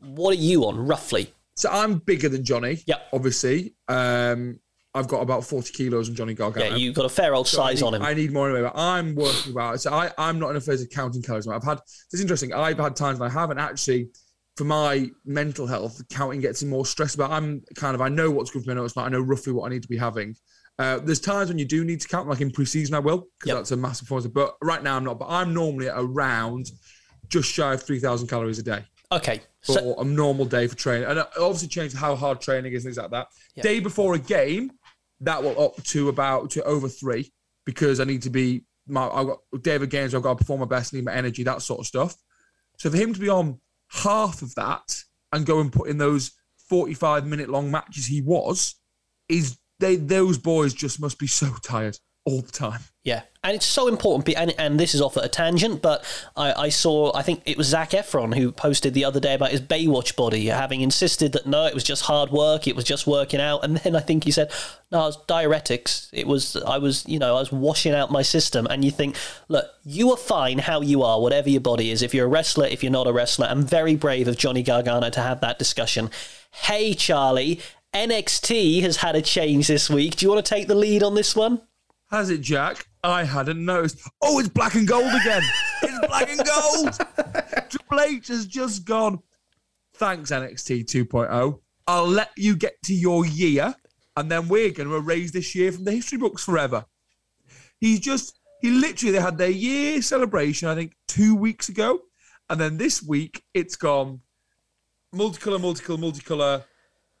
What 0.00 0.30
are 0.32 0.40
you 0.40 0.66
on 0.66 0.86
roughly? 0.86 1.32
So 1.56 1.70
I'm 1.70 1.98
bigger 1.98 2.28
than 2.28 2.44
Johnny. 2.44 2.82
Yeah, 2.86 2.96
obviously. 3.12 3.74
Um, 3.88 4.60
I've 4.94 5.08
got 5.08 5.20
about 5.20 5.44
40 5.44 5.72
kilos 5.72 6.08
on 6.08 6.14
Johnny 6.14 6.32
Gargano. 6.32 6.70
Yeah, 6.70 6.76
you've 6.76 6.94
got 6.94 7.04
a 7.04 7.10
fair 7.10 7.34
old 7.34 7.46
so 7.46 7.58
size 7.58 7.82
need, 7.82 7.86
on 7.86 7.94
him. 7.94 8.02
I 8.02 8.14
need 8.14 8.32
more 8.32 8.48
anyway, 8.48 8.62
but 8.62 8.78
I'm 8.80 9.14
working 9.14 9.52
about 9.52 9.78
So 9.78 9.92
I, 9.92 10.10
I'm 10.16 10.38
not 10.38 10.50
in 10.50 10.56
a 10.56 10.60
phase 10.60 10.80
of 10.80 10.88
counting 10.88 11.20
calories. 11.20 11.46
I've 11.46 11.62
had, 11.62 11.80
it's 12.10 12.20
interesting. 12.20 12.54
I've 12.54 12.78
had 12.78 12.96
times 12.96 13.18
when 13.18 13.30
I 13.30 13.32
haven't 13.32 13.58
actually, 13.58 14.08
for 14.56 14.64
my 14.64 15.10
mental 15.24 15.66
health, 15.66 16.02
counting 16.10 16.40
gets 16.40 16.62
me 16.62 16.70
more 16.70 16.86
stressed 16.86 17.14
about. 17.14 17.30
I'm 17.30 17.62
kind 17.76 17.94
of, 17.94 18.00
I 18.00 18.08
know 18.08 18.30
what's 18.30 18.50
good 18.50 18.64
for 18.64 18.70
me, 18.70 18.72
I 18.72 18.76
know 18.76 18.84
it's 18.84 18.96
not. 18.96 19.06
I 19.06 19.10
know 19.10 19.20
roughly 19.20 19.52
what 19.52 19.66
I 19.66 19.68
need 19.70 19.82
to 19.82 19.88
be 19.88 19.98
having. 19.98 20.34
Uh, 20.78 20.98
there's 20.98 21.20
times 21.20 21.48
when 21.48 21.58
you 21.58 21.64
do 21.64 21.84
need 21.84 22.00
to 22.00 22.08
count, 22.08 22.28
like 22.28 22.40
in 22.40 22.50
preseason, 22.50 22.94
I 22.94 22.98
will, 22.98 23.28
because 23.38 23.48
yep. 23.48 23.56
that's 23.56 23.70
a 23.70 23.76
massive 23.76 24.08
positive. 24.08 24.34
But 24.34 24.56
right 24.62 24.82
now, 24.82 24.96
I'm 24.96 25.04
not. 25.04 25.18
But 25.18 25.28
I'm 25.28 25.54
normally 25.54 25.88
around 25.88 26.70
just 27.28 27.50
shy 27.50 27.74
of 27.74 27.82
3,000 27.82 28.28
calories 28.28 28.58
a 28.58 28.62
day. 28.62 28.84
Okay. 29.12 29.40
For 29.62 29.72
so, 29.72 29.94
a 29.98 30.04
normal 30.04 30.44
day 30.44 30.66
for 30.66 30.76
training. 30.76 31.08
And 31.08 31.18
it 31.18 31.26
obviously 31.38 31.68
changes 31.68 31.98
how 31.98 32.14
hard 32.14 32.40
training 32.40 32.72
is 32.72 32.84
and 32.84 32.94
things 32.94 33.02
like 33.02 33.10
that. 33.10 33.28
Yep. 33.56 33.62
Day 33.62 33.80
before 33.80 34.14
a 34.14 34.18
game, 34.18 34.70
that 35.20 35.42
will 35.42 35.60
up 35.60 35.82
to 35.82 36.08
about 36.08 36.50
to 36.50 36.62
over 36.64 36.88
three 36.88 37.32
because 37.64 38.00
I 38.00 38.04
need 38.04 38.22
to 38.22 38.30
be 38.30 38.64
my 38.86 39.08
I've 39.08 39.26
got 39.26 39.38
David 39.62 39.90
Gaines, 39.90 40.14
I've 40.14 40.22
got 40.22 40.30
to 40.30 40.36
perform 40.36 40.60
my 40.60 40.66
best, 40.66 40.92
need 40.92 41.04
my 41.04 41.14
energy, 41.14 41.42
that 41.44 41.62
sort 41.62 41.80
of 41.80 41.86
stuff. 41.86 42.14
So 42.78 42.90
for 42.90 42.96
him 42.96 43.14
to 43.14 43.20
be 43.20 43.28
on 43.28 43.58
half 43.88 44.42
of 44.42 44.54
that 44.54 45.02
and 45.32 45.46
go 45.46 45.60
and 45.60 45.72
put 45.72 45.88
in 45.88 45.98
those 45.98 46.32
45 46.68 47.26
minute 47.26 47.48
long 47.48 47.70
matches 47.70 48.06
he 48.06 48.20
was 48.20 48.74
is 49.28 49.58
they 49.78 49.96
those 49.96 50.38
boys 50.38 50.74
just 50.74 51.00
must 51.00 51.18
be 51.18 51.26
so 51.26 51.54
tired 51.62 51.98
all 52.26 52.42
the 52.42 52.52
time. 52.52 52.80
Yeah, 53.04 53.22
and 53.44 53.54
it's 53.54 53.64
so 53.64 53.86
important. 53.86 54.36
And, 54.36 54.52
and 54.58 54.80
this 54.80 54.92
is 54.92 55.00
off 55.00 55.16
at 55.16 55.24
a 55.24 55.28
tangent, 55.28 55.80
but 55.80 56.04
I, 56.36 56.52
I, 56.64 56.68
saw, 56.70 57.12
I 57.14 57.22
think 57.22 57.40
it 57.46 57.56
was 57.56 57.68
Zac 57.68 57.90
Efron 57.90 58.36
who 58.36 58.50
posted 58.50 58.94
the 58.94 59.04
other 59.04 59.20
day 59.20 59.34
about 59.34 59.52
his 59.52 59.60
Baywatch 59.60 60.16
body, 60.16 60.46
having 60.46 60.80
insisted 60.80 61.30
that 61.32 61.46
no, 61.46 61.66
it 61.66 61.72
was 61.72 61.84
just 61.84 62.02
hard 62.02 62.30
work, 62.30 62.66
it 62.66 62.74
was 62.74 62.84
just 62.84 63.06
working 63.06 63.40
out. 63.40 63.62
And 63.62 63.76
then 63.76 63.94
I 63.94 64.00
think 64.00 64.24
he 64.24 64.32
said, 64.32 64.50
no, 64.90 65.04
it 65.04 65.06
was 65.06 65.24
diuretics. 65.28 66.08
It 66.12 66.26
was, 66.26 66.56
I 66.56 66.78
was, 66.78 67.06
you 67.06 67.20
know, 67.20 67.36
I 67.36 67.38
was 67.38 67.52
washing 67.52 67.94
out 67.94 68.10
my 68.10 68.22
system. 68.22 68.66
And 68.68 68.84
you 68.84 68.90
think, 68.90 69.14
look, 69.48 69.66
you 69.84 70.10
are 70.10 70.16
fine 70.16 70.58
how 70.58 70.80
you 70.80 71.04
are, 71.04 71.20
whatever 71.20 71.48
your 71.48 71.60
body 71.60 71.92
is. 71.92 72.02
If 72.02 72.12
you're 72.12 72.26
a 72.26 72.28
wrestler, 72.28 72.66
if 72.66 72.82
you're 72.82 72.90
not 72.90 73.06
a 73.06 73.12
wrestler, 73.12 73.46
I'm 73.46 73.62
very 73.62 73.94
brave 73.94 74.26
of 74.26 74.36
Johnny 74.36 74.64
Gargano 74.64 75.10
to 75.10 75.20
have 75.20 75.40
that 75.42 75.60
discussion. 75.60 76.10
Hey, 76.50 76.92
Charlie, 76.92 77.60
NXT 77.94 78.82
has 78.82 78.96
had 78.96 79.14
a 79.14 79.22
change 79.22 79.68
this 79.68 79.88
week. 79.88 80.16
Do 80.16 80.26
you 80.26 80.32
want 80.32 80.44
to 80.44 80.54
take 80.54 80.66
the 80.66 80.74
lead 80.74 81.04
on 81.04 81.14
this 81.14 81.36
one? 81.36 81.60
Has 82.10 82.30
it, 82.30 82.40
Jack? 82.40 82.86
I 83.02 83.24
hadn't 83.24 83.64
noticed. 83.64 84.00
Oh, 84.22 84.38
it's 84.38 84.48
black 84.48 84.74
and 84.74 84.86
gold 84.86 85.12
again. 85.20 85.42
it's 85.82 86.06
black 86.06 86.28
and 86.28 86.44
gold. 86.44 87.68
Triple 87.70 88.00
H 88.00 88.28
has 88.28 88.46
just 88.46 88.84
gone. 88.84 89.20
Thanks, 89.94 90.30
NXT 90.30 90.84
2.0. 90.84 91.60
I'll 91.88 92.06
let 92.06 92.30
you 92.36 92.56
get 92.56 92.80
to 92.84 92.94
your 92.94 93.26
year, 93.26 93.74
and 94.16 94.30
then 94.30 94.48
we're 94.48 94.70
going 94.70 94.88
to 94.88 94.96
erase 94.96 95.30
this 95.32 95.54
year 95.54 95.72
from 95.72 95.84
the 95.84 95.92
history 95.92 96.18
books 96.18 96.44
forever. 96.44 96.84
He's 97.80 98.00
just, 98.00 98.38
he 98.60 98.70
literally, 98.70 99.12
they 99.12 99.20
had 99.20 99.38
their 99.38 99.50
year 99.50 100.00
celebration, 100.02 100.68
I 100.68 100.74
think, 100.74 100.94
two 101.08 101.34
weeks 101.34 101.68
ago. 101.68 102.00
And 102.48 102.60
then 102.60 102.76
this 102.76 103.02
week, 103.02 103.42
it's 103.54 103.76
gone 103.76 104.20
multicolor, 105.14 105.58
multicolor, 105.58 105.98
multicolor 105.98 106.64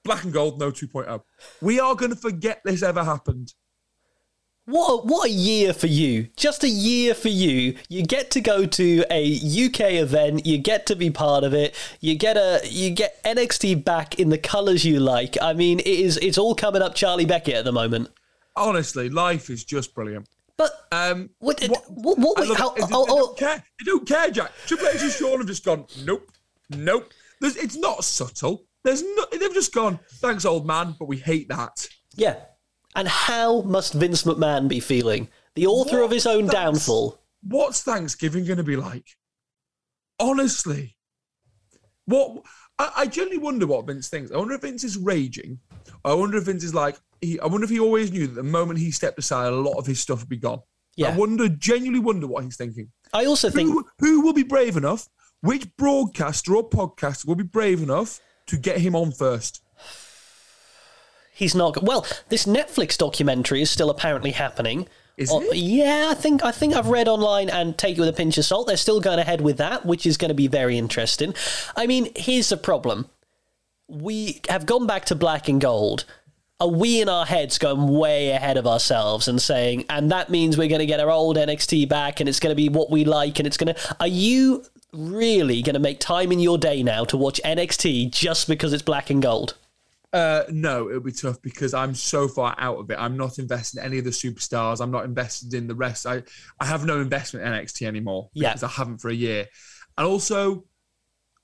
black 0.04 0.24
and 0.24 0.32
gold, 0.32 0.58
no 0.58 0.70
2.0. 0.70 1.20
We 1.60 1.80
are 1.80 1.94
going 1.94 2.12
to 2.12 2.16
forget 2.16 2.60
this 2.64 2.82
ever 2.82 3.02
happened. 3.02 3.52
What 4.66 4.90
a, 4.90 4.96
what 5.06 5.28
a 5.28 5.32
year 5.32 5.72
for 5.72 5.86
you. 5.86 6.26
Just 6.36 6.64
a 6.64 6.68
year 6.68 7.14
for 7.14 7.28
you. 7.28 7.76
You 7.88 8.02
get 8.02 8.32
to 8.32 8.40
go 8.40 8.66
to 8.66 9.04
a 9.12 9.36
UK 9.36 9.92
event, 9.92 10.44
you 10.44 10.58
get 10.58 10.86
to 10.86 10.96
be 10.96 11.08
part 11.08 11.44
of 11.44 11.54
it. 11.54 11.74
You 12.00 12.16
get 12.16 12.36
a 12.36 12.60
you 12.64 12.90
get 12.90 13.22
NXT 13.22 13.84
back 13.84 14.18
in 14.18 14.28
the 14.30 14.38
colors 14.38 14.84
you 14.84 14.98
like. 14.98 15.36
I 15.40 15.52
mean, 15.52 15.78
it 15.78 15.86
is 15.86 16.16
it's 16.16 16.36
all 16.36 16.56
coming 16.56 16.82
up 16.82 16.96
Charlie 16.96 17.24
Beckett 17.24 17.54
at 17.54 17.64
the 17.64 17.72
moment. 17.72 18.10
Honestly, 18.56 19.08
life 19.08 19.50
is 19.50 19.62
just 19.62 19.94
brilliant. 19.94 20.28
But 20.56 20.72
um, 20.90 21.30
what, 21.38 21.62
what, 21.68 21.84
what, 21.90 22.18
what 22.18 22.48
look, 22.48 22.58
how, 22.58 22.70
they, 22.70 22.82
oh, 22.90 23.04
they, 23.04 23.12
don't 23.12 23.38
care. 23.38 23.64
They 23.78 23.84
don't 23.84 24.08
care, 24.08 24.30
Jack. 24.30 24.52
Triple 24.66 24.88
H 24.88 25.02
and 25.02 25.12
Shawn 25.12 25.38
have 25.38 25.46
just 25.46 25.64
gone, 25.64 25.84
nope, 26.02 26.32
nope. 26.70 27.12
There's, 27.40 27.56
it's 27.56 27.76
not 27.76 28.02
subtle. 28.04 28.64
There's 28.82 29.02
no, 29.02 29.26
they've 29.30 29.52
just 29.52 29.74
gone, 29.74 29.98
thanks, 30.14 30.46
old 30.46 30.66
man, 30.66 30.96
but 30.98 31.08
we 31.08 31.18
hate 31.18 31.48
that. 31.50 31.86
Yeah. 32.14 32.36
And 32.96 33.06
how 33.06 33.60
must 33.60 33.92
Vince 33.92 34.22
McMahon 34.22 34.68
be 34.68 34.80
feeling? 34.80 35.28
The 35.54 35.66
author 35.66 35.98
what 35.98 36.06
of 36.06 36.10
his 36.10 36.26
own 36.26 36.46
downfall. 36.46 37.20
What's 37.42 37.82
Thanksgiving 37.82 38.46
going 38.46 38.56
to 38.56 38.64
be 38.64 38.74
like? 38.74 39.06
Honestly. 40.18 40.96
What 42.06 42.42
I, 42.78 42.92
I 42.96 43.06
genuinely 43.06 43.44
wonder 43.44 43.66
what 43.66 43.86
Vince 43.86 44.08
thinks. 44.08 44.32
I 44.32 44.38
wonder 44.38 44.54
if 44.54 44.62
Vince 44.62 44.82
is 44.82 44.96
raging. 44.96 45.58
I 46.04 46.14
wonder 46.14 46.38
if 46.38 46.44
Vince 46.44 46.64
is 46.64 46.74
like, 46.74 46.96
he, 47.20 47.38
I 47.40 47.46
wonder 47.46 47.64
if 47.64 47.70
he 47.70 47.80
always 47.80 48.10
knew 48.10 48.26
that 48.26 48.34
the 48.34 48.42
moment 48.42 48.78
he 48.78 48.90
stepped 48.90 49.18
aside, 49.18 49.52
a 49.52 49.56
lot 49.56 49.78
of 49.78 49.86
his 49.86 50.00
stuff 50.00 50.20
would 50.20 50.28
be 50.28 50.38
gone. 50.38 50.60
Yeah. 50.96 51.08
I 51.08 51.16
wonder, 51.16 51.50
genuinely 51.50 52.00
wonder 52.00 52.26
what 52.26 52.44
he's 52.44 52.56
thinking. 52.56 52.90
I 53.12 53.26
also 53.26 53.50
think. 53.50 53.70
Who, 53.70 53.84
who 53.98 54.20
will 54.22 54.32
be 54.32 54.42
brave 54.42 54.78
enough? 54.78 55.06
Which 55.42 55.68
broadcaster 55.76 56.56
or 56.56 56.68
podcaster 56.68 57.26
will 57.26 57.34
be 57.34 57.44
brave 57.44 57.82
enough 57.82 58.20
to 58.46 58.56
get 58.56 58.78
him 58.78 58.96
on 58.96 59.12
first? 59.12 59.62
He's 61.36 61.54
not. 61.54 61.82
Well, 61.82 62.06
this 62.30 62.46
Netflix 62.46 62.96
documentary 62.96 63.60
is 63.60 63.70
still 63.70 63.90
apparently 63.90 64.30
happening. 64.30 64.88
Is 65.18 65.30
oh, 65.30 65.42
it? 65.42 65.56
Yeah, 65.56 66.08
I 66.10 66.14
think 66.14 66.42
I 66.42 66.50
think 66.50 66.72
I've 66.72 66.88
read 66.88 67.08
online 67.08 67.50
and 67.50 67.76
take 67.76 67.98
it 67.98 68.00
with 68.00 68.08
a 68.08 68.14
pinch 68.14 68.38
of 68.38 68.46
salt. 68.46 68.66
They're 68.66 68.78
still 68.78 69.02
going 69.02 69.18
ahead 69.18 69.42
with 69.42 69.58
that, 69.58 69.84
which 69.84 70.06
is 70.06 70.16
going 70.16 70.30
to 70.30 70.34
be 70.34 70.46
very 70.46 70.78
interesting. 70.78 71.34
I 71.76 71.86
mean, 71.86 72.08
here's 72.16 72.48
the 72.48 72.56
problem: 72.56 73.10
we 73.86 74.40
have 74.48 74.64
gone 74.64 74.86
back 74.86 75.04
to 75.06 75.14
black 75.14 75.46
and 75.46 75.60
gold. 75.60 76.06
Are 76.58 76.68
we 76.68 77.02
in 77.02 77.08
our 77.10 77.26
heads 77.26 77.58
going 77.58 77.86
way 77.86 78.30
ahead 78.30 78.56
of 78.56 78.66
ourselves 78.66 79.28
and 79.28 79.42
saying, 79.42 79.84
and 79.90 80.10
that 80.10 80.30
means 80.30 80.56
we're 80.56 80.68
going 80.68 80.78
to 80.78 80.86
get 80.86 81.00
our 81.00 81.10
old 81.10 81.36
NXT 81.36 81.86
back 81.86 82.18
and 82.18 82.30
it's 82.30 82.40
going 82.40 82.50
to 82.50 82.56
be 82.56 82.70
what 82.70 82.90
we 82.90 83.04
like 83.04 83.38
and 83.38 83.46
it's 83.46 83.58
going 83.58 83.74
to. 83.74 83.96
Are 84.00 84.06
you 84.06 84.64
really 84.90 85.60
going 85.60 85.74
to 85.74 85.80
make 85.80 86.00
time 86.00 86.32
in 86.32 86.40
your 86.40 86.56
day 86.56 86.82
now 86.82 87.04
to 87.04 87.18
watch 87.18 87.42
NXT 87.44 88.10
just 88.10 88.48
because 88.48 88.72
it's 88.72 88.82
black 88.82 89.10
and 89.10 89.20
gold? 89.20 89.54
Uh, 90.16 90.44
no, 90.50 90.88
it'll 90.88 91.02
be 91.02 91.12
tough 91.12 91.42
because 91.42 91.74
I'm 91.74 91.94
so 91.94 92.26
far 92.26 92.54
out 92.56 92.78
of 92.78 92.90
it. 92.90 92.96
I'm 92.98 93.18
not 93.18 93.38
invested 93.38 93.80
in 93.80 93.84
any 93.84 93.98
of 93.98 94.04
the 94.04 94.10
superstars. 94.10 94.80
I'm 94.80 94.90
not 94.90 95.04
invested 95.04 95.52
in 95.52 95.66
the 95.66 95.74
rest. 95.74 96.06
I, 96.06 96.22
I 96.58 96.64
have 96.64 96.86
no 96.86 97.02
investment 97.02 97.44
in 97.44 97.52
NXT 97.52 97.86
anymore 97.86 98.30
because 98.32 98.62
yeah. 98.62 98.66
I 98.66 98.70
haven't 98.70 99.02
for 99.02 99.10
a 99.10 99.14
year. 99.14 99.44
And 99.98 100.06
also, 100.06 100.64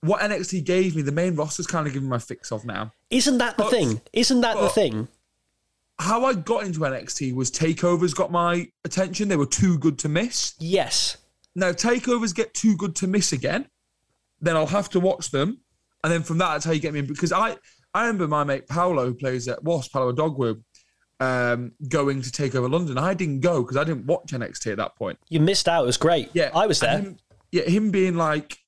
what 0.01 0.23
NXT 0.23 0.65
gave 0.65 0.97
me, 0.97 1.03
the 1.03 1.13
main 1.13 1.37
roster's 1.37 1.67
kind 1.67 1.87
of 1.87 1.93
giving 1.93 2.09
my 2.09 2.19
fix 2.19 2.51
off 2.51 2.65
now. 2.65 2.95
Isn't 3.11 3.37
that 3.39 3.59
the 3.59 3.65
but, 3.65 3.73
thing? 3.73 4.01
Isn't 4.15 4.41
that 4.41 4.57
the 4.57 4.71
thing? 4.71 5.07
How 5.99 6.25
I 6.25 6.33
got 6.33 6.65
into 6.65 6.81
NXT 6.81 7.35
was 7.35 7.51
takeovers 7.51 8.15
got 8.15 8.33
my 8.33 8.69
attention. 8.87 9.29
They 9.29 9.37
were 9.37 9.45
too 9.45 9.77
good 9.77 9.99
to 9.99 10.09
miss. 10.09 10.55
Yes. 10.59 11.19
Now 11.55 11.73
takeovers 11.73 12.35
get 12.35 12.55
too 12.55 12.75
good 12.79 12.97
to 12.97 13.07
miss 13.07 13.35
again, 13.35 13.69
then 14.41 14.57
I'll 14.57 14.67
have 14.67 14.89
to 14.91 15.01
watch 15.01 15.31
them. 15.31 15.61
and 16.03 16.11
then 16.11 16.23
from 16.23 16.39
that, 16.39 16.55
that's 16.55 16.65
how 16.65 16.73
you 16.73 16.81
get 16.81 16.95
me 16.95 17.01
in. 17.01 17.07
Because 17.07 17.33
I, 17.33 17.59
I 17.95 18.03
remember 18.03 18.29
my 18.29 18.45
mate 18.45 18.69
Paolo, 18.69 19.07
who 19.07 19.15
plays 19.15 19.49
at 19.49 19.63
Wasp, 19.63 19.93
Paolo 19.93 20.13
Odogwu, 20.13 20.63
um, 21.21 21.73
going 21.89 22.23
to 22.23 22.33
take 22.33 22.55
over 22.55 22.69
London. 22.69 22.99
I 22.99 23.15
didn't 23.15 23.41
go 23.41 23.63
because 23.63 23.77
I 23.77 23.85
didn't 23.85 24.07
watch 24.07 24.33
NXT 24.33 24.73
at 24.73 24.79
that 24.79 24.97
point. 24.97 25.19
You 25.29 25.41
missed 25.41 25.69
out. 25.69 25.85
It 25.85 25.87
was 25.87 25.97
great. 25.97 26.31
Yeah, 26.33 26.51
I 26.55 26.67
was 26.67 26.81
there. 26.81 26.99
Him, 26.99 27.17
yeah, 27.53 27.63
him 27.63 27.91
being 27.91 28.17
like, 28.17 28.59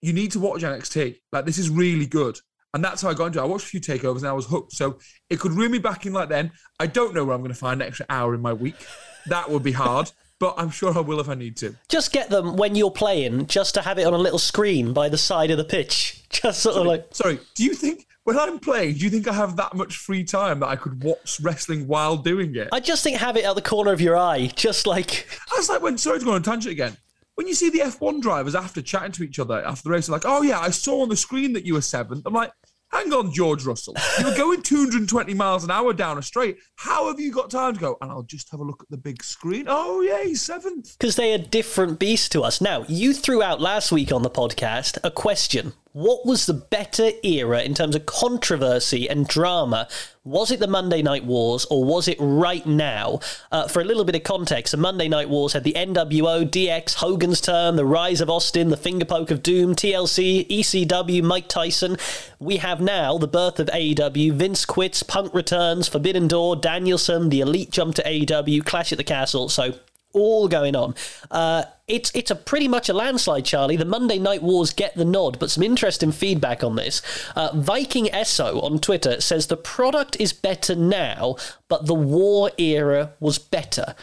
you 0.00 0.12
need 0.12 0.32
to 0.32 0.40
watch 0.40 0.62
NXT. 0.62 1.20
Like, 1.32 1.44
this 1.44 1.58
is 1.58 1.68
really 1.70 2.06
good. 2.06 2.38
And 2.74 2.82
that's 2.82 3.02
how 3.02 3.10
I 3.10 3.14
got 3.14 3.26
into 3.26 3.38
it. 3.40 3.42
I 3.42 3.46
watched 3.46 3.66
a 3.66 3.68
few 3.68 3.80
takeovers 3.80 4.18
and 4.18 4.28
I 4.28 4.32
was 4.32 4.46
hooked. 4.46 4.72
So 4.72 4.98
it 5.28 5.38
could 5.38 5.52
reel 5.52 5.68
me 5.68 5.78
back 5.78 6.06
in 6.06 6.12
like 6.14 6.30
then. 6.30 6.52
I 6.80 6.86
don't 6.86 7.14
know 7.14 7.24
where 7.24 7.34
I'm 7.34 7.42
going 7.42 7.52
to 7.52 7.58
find 7.58 7.82
an 7.82 7.88
extra 7.88 8.06
hour 8.08 8.34
in 8.34 8.40
my 8.40 8.54
week. 8.54 8.86
That 9.26 9.50
would 9.50 9.62
be 9.62 9.72
hard, 9.72 10.10
but 10.40 10.54
I'm 10.56 10.70
sure 10.70 10.96
I 10.96 11.00
will 11.00 11.20
if 11.20 11.28
I 11.28 11.34
need 11.34 11.58
to. 11.58 11.76
Just 11.88 12.12
get 12.12 12.30
them 12.30 12.56
when 12.56 12.74
you're 12.74 12.90
playing, 12.90 13.46
just 13.46 13.74
to 13.74 13.82
have 13.82 13.98
it 13.98 14.06
on 14.06 14.14
a 14.14 14.18
little 14.18 14.38
screen 14.38 14.94
by 14.94 15.10
the 15.10 15.18
side 15.18 15.50
of 15.50 15.58
the 15.58 15.64
pitch. 15.64 16.24
Just 16.30 16.60
sort 16.60 16.76
sorry, 16.76 16.80
of 16.80 16.86
like. 16.86 17.06
Sorry, 17.10 17.38
do 17.54 17.62
you 17.62 17.74
think 17.74 18.06
when 18.24 18.38
I'm 18.38 18.58
playing, 18.58 18.94
do 18.94 19.00
you 19.00 19.10
think 19.10 19.26
I 19.26 19.32
have 19.32 19.56
that 19.56 19.74
much 19.74 19.96
free 19.96 20.24
time 20.24 20.60
that 20.60 20.68
I 20.68 20.76
could 20.76 21.02
watch 21.02 21.40
wrestling 21.40 21.88
while 21.88 22.16
doing 22.16 22.54
it? 22.54 22.68
I 22.72 22.80
just 22.80 23.02
think 23.02 23.18
have 23.18 23.36
it 23.36 23.44
at 23.44 23.54
the 23.54 23.62
corner 23.62 23.92
of 23.92 24.00
your 24.00 24.16
eye, 24.16 24.46
just 24.56 24.86
like. 24.86 25.28
That's 25.50 25.68
like 25.68 25.82
when, 25.82 25.98
sorry 25.98 26.20
to 26.20 26.24
go 26.24 26.32
on 26.32 26.40
a 26.40 26.44
tangent 26.44 26.72
again. 26.72 26.96
When 27.34 27.48
you 27.48 27.54
see 27.54 27.70
the 27.70 27.80
F1 27.80 28.20
drivers 28.20 28.54
after 28.54 28.82
chatting 28.82 29.12
to 29.12 29.24
each 29.24 29.38
other 29.38 29.64
after 29.64 29.84
the 29.84 29.90
race, 29.90 30.06
they're 30.06 30.14
like, 30.14 30.26
oh 30.26 30.42
yeah, 30.42 30.60
I 30.60 30.70
saw 30.70 31.02
on 31.02 31.08
the 31.08 31.16
screen 31.16 31.54
that 31.54 31.64
you 31.64 31.74
were 31.74 31.80
seventh. 31.80 32.22
I'm 32.26 32.34
like, 32.34 32.52
hang 32.92 33.12
on, 33.12 33.32
George 33.32 33.64
Russell. 33.64 33.96
You 34.18 34.26
were 34.26 34.36
going 34.36 34.62
220 34.62 35.34
miles 35.34 35.64
an 35.64 35.70
hour 35.70 35.92
down 35.92 36.18
a 36.18 36.22
straight. 36.22 36.58
How 36.76 37.08
have 37.08 37.18
you 37.18 37.32
got 37.32 37.50
time 37.50 37.74
to 37.74 37.80
go? 37.80 37.96
And 38.02 38.10
I'll 38.10 38.22
just 38.22 38.50
have 38.50 38.60
a 38.60 38.64
look 38.64 38.82
at 38.82 38.90
the 38.90 38.98
big 38.98 39.24
screen. 39.24 39.64
Oh, 39.66 40.02
yeah, 40.02 40.22
he's 40.22 40.42
seventh. 40.42 40.96
Because 40.98 41.16
they 41.16 41.32
are 41.32 41.38
different 41.38 41.98
beasts 41.98 42.28
to 42.30 42.42
us. 42.42 42.60
Now, 42.60 42.84
you 42.86 43.14
threw 43.14 43.42
out 43.42 43.60
last 43.60 43.90
week 43.90 44.12
on 44.12 44.22
the 44.22 44.30
podcast 44.30 44.98
a 45.02 45.10
question 45.10 45.72
what 45.92 46.24
was 46.24 46.46
the 46.46 46.54
better 46.54 47.10
era 47.22 47.62
in 47.62 47.74
terms 47.74 47.94
of 47.94 48.06
controversy 48.06 49.08
and 49.08 49.28
drama? 49.28 49.86
Was 50.24 50.50
it 50.50 50.58
the 50.58 50.66
Monday 50.66 51.02
Night 51.02 51.24
Wars 51.24 51.66
or 51.66 51.84
was 51.84 52.08
it 52.08 52.16
right 52.18 52.64
now? 52.64 53.20
Uh, 53.50 53.68
for 53.68 53.82
a 53.82 53.84
little 53.84 54.04
bit 54.04 54.14
of 54.14 54.22
context, 54.22 54.70
the 54.70 54.78
Monday 54.78 55.08
Night 55.08 55.28
Wars 55.28 55.52
had 55.52 55.64
the 55.64 55.74
NWO, 55.74 56.48
DX, 56.48 56.94
Hogan's 56.94 57.40
Turn, 57.40 57.76
the 57.76 57.84
Rise 57.84 58.22
of 58.22 58.30
Austin, 58.30 58.70
the 58.70 58.76
Finger 58.76 59.04
Poke 59.04 59.30
of 59.30 59.42
Doom, 59.42 59.74
TLC, 59.74 60.48
ECW, 60.48 61.22
Mike 61.22 61.48
Tyson. 61.48 61.98
We 62.38 62.56
have 62.58 62.80
now 62.80 63.18
the 63.18 63.28
birth 63.28 63.60
of 63.60 63.66
AEW, 63.68 64.32
Vince 64.32 64.64
quits, 64.64 65.02
Punk 65.02 65.34
returns, 65.34 65.88
Forbidden 65.88 66.26
Door, 66.26 66.56
Danielson, 66.56 67.28
the 67.28 67.40
Elite 67.40 67.70
jump 67.70 67.96
to 67.96 68.02
AEW, 68.02 68.64
Clash 68.64 68.92
at 68.92 68.98
the 68.98 69.04
Castle. 69.04 69.50
So 69.50 69.74
all 70.12 70.48
going 70.48 70.76
on. 70.76 70.94
Uh, 71.30 71.64
it's 71.88 72.10
it's 72.14 72.30
a 72.30 72.34
pretty 72.36 72.68
much 72.68 72.88
a 72.88 72.92
landslide, 72.92 73.44
Charlie. 73.44 73.76
The 73.76 73.84
Monday 73.84 74.18
Night 74.18 74.42
Wars 74.42 74.72
get 74.72 74.94
the 74.94 75.04
nod, 75.04 75.38
but 75.38 75.50
some 75.50 75.62
interesting 75.62 76.12
feedback 76.12 76.62
on 76.64 76.76
this. 76.76 77.02
Uh, 77.36 77.50
Viking 77.54 78.06
Esso 78.06 78.62
on 78.62 78.78
Twitter 78.78 79.20
says 79.20 79.46
the 79.46 79.56
product 79.56 80.16
is 80.18 80.32
better 80.32 80.74
now, 80.74 81.36
but 81.68 81.86
the 81.86 81.94
war 81.94 82.50
era 82.58 83.12
was 83.20 83.38
better. 83.38 83.94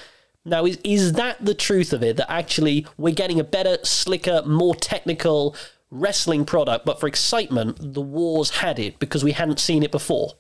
Now, 0.45 0.65
is 0.65 0.77
is 0.83 1.13
that 1.13 1.43
the 1.43 1.53
truth 1.53 1.93
of 1.93 2.03
it? 2.03 2.17
That 2.17 2.31
actually 2.31 2.85
we're 2.97 3.13
getting 3.13 3.39
a 3.39 3.43
better, 3.43 3.77
slicker, 3.83 4.41
more 4.45 4.75
technical 4.75 5.55
wrestling 5.91 6.45
product, 6.45 6.85
but 6.85 6.99
for 6.99 7.07
excitement, 7.07 7.93
the 7.93 8.01
wars 8.01 8.49
had 8.51 8.79
it 8.79 8.99
because 8.99 9.23
we 9.23 9.31
hadn't 9.31 9.59
seen 9.59 9.83
it 9.83 9.91
before. 9.91 10.33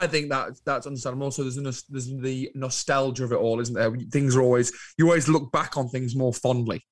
I 0.00 0.06
think 0.06 0.30
that 0.30 0.52
that's 0.64 0.86
understandable. 0.86 1.26
Also, 1.26 1.42
there's, 1.42 1.58
a, 1.58 1.62
there's 1.90 2.06
the 2.06 2.50
nostalgia 2.54 3.24
of 3.24 3.32
it 3.32 3.36
all, 3.36 3.60
isn't 3.60 3.74
there? 3.74 3.94
Things 4.10 4.34
are 4.34 4.42
always 4.42 4.72
you 4.98 5.06
always 5.06 5.28
look 5.28 5.52
back 5.52 5.76
on 5.76 5.88
things 5.88 6.16
more 6.16 6.32
fondly. 6.32 6.84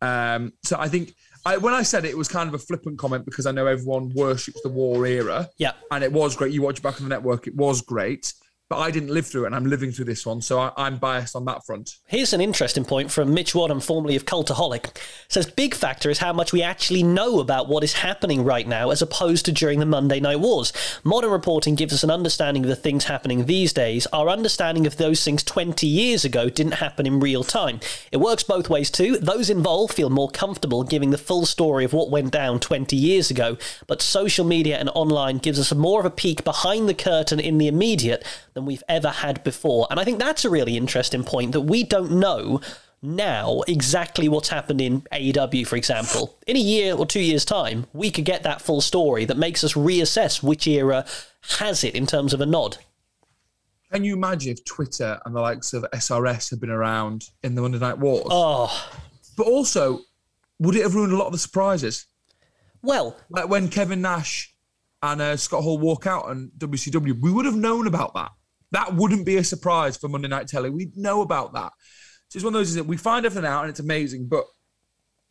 Um, 0.00 0.52
so 0.64 0.76
I 0.78 0.88
think 0.88 1.14
I, 1.44 1.56
when 1.56 1.74
I 1.74 1.82
said 1.82 2.04
it, 2.04 2.10
it 2.10 2.18
was 2.18 2.28
kind 2.28 2.48
of 2.48 2.54
a 2.54 2.58
flippant 2.58 2.98
comment 2.98 3.24
because 3.24 3.46
I 3.46 3.52
know 3.52 3.66
everyone 3.66 4.12
worships 4.14 4.60
the 4.62 4.68
war 4.68 5.06
era. 5.06 5.48
Yeah, 5.58 5.72
and 5.90 6.04
it 6.04 6.12
was 6.12 6.36
great. 6.36 6.52
You 6.52 6.62
watch 6.62 6.82
back 6.82 7.00
on 7.00 7.08
the 7.08 7.08
network; 7.08 7.46
it 7.46 7.56
was 7.56 7.82
great 7.82 8.32
but 8.72 8.78
I 8.78 8.90
didn't 8.90 9.10
live 9.10 9.26
through 9.26 9.44
it, 9.44 9.48
and 9.48 9.54
I'm 9.54 9.66
living 9.66 9.92
through 9.92 10.06
this 10.06 10.24
one, 10.24 10.40
so 10.40 10.58
I, 10.58 10.86
am 10.86 10.96
biased 10.96 11.36
on 11.36 11.44
that 11.44 11.66
front. 11.66 11.98
Here's 12.06 12.32
an 12.32 12.40
interesting 12.40 12.86
point 12.86 13.10
from 13.10 13.34
Mitch 13.34 13.54
Wadham, 13.54 13.80
formerly 13.80 14.16
of 14.16 14.24
Cultaholic. 14.24 14.96
Says 15.28 15.44
big 15.44 15.74
factor 15.74 16.08
is 16.08 16.16
how 16.16 16.32
much 16.32 16.54
we 16.54 16.62
actually 16.62 17.02
know 17.02 17.38
about 17.40 17.68
what 17.68 17.84
is 17.84 17.92
happening 17.92 18.44
right 18.44 18.66
now, 18.66 18.88
as 18.88 19.02
opposed 19.02 19.44
to 19.44 19.52
during 19.52 19.78
the 19.78 19.84
Monday 19.84 20.20
Night 20.20 20.40
Wars. 20.40 20.72
Modern 21.04 21.30
reporting 21.30 21.74
gives 21.74 21.92
us 21.92 22.02
an 22.02 22.10
understanding 22.10 22.62
of 22.62 22.70
the 22.70 22.74
things 22.74 23.04
happening 23.04 23.44
these 23.44 23.74
days. 23.74 24.06
Our 24.06 24.30
understanding 24.30 24.86
of 24.86 24.96
those 24.96 25.22
things 25.22 25.42
20 25.42 25.86
years 25.86 26.24
ago 26.24 26.48
didn't 26.48 26.72
happen 26.72 27.06
in 27.06 27.20
real 27.20 27.44
time. 27.44 27.78
It 28.10 28.20
works 28.20 28.42
both 28.42 28.70
ways 28.70 28.90
too. 28.90 29.18
Those 29.18 29.50
involved 29.50 29.92
feel 29.92 30.08
more 30.08 30.30
comfortable 30.30 30.82
giving 30.82 31.10
the 31.10 31.18
full 31.18 31.44
story 31.44 31.84
of 31.84 31.92
what 31.92 32.10
went 32.10 32.32
down 32.32 32.58
20 32.58 32.96
years 32.96 33.30
ago, 33.30 33.58
but 33.86 34.00
social 34.00 34.46
media 34.46 34.78
and 34.78 34.88
online 34.94 35.36
gives 35.36 35.60
us 35.60 35.74
more 35.74 36.00
of 36.00 36.06
a 36.06 36.10
peek 36.10 36.42
behind 36.42 36.88
the 36.88 36.94
curtain 36.94 37.38
in 37.38 37.58
the 37.58 37.68
immediate 37.68 38.24
than 38.54 38.61
we've 38.66 38.82
ever 38.88 39.08
had 39.08 39.42
before. 39.44 39.86
And 39.90 39.98
I 39.98 40.04
think 40.04 40.18
that's 40.18 40.44
a 40.44 40.50
really 40.50 40.76
interesting 40.76 41.24
point 41.24 41.52
that 41.52 41.62
we 41.62 41.84
don't 41.84 42.12
know 42.12 42.60
now 43.02 43.62
exactly 43.66 44.28
what's 44.28 44.48
happened 44.48 44.80
in 44.80 45.02
AEW, 45.12 45.66
for 45.66 45.76
example. 45.76 46.38
In 46.46 46.56
a 46.56 46.60
year 46.60 46.94
or 46.94 47.04
two 47.04 47.20
years' 47.20 47.44
time, 47.44 47.86
we 47.92 48.10
could 48.10 48.24
get 48.24 48.44
that 48.44 48.62
full 48.62 48.80
story 48.80 49.24
that 49.24 49.36
makes 49.36 49.64
us 49.64 49.74
reassess 49.74 50.42
which 50.42 50.66
era 50.66 51.04
has 51.58 51.82
it 51.82 51.94
in 51.94 52.06
terms 52.06 52.32
of 52.32 52.40
a 52.40 52.46
nod. 52.46 52.78
Can 53.92 54.04
you 54.04 54.14
imagine 54.14 54.52
if 54.52 54.64
Twitter 54.64 55.20
and 55.26 55.34
the 55.34 55.40
likes 55.40 55.74
of 55.74 55.84
SRS 55.92 56.50
had 56.50 56.60
been 56.60 56.70
around 56.70 57.24
in 57.42 57.54
the 57.54 57.60
Monday 57.60 57.78
Night 57.78 57.98
Wars? 57.98 58.26
Oh. 58.30 58.90
But 59.36 59.46
also, 59.46 60.00
would 60.60 60.76
it 60.76 60.82
have 60.82 60.94
ruined 60.94 61.12
a 61.12 61.16
lot 61.16 61.26
of 61.26 61.32
the 61.32 61.38
surprises? 61.38 62.06
Well, 62.80 63.16
like 63.28 63.48
when 63.48 63.68
Kevin 63.68 64.00
Nash 64.00 64.54
and 65.02 65.20
uh, 65.20 65.36
Scott 65.36 65.62
Hall 65.62 65.78
walk 65.78 66.06
out 66.06 66.26
on 66.26 66.52
WCW, 66.56 67.20
we 67.20 67.30
would 67.30 67.44
have 67.44 67.56
known 67.56 67.86
about 67.86 68.14
that. 68.14 68.30
That 68.72 68.94
wouldn't 68.94 69.24
be 69.24 69.36
a 69.36 69.44
surprise 69.44 69.96
for 69.96 70.08
Monday 70.08 70.28
Night 70.28 70.48
Telly. 70.48 70.70
We'd 70.70 70.96
know 70.96 71.22
about 71.22 71.52
that. 71.54 71.72
So 72.28 72.38
it's 72.38 72.44
one 72.44 72.54
of 72.54 72.58
those 72.58 72.74
that 72.74 72.86
we 72.86 72.96
find 72.96 73.24
everything 73.24 73.48
out 73.48 73.62
and 73.62 73.70
it's 73.70 73.80
amazing, 73.80 74.26
but 74.28 74.44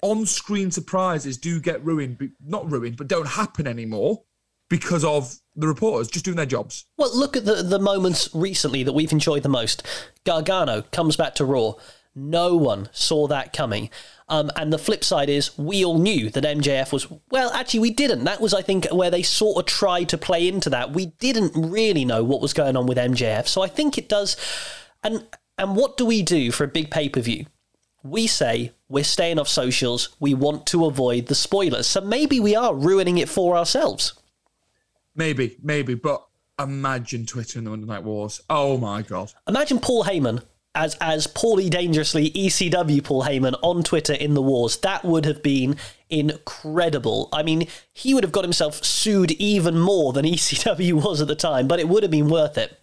on-screen 0.03 0.71
surprises 0.71 1.37
do 1.37 1.59
get 1.59 1.83
ruined, 1.83 2.31
not 2.45 2.71
ruined, 2.71 2.97
but 2.97 3.07
don't 3.07 3.27
happen 3.27 3.67
anymore 3.67 4.23
because 4.69 5.03
of 5.03 5.35
the 5.55 5.67
reporters 5.67 6.07
just 6.07 6.23
doing 6.23 6.37
their 6.37 6.45
jobs. 6.45 6.85
Well, 6.97 7.15
look 7.15 7.35
at 7.35 7.45
the 7.45 7.55
the 7.61 7.77
moments 7.77 8.29
recently 8.33 8.83
that 8.83 8.93
we've 8.93 9.11
enjoyed 9.11 9.43
the 9.43 9.49
most. 9.49 9.85
Gargano 10.25 10.83
comes 10.83 11.17
back 11.17 11.35
to 11.35 11.45
Raw. 11.45 11.73
No 12.15 12.55
one 12.55 12.89
saw 12.91 13.27
that 13.27 13.53
coming. 13.53 13.89
Um, 14.31 14.49
and 14.55 14.71
the 14.71 14.77
flip 14.77 15.03
side 15.03 15.27
is 15.27 15.57
we 15.57 15.83
all 15.83 15.99
knew 15.99 16.29
that 16.29 16.45
MJF 16.45 16.93
was, 16.93 17.05
well, 17.29 17.51
actually, 17.51 17.81
we 17.81 17.91
didn't. 17.91 18.23
That 18.23 18.39
was, 18.39 18.53
I 18.53 18.61
think, 18.61 18.87
where 18.89 19.11
they 19.11 19.23
sort 19.23 19.57
of 19.59 19.65
tried 19.65 20.07
to 20.07 20.17
play 20.17 20.47
into 20.47 20.69
that. 20.69 20.93
We 20.93 21.07
didn't 21.19 21.51
really 21.53 22.05
know 22.05 22.23
what 22.23 22.39
was 22.39 22.53
going 22.53 22.77
on 22.77 22.87
with 22.87 22.97
MJF. 22.97 23.49
So 23.49 23.61
I 23.61 23.67
think 23.67 23.97
it 23.97 24.07
does. 24.07 24.37
And, 25.03 25.27
and 25.57 25.75
what 25.75 25.97
do 25.97 26.05
we 26.05 26.21
do 26.21 26.49
for 26.53 26.63
a 26.63 26.69
big 26.69 26.89
pay 26.89 27.09
per 27.09 27.19
view? 27.19 27.45
We 28.03 28.25
say 28.25 28.71
we're 28.87 29.03
staying 29.03 29.37
off 29.37 29.49
socials. 29.49 30.15
We 30.21 30.33
want 30.33 30.65
to 30.67 30.85
avoid 30.85 31.27
the 31.27 31.35
spoilers. 31.35 31.85
So 31.87 31.99
maybe 31.99 32.39
we 32.39 32.55
are 32.55 32.73
ruining 32.73 33.17
it 33.17 33.27
for 33.27 33.57
ourselves. 33.57 34.13
Maybe, 35.13 35.57
maybe. 35.61 35.93
But 35.95 36.25
imagine 36.57 37.25
Twitter 37.25 37.59
in 37.59 37.65
the 37.65 37.71
Monday 37.71 37.85
Night 37.85 38.03
Wars. 38.03 38.39
Oh 38.49 38.77
my 38.77 39.01
God. 39.01 39.33
Imagine 39.45 39.79
Paul 39.79 40.05
Heyman 40.05 40.41
as 40.75 40.95
as 41.01 41.27
Paulie 41.27 41.69
Dangerously 41.69 42.31
ECW 42.31 43.03
Paul 43.03 43.23
Heyman 43.23 43.57
on 43.61 43.83
Twitter 43.83 44.13
in 44.13 44.33
the 44.33 44.41
wars. 44.41 44.77
That 44.77 45.03
would 45.03 45.25
have 45.25 45.43
been 45.43 45.75
incredible. 46.09 47.29
I 47.33 47.43
mean, 47.43 47.67
he 47.93 48.13
would 48.13 48.23
have 48.23 48.31
got 48.31 48.43
himself 48.43 48.83
sued 48.83 49.31
even 49.31 49.77
more 49.77 50.13
than 50.13 50.25
ECW 50.25 50.93
was 50.93 51.21
at 51.21 51.27
the 51.27 51.35
time, 51.35 51.67
but 51.67 51.79
it 51.79 51.89
would 51.89 52.03
have 52.03 52.11
been 52.11 52.29
worth 52.29 52.57
it. 52.57 52.77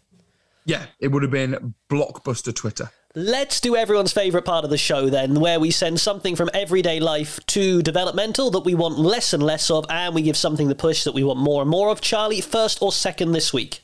Yeah, 0.64 0.84
it 1.00 1.08
would 1.08 1.22
have 1.22 1.32
been 1.32 1.74
blockbuster 1.88 2.54
Twitter. 2.54 2.90
Let's 3.14 3.58
do 3.58 3.74
everyone's 3.74 4.12
favourite 4.12 4.44
part 4.44 4.64
of 4.64 4.70
the 4.70 4.76
show 4.76 5.08
then, 5.08 5.40
where 5.40 5.58
we 5.58 5.70
send 5.70 5.98
something 5.98 6.36
from 6.36 6.50
everyday 6.52 7.00
life 7.00 7.40
to 7.46 7.80
developmental 7.80 8.50
that 8.50 8.66
we 8.66 8.74
want 8.74 8.98
less 8.98 9.32
and 9.32 9.42
less 9.42 9.70
of, 9.70 9.86
and 9.88 10.14
we 10.14 10.20
give 10.20 10.36
something 10.36 10.68
the 10.68 10.74
push 10.74 11.04
that 11.04 11.14
we 11.14 11.24
want 11.24 11.38
more 11.38 11.62
and 11.62 11.70
more 11.70 11.88
of. 11.88 12.02
Charlie, 12.02 12.42
first 12.42 12.82
or 12.82 12.92
second 12.92 13.32
this 13.32 13.50
week? 13.50 13.80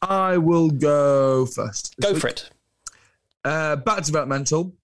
I 0.00 0.38
will 0.38 0.70
go 0.70 1.44
first. 1.44 1.94
Go 2.00 2.12
week. 2.12 2.20
for 2.22 2.28
it. 2.28 2.50
Uh, 3.48 3.76
back 3.76 4.04
developmental 4.04 4.74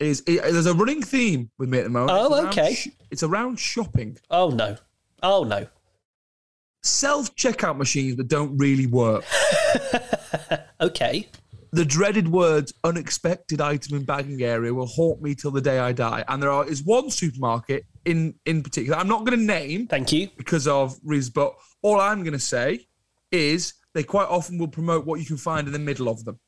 is 0.00 0.22
it, 0.26 0.40
there's 0.42 0.64
a 0.64 0.72
running 0.72 1.02
theme 1.02 1.50
with 1.58 1.68
me 1.68 1.76
at 1.76 1.84
the 1.84 1.90
moment. 1.90 2.18
Oh, 2.18 2.34
it's 2.34 2.46
okay. 2.46 2.74
Sh- 2.74 2.88
it's 3.10 3.22
around 3.22 3.58
shopping. 3.58 4.16
Oh 4.30 4.48
no. 4.48 4.76
Oh 5.22 5.44
no. 5.44 5.66
Self 6.82 7.36
checkout 7.36 7.76
machines 7.76 8.16
that 8.16 8.28
don't 8.28 8.56
really 8.56 8.86
work. 8.86 9.24
okay. 10.80 11.28
The 11.72 11.84
dreaded 11.84 12.28
words 12.28 12.72
"unexpected 12.82 13.60
item 13.60 13.98
in 13.98 14.04
bagging 14.04 14.42
area" 14.42 14.72
will 14.72 14.86
haunt 14.86 15.20
me 15.20 15.34
till 15.34 15.50
the 15.50 15.60
day 15.60 15.78
I 15.78 15.92
die. 15.92 16.24
And 16.26 16.42
there 16.42 16.50
are 16.50 16.66
is 16.66 16.82
one 16.82 17.10
supermarket 17.10 17.84
in 18.06 18.34
in 18.46 18.62
particular. 18.62 18.96
I'm 18.96 19.08
not 19.08 19.26
going 19.26 19.38
to 19.38 19.44
name. 19.44 19.86
Thank 19.86 20.12
you. 20.12 20.30
Because 20.38 20.66
of 20.66 20.98
reasons, 21.04 21.34
but 21.34 21.54
all 21.82 22.00
I'm 22.00 22.22
going 22.22 22.32
to 22.32 22.38
say 22.38 22.86
is 23.30 23.74
they 23.92 24.02
quite 24.02 24.28
often 24.28 24.56
will 24.56 24.68
promote 24.68 25.04
what 25.04 25.20
you 25.20 25.26
can 25.26 25.36
find 25.36 25.66
in 25.66 25.74
the 25.74 25.78
middle 25.78 26.08
of 26.08 26.24
them. 26.24 26.38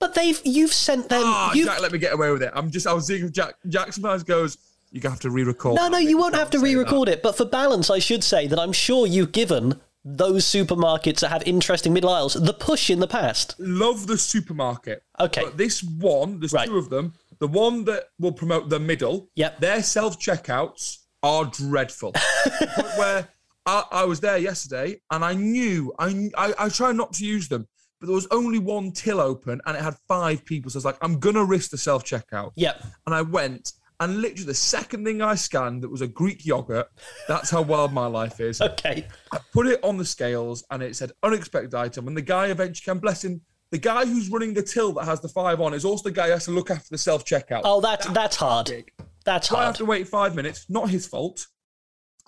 But 0.00 0.14
they've 0.14 0.40
you've 0.44 0.72
sent 0.72 1.08
them. 1.08 1.22
Oh, 1.24 1.50
you've... 1.54 1.66
Jack, 1.66 1.80
let 1.80 1.92
me 1.92 1.98
get 1.98 2.12
away 2.14 2.30
with 2.30 2.42
it. 2.42 2.52
I'm 2.54 2.70
just 2.70 2.86
I 2.86 2.92
was 2.92 3.06
seeing 3.06 3.30
Jack. 3.32 3.54
Jack 3.68 3.92
sometimes 3.92 4.22
goes, 4.22 4.58
You 4.92 5.00
have 5.02 5.20
to 5.20 5.30
re-record. 5.30 5.76
No, 5.76 5.84
that. 5.84 5.90
no, 5.92 5.98
you 5.98 6.16
won't 6.18 6.34
have 6.36 6.50
to 6.50 6.58
re-record 6.60 7.08
it. 7.08 7.22
But 7.22 7.36
for 7.36 7.44
balance, 7.44 7.90
I 7.90 7.98
should 7.98 8.22
say 8.22 8.46
that 8.46 8.58
I'm 8.58 8.72
sure 8.72 9.06
you've 9.06 9.32
given 9.32 9.80
those 10.04 10.44
supermarkets 10.44 11.20
that 11.20 11.28
have 11.30 11.42
interesting 11.46 11.92
middle 11.92 12.08
aisles 12.10 12.34
the 12.34 12.54
push 12.54 12.88
in 12.88 13.00
the 13.00 13.08
past. 13.08 13.56
Love 13.58 14.06
the 14.06 14.16
supermarket. 14.16 15.02
Okay. 15.20 15.42
But 15.44 15.56
this 15.58 15.82
one, 15.82 16.38
there's 16.40 16.52
Right. 16.52 16.66
two 16.68 16.78
of 16.78 16.88
them. 16.90 17.14
The 17.40 17.48
one 17.48 17.84
that 17.84 18.04
will 18.18 18.32
promote 18.32 18.68
the 18.68 18.80
middle. 18.80 19.28
Yep. 19.34 19.60
Their 19.60 19.82
self 19.82 20.18
checkouts 20.18 20.98
are 21.22 21.44
dreadful. 21.44 22.12
To 22.12 22.20
the 22.60 22.66
point 22.82 22.98
where 22.98 23.28
I, 23.66 23.84
I 23.90 24.04
was 24.04 24.20
there 24.20 24.38
yesterday 24.38 25.00
and 25.10 25.24
I 25.24 25.34
knew 25.34 25.92
I, 25.98 26.30
I 26.36 26.54
I 26.58 26.68
try 26.68 26.92
not 26.92 27.12
to 27.14 27.26
use 27.26 27.48
them, 27.48 27.66
but 28.00 28.06
there 28.06 28.14
was 28.14 28.28
only 28.30 28.58
one 28.58 28.92
till 28.92 29.20
open 29.20 29.60
and 29.66 29.76
it 29.76 29.82
had 29.82 29.96
five 30.06 30.44
people. 30.44 30.70
So 30.70 30.76
I 30.76 30.78
was 30.78 30.84
like, 30.84 30.98
I'm 31.02 31.18
gonna 31.18 31.44
risk 31.44 31.70
the 31.70 31.78
self 31.78 32.04
checkout. 32.04 32.52
Yep. 32.56 32.82
And 33.06 33.14
I 33.14 33.22
went 33.22 33.72
and 34.00 34.20
literally 34.22 34.44
the 34.44 34.54
second 34.54 35.04
thing 35.04 35.20
I 35.20 35.34
scanned 35.34 35.82
that 35.82 35.90
was 35.90 36.02
a 36.02 36.06
Greek 36.06 36.46
yogurt. 36.46 36.86
That's 37.26 37.50
how 37.50 37.62
wild 37.62 37.92
my 37.92 38.06
life 38.06 38.38
is. 38.40 38.60
Okay. 38.68 39.06
I 39.32 39.38
put 39.52 39.66
it 39.66 39.82
on 39.82 39.96
the 39.96 40.04
scales 40.04 40.64
and 40.70 40.82
it 40.82 40.94
said 40.94 41.10
unexpected 41.24 41.74
item. 41.74 42.06
And 42.06 42.16
the 42.16 42.22
guy 42.22 42.46
eventually 42.46 42.84
came, 42.94 43.00
bless 43.00 43.24
him, 43.24 43.40
the 43.72 43.78
guy 43.78 44.06
who's 44.06 44.28
running 44.30 44.54
the 44.54 44.62
till 44.62 44.92
that 44.92 45.04
has 45.04 45.20
the 45.20 45.28
five 45.28 45.60
on 45.60 45.74
is 45.74 45.84
also 45.84 46.04
the 46.04 46.14
guy 46.14 46.26
who 46.26 46.32
has 46.32 46.44
to 46.44 46.52
look 46.52 46.70
after 46.70 46.86
the 46.90 46.98
self 46.98 47.24
checkout. 47.24 47.62
Oh, 47.64 47.80
that's 47.80 48.06
that's 48.10 48.36
hard. 48.36 48.66
big. 48.68 48.92
That's 49.24 49.48
So 49.48 49.56
I 49.56 49.60
have 49.64 49.66
hard. 49.66 49.76
to 49.78 49.84
wait 49.84 50.06
five 50.08 50.34
minutes. 50.36 50.66
Not 50.70 50.88
his 50.88 51.06
fault. 51.06 51.46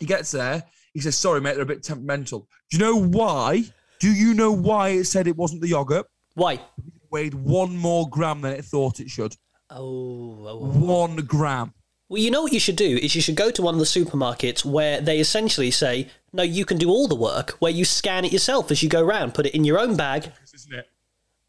He 0.01 0.07
gets 0.07 0.33
there. 0.33 0.65
He 0.93 1.01
says, 1.01 1.17
"Sorry, 1.17 1.41
mate, 1.41 1.55
they're 1.55 1.63
a 1.63 1.67
bit 1.67 1.83
temperamental." 1.85 2.49
Do 2.71 2.77
you 2.77 2.83
know 2.83 3.01
why? 3.01 3.65
Do 4.01 4.13
you 4.13 4.35
know 4.35 4.51
why 4.51 4.89
it 4.89 5.05
said 5.05 5.29
it 5.29 5.37
wasn't 5.37 5.61
the 5.61 5.69
yogurt? 5.69 6.07
Why? 6.35 6.55
It 6.55 6.61
weighed 7.11 7.35
one 7.35 7.77
more 7.77 8.09
gram 8.09 8.41
than 8.41 8.53
it 8.53 8.65
thought 8.65 8.99
it 8.99 9.11
should. 9.11 9.37
Oh, 9.69 10.39
oh, 10.41 10.47
oh. 10.49 10.57
One 10.57 11.17
gram. 11.17 11.75
Well, 12.09 12.21
you 12.21 12.31
know 12.31 12.43
what 12.43 12.53
you 12.53 12.59
should 12.59 12.77
do 12.77 12.97
is 12.97 13.15
you 13.15 13.21
should 13.21 13.37
go 13.37 13.51
to 13.53 13.63
one 13.63 13.75
of 13.75 13.79
the 13.79 13.85
supermarkets 13.87 14.65
where 14.65 15.01
they 15.01 15.21
essentially 15.21 15.71
say, 15.71 16.09
"No, 16.33 16.43
you 16.43 16.65
can 16.65 16.79
do 16.79 16.89
all 16.89 17.07
the 17.07 17.15
work." 17.15 17.51
Where 17.61 17.71
you 17.71 17.85
scan 17.85 18.25
it 18.25 18.33
yourself 18.33 18.71
as 18.73 18.83
you 18.83 18.89
go 18.89 19.03
round, 19.03 19.35
put 19.35 19.47
it 19.47 19.55
in 19.55 19.65
your 19.65 19.79
own 19.79 19.97
bag. 19.97 20.33
Isn't 20.53 20.75
it? 20.75 20.89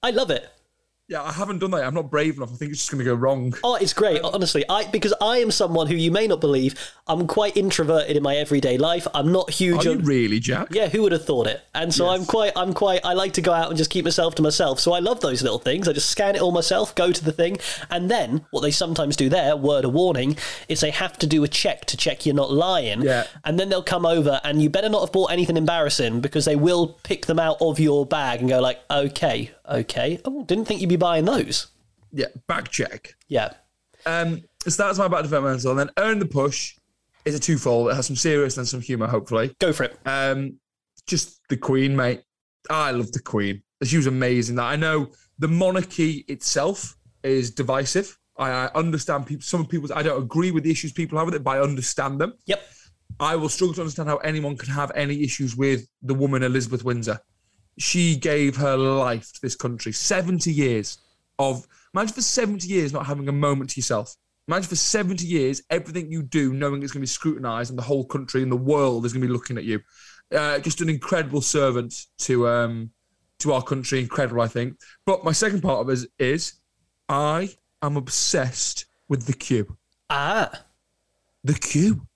I 0.04 0.12
love 0.12 0.30
it. 0.30 0.48
Yeah, 1.12 1.24
I 1.24 1.34
haven't 1.34 1.60
done 1.60 1.72
that. 1.72 1.84
I'm 1.84 1.94
not 1.94 2.10
brave 2.10 2.38
enough. 2.38 2.54
I 2.54 2.56
think 2.56 2.72
it's 2.72 2.80
just 2.80 2.90
going 2.90 3.00
to 3.00 3.04
go 3.04 3.14
wrong. 3.14 3.54
Oh, 3.66 3.76
it's 3.76 3.92
great, 3.92 4.24
um, 4.24 4.34
honestly. 4.34 4.64
I 4.70 4.86
because 4.88 5.14
I 5.20 5.40
am 5.40 5.52
someone 5.52 5.88
who 5.88 5.96
you 5.96 6.10
may 6.10 6.26
not 6.26 6.40
believe. 6.40 6.94
I'm 7.06 7.28
quite 7.28 7.58
introverted 7.58 8.16
in 8.16 8.24
my 8.24 8.38
everyday 8.38 8.78
life. 8.78 9.06
I'm 9.14 9.30
not 9.30 9.50
huge 9.50 9.86
Are 9.86 9.92
you 9.92 10.00
really, 10.00 10.40
Jack? 10.40 10.70
Yeah, 10.72 10.88
who 10.88 11.02
would 11.02 11.12
have 11.12 11.26
thought 11.26 11.48
it? 11.48 11.62
And 11.76 11.94
so 11.94 12.08
I'm 12.08 12.26
quite, 12.26 12.54
I'm 12.56 12.74
quite, 12.74 13.02
I 13.04 13.12
like 13.12 13.34
to 13.34 13.42
go 13.42 13.52
out 13.52 13.68
and 13.68 13.78
just 13.78 13.90
keep 13.90 14.06
myself 14.06 14.36
to 14.36 14.42
myself. 14.42 14.80
So 14.80 14.94
I 14.94 15.00
love 15.00 15.20
those 15.20 15.42
little 15.42 15.60
things. 15.60 15.90
I 15.90 15.92
just 15.92 16.10
scan 16.10 16.36
it 16.36 16.42
all 16.42 16.54
myself, 16.54 16.96
go 16.96 17.12
to 17.12 17.26
the 17.26 17.34
thing, 17.34 17.58
and 17.90 18.10
then 18.10 18.46
what 18.52 18.62
they 18.62 18.72
sometimes 18.72 19.18
do 19.18 19.28
there, 19.28 19.58
word 19.58 19.84
of 19.84 19.92
warning, 19.92 20.38
is 20.70 20.80
they 20.80 20.92
have 20.92 21.18
to 21.18 21.28
do 21.28 21.44
a 21.44 21.50
check 21.50 21.84
to 21.88 21.98
check 21.98 22.26
you're 22.26 22.34
not 22.34 22.54
lying. 22.54 23.02
Yeah. 23.02 23.28
And 23.44 23.60
then 23.60 23.68
they'll 23.68 23.84
come 23.84 24.06
over, 24.06 24.40
and 24.46 24.62
you 24.62 24.70
better 24.70 24.88
not 24.88 25.02
have 25.02 25.12
bought 25.12 25.34
anything 25.34 25.58
embarrassing 25.58 26.22
because 26.22 26.46
they 26.46 26.56
will 26.56 26.88
pick 27.04 27.26
them 27.26 27.40
out 27.40 27.58
of 27.60 27.82
your 27.82 28.06
bag 28.06 28.40
and 28.40 28.48
go 28.48 28.62
like, 28.62 28.80
okay, 28.90 29.52
okay, 29.70 30.20
oh, 30.26 30.44
didn't 30.44 30.66
think 30.66 30.82
you'd 30.82 30.90
be 30.90 30.96
buying 30.96 31.26
those. 31.26 31.68
Yeah, 32.12 32.28
back 32.48 32.70
check. 32.70 33.16
Yeah. 33.28 33.54
Um, 34.06 34.42
so 34.68 34.84
that's 34.84 35.00
my 35.00 35.08
back 35.08 35.24
developmental. 35.24 35.72
And 35.72 35.80
then 35.80 35.90
earn 35.98 36.20
the 36.20 36.26
push 36.26 36.76
is 37.26 37.36
a 37.36 37.40
twofold. 37.40 37.90
It 37.90 37.96
has 37.96 38.08
some 38.08 38.16
serious 38.16 38.58
and 38.58 38.68
some 38.68 38.82
humour, 38.82 39.08
hopefully. 39.08 39.56
Go 39.60 39.74
for 39.74 39.84
it. 39.84 39.98
Um, 40.06 40.60
just 41.08 41.42
the 41.50 41.58
Queen, 41.58 41.96
mate. 41.96 42.24
I 42.70 42.92
love 42.92 43.12
the 43.12 43.22
Queen. 43.22 43.64
She 43.84 43.98
was 43.98 44.08
amazing. 44.08 44.56
That 44.56 44.66
I 44.66 44.76
know 44.76 45.12
the 45.40 45.48
monarchy 45.48 46.26
itself 46.28 46.96
is 47.24 47.52
divisive. 47.52 48.18
I, 48.38 48.50
I 48.50 48.66
understand 48.76 49.26
people. 49.26 49.42
Some 49.42 49.66
people. 49.66 49.90
I 49.96 50.04
don't 50.04 50.22
agree 50.22 50.52
with 50.52 50.64
the 50.64 50.72
issues 50.72 50.92
people 50.92 51.18
have 51.18 51.26
with 51.26 51.36
it, 51.36 51.44
but 51.44 51.58
I 51.58 51.62
understand 51.62 52.20
them. 52.20 52.34
Yep. 52.46 52.62
I 53.20 53.36
will 53.36 53.50
struggle 53.50 53.74
to 53.76 53.82
understand 53.82 54.10
how 54.10 54.18
anyone 54.18 54.56
could 54.58 54.70
have 54.70 54.92
any 54.96 55.24
issues 55.24 55.56
with 55.56 55.88
the 56.02 56.14
woman 56.14 56.44
Elizabeth 56.44 56.84
Windsor. 56.84 57.20
She 57.78 58.16
gave 58.16 58.56
her 58.58 58.78
life 58.78 59.32
to 59.34 59.42
this 59.42 59.56
country. 59.56 59.92
Seventy 59.92 60.52
years 60.52 61.00
of 61.40 61.68
imagine 61.94 62.14
for 62.14 62.22
seventy 62.22 62.68
years 62.68 62.94
not 62.94 63.06
having 63.06 63.28
a 63.28 63.34
moment 63.34 63.72
to 63.72 63.80
yourself. 63.80 64.16
Imagine 64.48 64.70
for 64.70 64.76
70 64.76 65.26
years, 65.26 65.62
everything 65.70 66.12
you 66.12 66.24
do, 66.24 66.52
knowing 66.52 66.82
it's 66.82 66.92
going 66.92 67.00
to 67.00 67.04
be 67.04 67.08
scrutinized 67.08 67.70
and 67.70 67.78
the 67.78 67.84
whole 67.84 68.04
country 68.04 68.42
and 68.44 68.52
the 68.52 68.58
world 68.58 69.06
is 69.06 69.14
going 69.14 69.22
to 69.22 69.28
be 69.28 69.32
looking 69.32 69.58
at 69.58 69.64
you. 69.64 69.80
Uh, 70.36 70.60
just 70.60 70.82
an 70.82 70.90
incredible 70.90 71.42
servant 71.42 72.08
to 72.18 72.48
um, 72.48 72.92
to 73.40 73.54
our 73.54 73.62
country. 73.62 74.00
Incredible, 74.00 74.42
I 74.42 74.48
think. 74.48 74.78
But 75.06 75.24
my 75.24 75.32
second 75.32 75.62
part 75.62 75.80
of 75.80 75.90
it 75.90 75.94
is, 75.94 76.08
is 76.20 76.54
I 77.08 77.56
am 77.82 77.98
obsessed 77.98 78.86
with 79.08 79.26
the 79.26 79.34
queue. 79.34 79.78
Ah. 80.10 80.66
The 81.44 81.54
queue. 81.54 82.08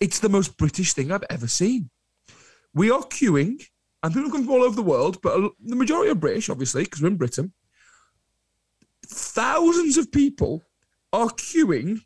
It's 0.00 0.18
the 0.18 0.28
most 0.28 0.56
British 0.56 0.92
thing 0.92 1.12
I've 1.12 1.24
ever 1.30 1.48
seen. 1.48 1.90
We 2.74 2.90
are 2.90 3.02
queuing, 3.02 3.64
and 4.04 4.12
people 4.12 4.30
come 4.30 4.44
from 4.44 4.52
all 4.52 4.62
over 4.62 4.76
the 4.76 4.82
world, 4.82 5.18
but 5.22 5.52
the 5.64 5.74
majority 5.74 6.10
are 6.10 6.14
British, 6.14 6.50
obviously, 6.50 6.84
because 6.84 7.00
we're 7.00 7.08
in 7.08 7.16
Britain. 7.16 7.54
Thousands 9.06 9.96
of 9.96 10.12
people 10.12 10.62
are 11.10 11.28
queuing 11.28 12.02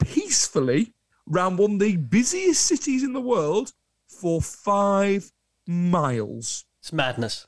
peacefully 0.00 0.92
around 1.32 1.56
one 1.56 1.74
of 1.74 1.78
the 1.78 1.96
busiest 1.96 2.66
cities 2.66 3.04
in 3.04 3.12
the 3.12 3.20
world 3.20 3.72
for 4.08 4.42
five 4.42 5.30
miles. 5.64 6.64
It's 6.80 6.92
madness. 6.92 7.46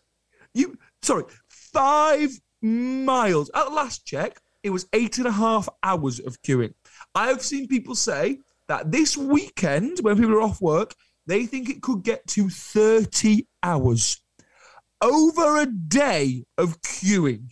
You 0.55 0.79
sorry, 1.03 1.25
five 1.49 2.31
miles. 2.63 3.51
At 3.57 3.65
the 3.65 3.75
last 3.75 4.07
check, 4.07 4.41
it 4.63 4.71
was 4.71 4.87
eight 4.93 5.19
and 5.19 5.27
a 5.27 5.33
half 5.33 5.69
hours 5.83 6.21
of 6.21 6.41
queuing. 6.43 6.75
I 7.17 7.27
have 7.27 7.43
seen 7.43 7.67
people 7.67 7.97
say 7.97 8.39
that 8.69 8.93
this 8.93 9.17
weekend, 9.17 9.99
when 10.03 10.17
people 10.17 10.35
are 10.35 10.43
off 10.43 10.61
work, 10.61 10.95
they 11.31 11.47
think 11.47 11.69
it 11.69 11.83
could 11.83 12.03
get 12.03 12.27
to 12.29 12.49
30 12.49 13.47
hours. 13.63 14.21
Over 15.01 15.59
a 15.59 15.67
day 15.67 16.45
of 16.59 16.81
queuing. 16.83 17.51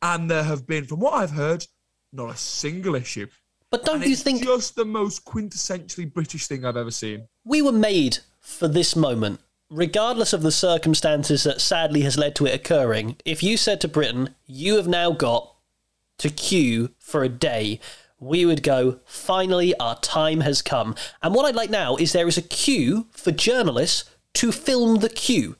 And 0.00 0.30
there 0.30 0.42
have 0.42 0.66
been, 0.66 0.84
from 0.84 1.00
what 1.00 1.14
I've 1.14 1.30
heard, 1.30 1.66
not 2.12 2.30
a 2.30 2.36
single 2.36 2.94
issue. 2.94 3.28
But 3.70 3.84
don't 3.84 3.96
And 3.96 4.04
you 4.06 4.12
it's 4.12 4.22
think 4.22 4.42
just 4.42 4.74
the 4.74 4.84
most 4.84 5.24
quintessentially 5.24 6.12
British 6.12 6.46
thing 6.46 6.64
I've 6.64 6.76
ever 6.76 6.90
seen. 6.90 7.28
we 7.44 7.62
were 7.62 7.72
made 7.72 8.18
for 8.40 8.68
this 8.68 8.96
moment, 8.96 9.40
regardless 9.70 10.32
of 10.32 10.42
the 10.42 10.52
circumstances 10.52 11.44
that 11.44 11.60
sadly 11.60 12.02
has 12.02 12.18
led 12.18 12.34
to 12.36 12.46
it 12.46 12.54
occurring. 12.54 13.16
If 13.24 13.42
you 13.42 13.56
said 13.56 13.80
to 13.82 13.88
Britain, 13.88 14.34
you 14.46 14.76
have 14.76 14.88
now 14.88 15.12
got 15.12 15.54
to 16.18 16.28
queue 16.28 16.90
for 16.98 17.22
a 17.22 17.28
day, 17.28 17.80
we 18.22 18.46
would 18.46 18.62
go, 18.62 19.00
finally, 19.04 19.74
our 19.78 19.98
time 19.98 20.40
has 20.40 20.62
come. 20.62 20.94
And 21.22 21.34
what 21.34 21.44
I'd 21.44 21.56
like 21.56 21.70
now 21.70 21.96
is 21.96 22.12
there 22.12 22.28
is 22.28 22.38
a 22.38 22.42
queue 22.42 23.08
for 23.10 23.32
journalists 23.32 24.08
to 24.34 24.52
film 24.52 25.00
the 25.00 25.08
queue. 25.08 25.56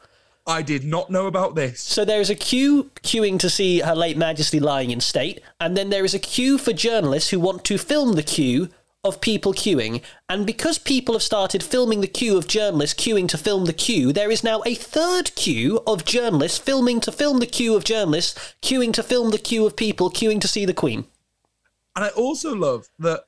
I 0.47 0.63
did 0.63 0.85
not 0.85 1.11
know 1.11 1.27
about 1.27 1.55
this. 1.55 1.81
So 1.81 2.05
there 2.05 2.21
is 2.21 2.31
a 2.31 2.35
queue 2.35 2.91
queuing 3.03 3.39
to 3.41 3.51
see 3.51 3.81
Her 3.81 3.95
Late 3.95 4.17
Majesty 4.17 4.61
lying 4.61 4.91
in 4.91 5.01
state, 5.01 5.41
and 5.61 5.77
then 5.77 5.91
there 5.91 6.05
is 6.05 6.15
a 6.15 6.19
queue 6.19 6.59
for 6.59 6.73
journalists 6.73 7.31
who 7.31 7.41
want 7.41 7.65
to 7.65 7.79
film 7.79 8.15
the 8.15 8.23
queue 8.23 8.69
of 9.05 9.21
people 9.21 9.53
queuing. 9.53 10.01
And 10.29 10.47
because 10.47 10.79
people 10.79 11.15
have 11.15 11.23
started 11.23 11.63
filming 11.63 12.01
the 12.01 12.07
queue 12.07 12.39
of 12.39 12.47
journalists 12.47 13.01
queuing 13.01 13.27
to 13.29 13.39
film 13.39 13.65
the 13.65 13.73
queue, 13.73 14.13
there 14.13 14.31
is 14.31 14.45
now 14.45 14.63
a 14.65 14.77
third 14.77 15.35
queue 15.35 15.81
of 15.87 16.05
journalists 16.05 16.59
filming 16.59 17.01
to 17.01 17.13
film 17.13 17.41
the 17.41 17.47
queue 17.47 17.75
of 17.75 17.83
journalists 17.83 18.55
queuing 18.63 18.93
to 18.93 19.03
film 19.03 19.31
the 19.31 19.39
queue 19.39 19.67
of 19.67 19.77
people 19.77 20.11
queuing 20.11 20.41
to 20.41 20.49
see 20.49 20.65
the 20.65 20.75
Queen. 20.75 21.07
And 21.95 22.05
I 22.05 22.09
also 22.11 22.55
love 22.55 22.89
that 22.99 23.25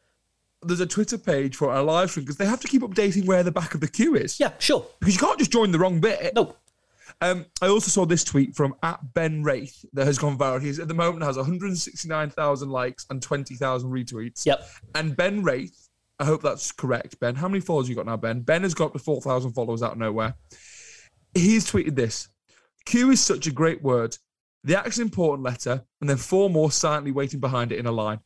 there's 0.62 0.80
a 0.80 0.86
Twitter 0.86 1.18
page 1.18 1.56
for 1.56 1.74
a 1.74 1.82
live 1.82 2.10
stream 2.10 2.24
because 2.24 2.38
they 2.38 2.46
have 2.46 2.60
to 2.60 2.68
keep 2.68 2.82
updating 2.82 3.26
where 3.26 3.42
the 3.42 3.52
back 3.52 3.74
of 3.74 3.80
the 3.80 3.88
queue 3.88 4.14
is. 4.14 4.40
Yeah, 4.40 4.52
sure. 4.58 4.86
Because 5.00 5.14
you 5.14 5.20
can't 5.20 5.38
just 5.38 5.52
join 5.52 5.70
the 5.70 5.78
wrong 5.78 6.00
bit. 6.00 6.34
No. 6.34 6.56
Um, 7.20 7.46
I 7.62 7.68
also 7.68 7.88
saw 7.88 8.06
this 8.06 8.24
tweet 8.24 8.56
from 8.56 8.74
at 8.82 9.14
Ben 9.14 9.42
Wraith 9.42 9.84
that 9.92 10.06
has 10.06 10.18
gone 10.18 10.36
viral. 10.36 10.62
He's 10.62 10.78
at 10.78 10.88
the 10.88 10.94
moment 10.94 11.22
has 11.22 11.36
169,000 11.36 12.70
likes 12.70 13.06
and 13.10 13.22
20,000 13.22 13.90
retweets. 13.90 14.44
Yep. 14.46 14.68
And 14.94 15.16
Ben 15.16 15.42
Wraith, 15.42 15.88
I 16.18 16.24
hope 16.24 16.42
that's 16.42 16.72
correct, 16.72 17.20
Ben. 17.20 17.34
How 17.34 17.48
many 17.48 17.60
followers 17.60 17.88
you 17.88 17.94
got 17.94 18.06
now, 18.06 18.16
Ben? 18.16 18.40
Ben 18.40 18.62
has 18.62 18.74
got 18.74 18.86
up 18.86 18.92
to 18.94 18.98
4,000 18.98 19.52
followers 19.52 19.82
out 19.82 19.92
of 19.92 19.98
nowhere. 19.98 20.34
He's 21.34 21.70
tweeted 21.70 21.94
this 21.94 22.28
Q 22.84 23.10
is 23.10 23.20
such 23.20 23.46
a 23.46 23.52
great 23.52 23.82
word. 23.82 24.16
The 24.62 24.78
actual 24.78 25.02
important 25.02 25.44
letter, 25.44 25.84
and 26.00 26.08
then 26.08 26.16
four 26.16 26.48
more 26.48 26.70
silently 26.70 27.12
waiting 27.12 27.38
behind 27.38 27.70
it 27.70 27.78
in 27.78 27.86
a 27.86 27.92
line. 27.92 28.20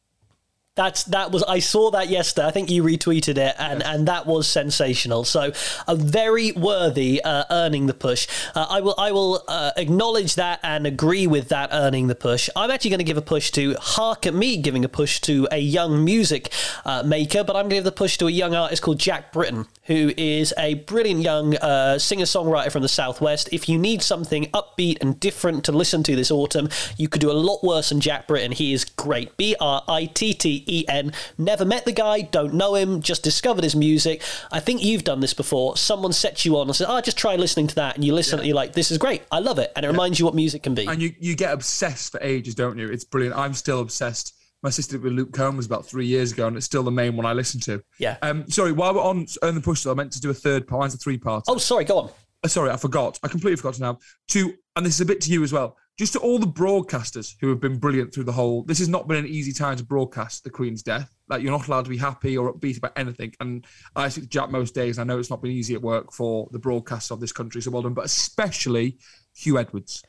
That's 0.78 1.02
that 1.04 1.32
was 1.32 1.42
I 1.42 1.58
saw 1.58 1.90
that 1.90 2.08
yesterday. 2.08 2.46
I 2.46 2.52
think 2.52 2.70
you 2.70 2.84
retweeted 2.84 3.36
it, 3.36 3.56
and 3.58 3.82
and 3.82 4.06
that 4.06 4.26
was 4.26 4.46
sensational. 4.46 5.24
So 5.24 5.50
a 5.88 5.96
very 5.96 6.52
worthy 6.52 7.20
uh, 7.24 7.44
earning 7.50 7.86
the 7.88 7.94
push. 7.94 8.28
Uh, 8.54 8.64
I 8.70 8.80
will 8.80 8.94
I 8.96 9.10
will 9.10 9.42
uh, 9.48 9.72
acknowledge 9.76 10.36
that 10.36 10.60
and 10.62 10.86
agree 10.86 11.26
with 11.26 11.48
that 11.48 11.70
earning 11.72 12.06
the 12.06 12.14
push. 12.14 12.48
I'm 12.54 12.70
actually 12.70 12.90
going 12.90 13.00
to 13.00 13.10
give 13.12 13.16
a 13.16 13.22
push 13.22 13.50
to 13.58 13.74
hark 13.80 14.24
at 14.24 14.34
me 14.34 14.56
giving 14.56 14.84
a 14.84 14.88
push 14.88 15.18
to 15.22 15.48
a 15.50 15.58
young 15.58 16.04
music 16.04 16.52
uh, 16.84 17.02
maker, 17.02 17.42
but 17.42 17.56
I'm 17.56 17.64
going 17.64 17.70
to 17.70 17.76
give 17.76 17.84
the 17.84 17.92
push 18.04 18.16
to 18.18 18.28
a 18.28 18.30
young 18.30 18.54
artist 18.54 18.80
called 18.80 19.00
Jack 19.00 19.32
Britten, 19.32 19.66
who 19.90 20.12
is 20.16 20.54
a 20.56 20.74
brilliant 20.74 21.22
young 21.22 21.56
uh, 21.56 21.98
singer 21.98 22.26
songwriter 22.26 22.70
from 22.70 22.82
the 22.82 22.88
Southwest. 22.88 23.48
If 23.50 23.68
you 23.68 23.78
need 23.78 24.00
something 24.00 24.44
upbeat 24.52 24.98
and 25.00 25.18
different 25.18 25.64
to 25.64 25.72
listen 25.72 26.04
to 26.04 26.14
this 26.14 26.30
autumn, 26.30 26.68
you 26.96 27.08
could 27.08 27.20
do 27.20 27.32
a 27.32 27.38
lot 27.48 27.64
worse 27.64 27.88
than 27.88 27.98
Jack 28.00 28.28
Britten. 28.28 28.52
He 28.52 28.72
is 28.72 28.84
great. 28.84 29.36
B 29.36 29.56
R 29.58 29.82
I 29.88 30.04
T 30.06 30.34
T 30.34 30.64
E 30.68 30.84
N. 30.88 31.12
Never 31.36 31.64
met 31.64 31.84
the 31.84 31.92
guy, 31.92 32.22
don't 32.22 32.54
know 32.54 32.74
him, 32.74 33.00
just 33.02 33.22
discovered 33.22 33.64
his 33.64 33.74
music. 33.74 34.22
I 34.52 34.60
think 34.60 34.82
you've 34.82 35.04
done 35.04 35.20
this 35.20 35.34
before. 35.34 35.76
Someone 35.76 36.12
sets 36.12 36.44
you 36.44 36.56
on 36.58 36.68
and 36.68 36.76
says, 36.76 36.86
Oh, 36.88 37.00
just 37.00 37.18
try 37.18 37.36
listening 37.36 37.66
to 37.68 37.74
that. 37.76 37.96
And 37.96 38.04
you 38.04 38.14
listen 38.14 38.38
yeah. 38.38 38.40
and 38.40 38.46
you're 38.48 38.56
like, 38.56 38.72
This 38.74 38.90
is 38.90 38.98
great. 38.98 39.22
I 39.32 39.38
love 39.38 39.58
it. 39.58 39.72
And 39.74 39.84
it 39.84 39.88
yeah. 39.88 39.92
reminds 39.92 40.18
you 40.18 40.24
what 40.24 40.34
music 40.34 40.62
can 40.62 40.74
be. 40.74 40.86
And 40.86 41.00
you, 41.00 41.12
you 41.18 41.34
get 41.34 41.52
obsessed 41.52 42.12
for 42.12 42.20
ages, 42.22 42.54
don't 42.54 42.78
you? 42.78 42.88
It's 42.88 43.04
brilliant. 43.04 43.36
I'm 43.36 43.54
still 43.54 43.80
obsessed 43.80 44.34
my 44.62 44.70
sister 44.70 44.98
with 44.98 45.12
Luke 45.12 45.32
Combs 45.32 45.66
about 45.66 45.86
three 45.86 46.06
years 46.06 46.32
ago, 46.32 46.48
and 46.48 46.56
it's 46.56 46.66
still 46.66 46.82
the 46.82 46.90
main 46.90 47.16
one 47.16 47.24
I 47.24 47.32
listen 47.32 47.60
to. 47.60 47.82
Yeah. 47.98 48.16
Um. 48.22 48.48
Sorry. 48.50 48.72
While 48.72 48.94
we're 48.94 49.02
on 49.02 49.26
Earn 49.42 49.54
the 49.54 49.60
Push, 49.60 49.84
though, 49.84 49.92
I 49.92 49.94
meant 49.94 50.12
to 50.12 50.20
do 50.20 50.30
a 50.30 50.34
third 50.34 50.66
part. 50.66 50.80
Mine's 50.80 50.94
a 50.94 50.98
three 50.98 51.18
part. 51.18 51.44
Oh, 51.48 51.58
sorry. 51.58 51.84
Go 51.84 51.98
on. 51.98 52.10
Uh, 52.42 52.48
sorry, 52.48 52.70
I 52.70 52.76
forgot. 52.76 53.18
I 53.22 53.28
completely 53.28 53.56
forgot 53.56 53.74
to 53.74 53.80
now. 53.80 53.98
To 54.28 54.54
and 54.76 54.86
this 54.86 54.94
is 54.94 55.00
a 55.00 55.04
bit 55.04 55.20
to 55.22 55.30
you 55.30 55.42
as 55.42 55.52
well. 55.52 55.76
Just 55.98 56.12
to 56.12 56.20
all 56.20 56.38
the 56.38 56.46
broadcasters 56.46 57.34
who 57.40 57.48
have 57.48 57.60
been 57.60 57.78
brilliant 57.78 58.14
through 58.14 58.24
the 58.24 58.32
whole. 58.32 58.62
This 58.62 58.78
has 58.78 58.88
not 58.88 59.08
been 59.08 59.16
an 59.16 59.26
easy 59.26 59.52
time 59.52 59.76
to 59.76 59.84
broadcast 59.84 60.44
the 60.44 60.50
Queen's 60.50 60.82
death. 60.82 61.12
Like 61.28 61.42
you're 61.42 61.50
not 61.50 61.66
allowed 61.66 61.84
to 61.84 61.90
be 61.90 61.96
happy 61.96 62.38
or 62.38 62.54
upbeat 62.54 62.78
about 62.78 62.92
anything. 62.96 63.34
And 63.40 63.66
I 63.96 64.08
speak 64.08 64.24
to 64.24 64.30
Jack 64.30 64.50
most 64.50 64.74
days. 64.74 64.98
And 64.98 65.10
I 65.10 65.12
know 65.12 65.18
it's 65.18 65.30
not 65.30 65.42
been 65.42 65.50
easy 65.50 65.74
at 65.74 65.82
work 65.82 66.12
for 66.12 66.48
the 66.52 66.60
broadcasters 66.60 67.10
of 67.10 67.20
this 67.20 67.32
country. 67.32 67.60
So 67.60 67.72
well 67.72 67.82
done. 67.82 67.94
But 67.94 68.04
especially 68.04 68.98
Huw 69.36 69.60
Edwards, 69.60 70.04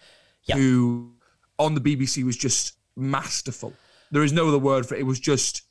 who 0.53 1.15
on 1.57 1.73
the 1.73 1.81
BBC 1.81 2.23
was 2.23 2.37
just 2.37 2.77
masterful 2.95 3.73
there 4.11 4.23
is 4.23 4.33
no 4.33 4.47
other 4.47 4.59
word 4.59 4.85
for 4.85 4.95
it. 4.95 5.01
It 5.01 5.05
was 5.05 5.19
just 5.19 5.63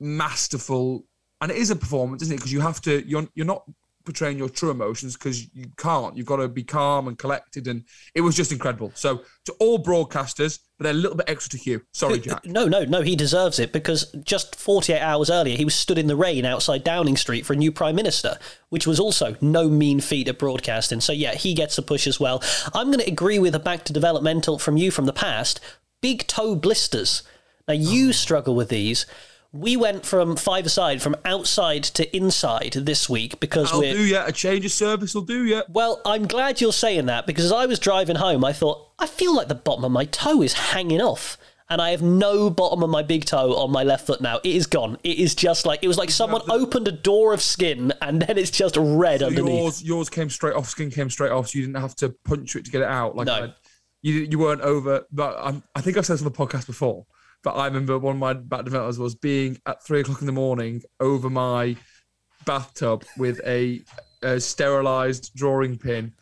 masterful, 0.00 1.04
and 1.40 1.50
it 1.50 1.56
is 1.56 1.70
a 1.70 1.76
performance, 1.76 2.22
isn't 2.22 2.34
it? 2.34 2.36
Because 2.38 2.52
you 2.52 2.60
have 2.60 2.80
to. 2.82 3.06
You're 3.06 3.28
you're 3.34 3.46
not 3.46 3.64
portraying 4.04 4.38
your 4.38 4.48
true 4.48 4.70
emotions 4.70 5.16
because 5.16 5.44
you 5.54 5.66
can't. 5.76 6.16
You've 6.16 6.26
got 6.26 6.36
to 6.36 6.48
be 6.48 6.64
calm 6.64 7.08
and 7.08 7.18
collected, 7.18 7.66
and 7.66 7.84
it 8.14 8.20
was 8.20 8.36
just 8.36 8.52
incredible. 8.52 8.92
So 8.94 9.22
to 9.44 9.52
all 9.58 9.82
broadcasters, 9.82 10.58
but 10.78 10.84
they're 10.84 10.92
a 10.92 10.96
little 10.96 11.16
bit 11.16 11.28
extra 11.28 11.58
to 11.58 11.64
Huw. 11.64 11.82
Sorry, 11.92 12.18
Jack. 12.18 12.44
No, 12.44 12.66
no, 12.66 12.84
no. 12.84 13.02
He 13.02 13.16
deserves 13.16 13.58
it 13.58 13.72
because 13.72 14.10
just 14.24 14.56
48 14.56 15.00
hours 15.00 15.30
earlier, 15.30 15.56
he 15.56 15.64
was 15.64 15.74
stood 15.74 15.98
in 15.98 16.06
the 16.06 16.16
rain 16.16 16.44
outside 16.44 16.84
Downing 16.84 17.16
Street 17.16 17.46
for 17.46 17.52
a 17.52 17.56
new 17.56 17.70
prime 17.70 17.94
minister, 17.94 18.38
which 18.68 18.86
was 18.86 18.98
also 18.98 19.36
no 19.40 19.68
mean 19.68 20.00
feat 20.00 20.28
of 20.28 20.38
broadcasting. 20.38 21.00
So 21.00 21.12
yeah, 21.12 21.34
he 21.34 21.54
gets 21.54 21.78
a 21.78 21.82
push 21.82 22.06
as 22.06 22.18
well. 22.18 22.42
I'm 22.74 22.88
going 22.88 23.04
to 23.04 23.10
agree 23.10 23.38
with 23.38 23.54
a 23.54 23.60
back 23.60 23.84
to 23.84 23.92
developmental 23.92 24.58
from 24.58 24.76
you 24.76 24.90
from 24.90 25.06
the 25.06 25.12
past. 25.12 25.60
Big 26.00 26.26
toe 26.26 26.54
blisters. 26.54 27.22
Now 27.68 27.74
you 27.74 28.08
oh. 28.08 28.12
struggle 28.12 28.54
with 28.54 28.68
these. 28.68 29.06
We 29.54 29.76
went 29.76 30.06
from 30.06 30.36
five 30.36 30.64
aside 30.64 31.02
from 31.02 31.14
outside 31.26 31.84
to 31.84 32.16
inside 32.16 32.72
this 32.72 33.08
week 33.10 33.38
because 33.38 33.70
I'll 33.70 33.80
we're. 33.80 33.92
do 33.92 34.04
yeah. 34.04 34.26
A 34.26 34.32
change 34.32 34.64
of 34.64 34.72
service 34.72 35.14
will 35.14 35.22
do 35.22 35.44
yeah. 35.44 35.62
Well, 35.68 36.00
I'm 36.06 36.26
glad 36.26 36.62
you're 36.62 36.72
saying 36.72 37.06
that 37.06 37.26
because 37.26 37.44
as 37.44 37.52
I 37.52 37.66
was 37.66 37.78
driving 37.78 38.16
home, 38.16 38.46
I 38.46 38.54
thought 38.54 38.88
I 38.98 39.06
feel 39.06 39.36
like 39.36 39.48
the 39.48 39.54
bottom 39.54 39.84
of 39.84 39.92
my 39.92 40.06
toe 40.06 40.40
is 40.40 40.54
hanging 40.54 41.02
off, 41.02 41.36
and 41.68 41.82
I 41.82 41.90
have 41.90 42.00
no 42.00 42.48
bottom 42.48 42.82
of 42.82 42.88
my 42.88 43.02
big 43.02 43.26
toe 43.26 43.54
on 43.54 43.70
my 43.70 43.82
left 43.82 44.06
foot 44.06 44.22
now. 44.22 44.38
It 44.38 44.56
is 44.56 44.66
gone. 44.66 44.96
It 45.04 45.18
is 45.18 45.34
just 45.34 45.66
like 45.66 45.80
it 45.82 45.88
was 45.88 45.98
like 45.98 46.10
someone 46.10 46.40
the... 46.46 46.54
opened 46.54 46.88
a 46.88 46.92
door 46.92 47.34
of 47.34 47.42
skin 47.42 47.92
and 48.00 48.22
then 48.22 48.38
it's 48.38 48.50
just 48.50 48.78
red 48.78 49.20
so 49.20 49.26
underneath. 49.26 49.60
Yours, 49.60 49.82
yours 49.82 50.08
came 50.08 50.30
straight 50.30 50.54
off. 50.54 50.70
Skin 50.70 50.90
came 50.90 51.10
straight 51.10 51.30
off, 51.30 51.48
so 51.48 51.58
you 51.58 51.66
didn't 51.66 51.80
have 51.82 51.94
to 51.96 52.08
punch 52.24 52.56
it 52.56 52.64
to 52.64 52.70
get 52.70 52.80
it 52.80 52.88
out. 52.88 53.16
Like 53.16 53.26
no. 53.26 53.34
I, 53.34 53.54
you, 54.00 54.14
you 54.14 54.38
weren't 54.38 54.62
over. 54.62 55.04
But 55.12 55.36
I'm, 55.38 55.62
I 55.74 55.82
think 55.82 55.98
I've 55.98 56.06
said 56.06 56.14
this 56.14 56.22
on 56.22 56.32
the 56.32 56.38
podcast 56.38 56.66
before 56.66 57.04
but 57.42 57.52
I 57.52 57.66
remember 57.66 57.98
one 57.98 58.16
of 58.16 58.20
my 58.20 58.34
back 58.34 58.64
developers 58.64 58.98
was 58.98 59.14
being 59.14 59.58
at 59.66 59.84
three 59.84 60.00
o'clock 60.00 60.20
in 60.20 60.26
the 60.26 60.32
morning 60.32 60.82
over 61.00 61.28
my 61.28 61.76
bathtub 62.44 63.04
with 63.16 63.40
a, 63.46 63.80
a 64.22 64.40
sterilized 64.40 65.34
drawing 65.34 65.76
pin, 65.78 66.12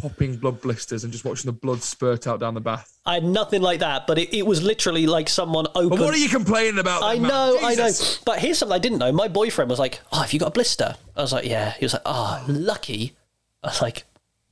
popping 0.00 0.36
blood 0.36 0.60
blisters, 0.60 1.04
and 1.04 1.12
just 1.12 1.24
watching 1.24 1.46
the 1.46 1.52
blood 1.52 1.82
spurt 1.82 2.26
out 2.26 2.40
down 2.40 2.54
the 2.54 2.60
bath. 2.60 2.98
I 3.04 3.14
had 3.14 3.24
nothing 3.24 3.62
like 3.62 3.80
that, 3.80 4.06
but 4.06 4.18
it, 4.18 4.36
it 4.36 4.46
was 4.46 4.62
literally 4.62 5.06
like 5.06 5.28
someone 5.28 5.66
opened. 5.74 5.90
But 5.90 6.00
what 6.00 6.14
are 6.14 6.18
you 6.18 6.28
complaining 6.28 6.78
about? 6.78 7.02
I 7.02 7.16
know, 7.16 7.58
I 7.62 7.74
know. 7.74 7.90
But 8.24 8.38
here's 8.38 8.58
something 8.58 8.74
I 8.74 8.78
didn't 8.78 8.98
know. 8.98 9.12
My 9.12 9.28
boyfriend 9.28 9.70
was 9.70 9.78
like, 9.78 10.00
"Oh, 10.12 10.20
have 10.20 10.32
you 10.32 10.38
got 10.38 10.48
a 10.48 10.52
blister?" 10.52 10.94
I 11.16 11.22
was 11.22 11.32
like, 11.32 11.46
"Yeah." 11.46 11.72
He 11.72 11.84
was 11.84 11.94
like, 11.94 12.02
"Oh, 12.06 12.44
lucky." 12.46 13.16
I 13.64 13.68
was 13.68 13.82
like, 13.82 14.04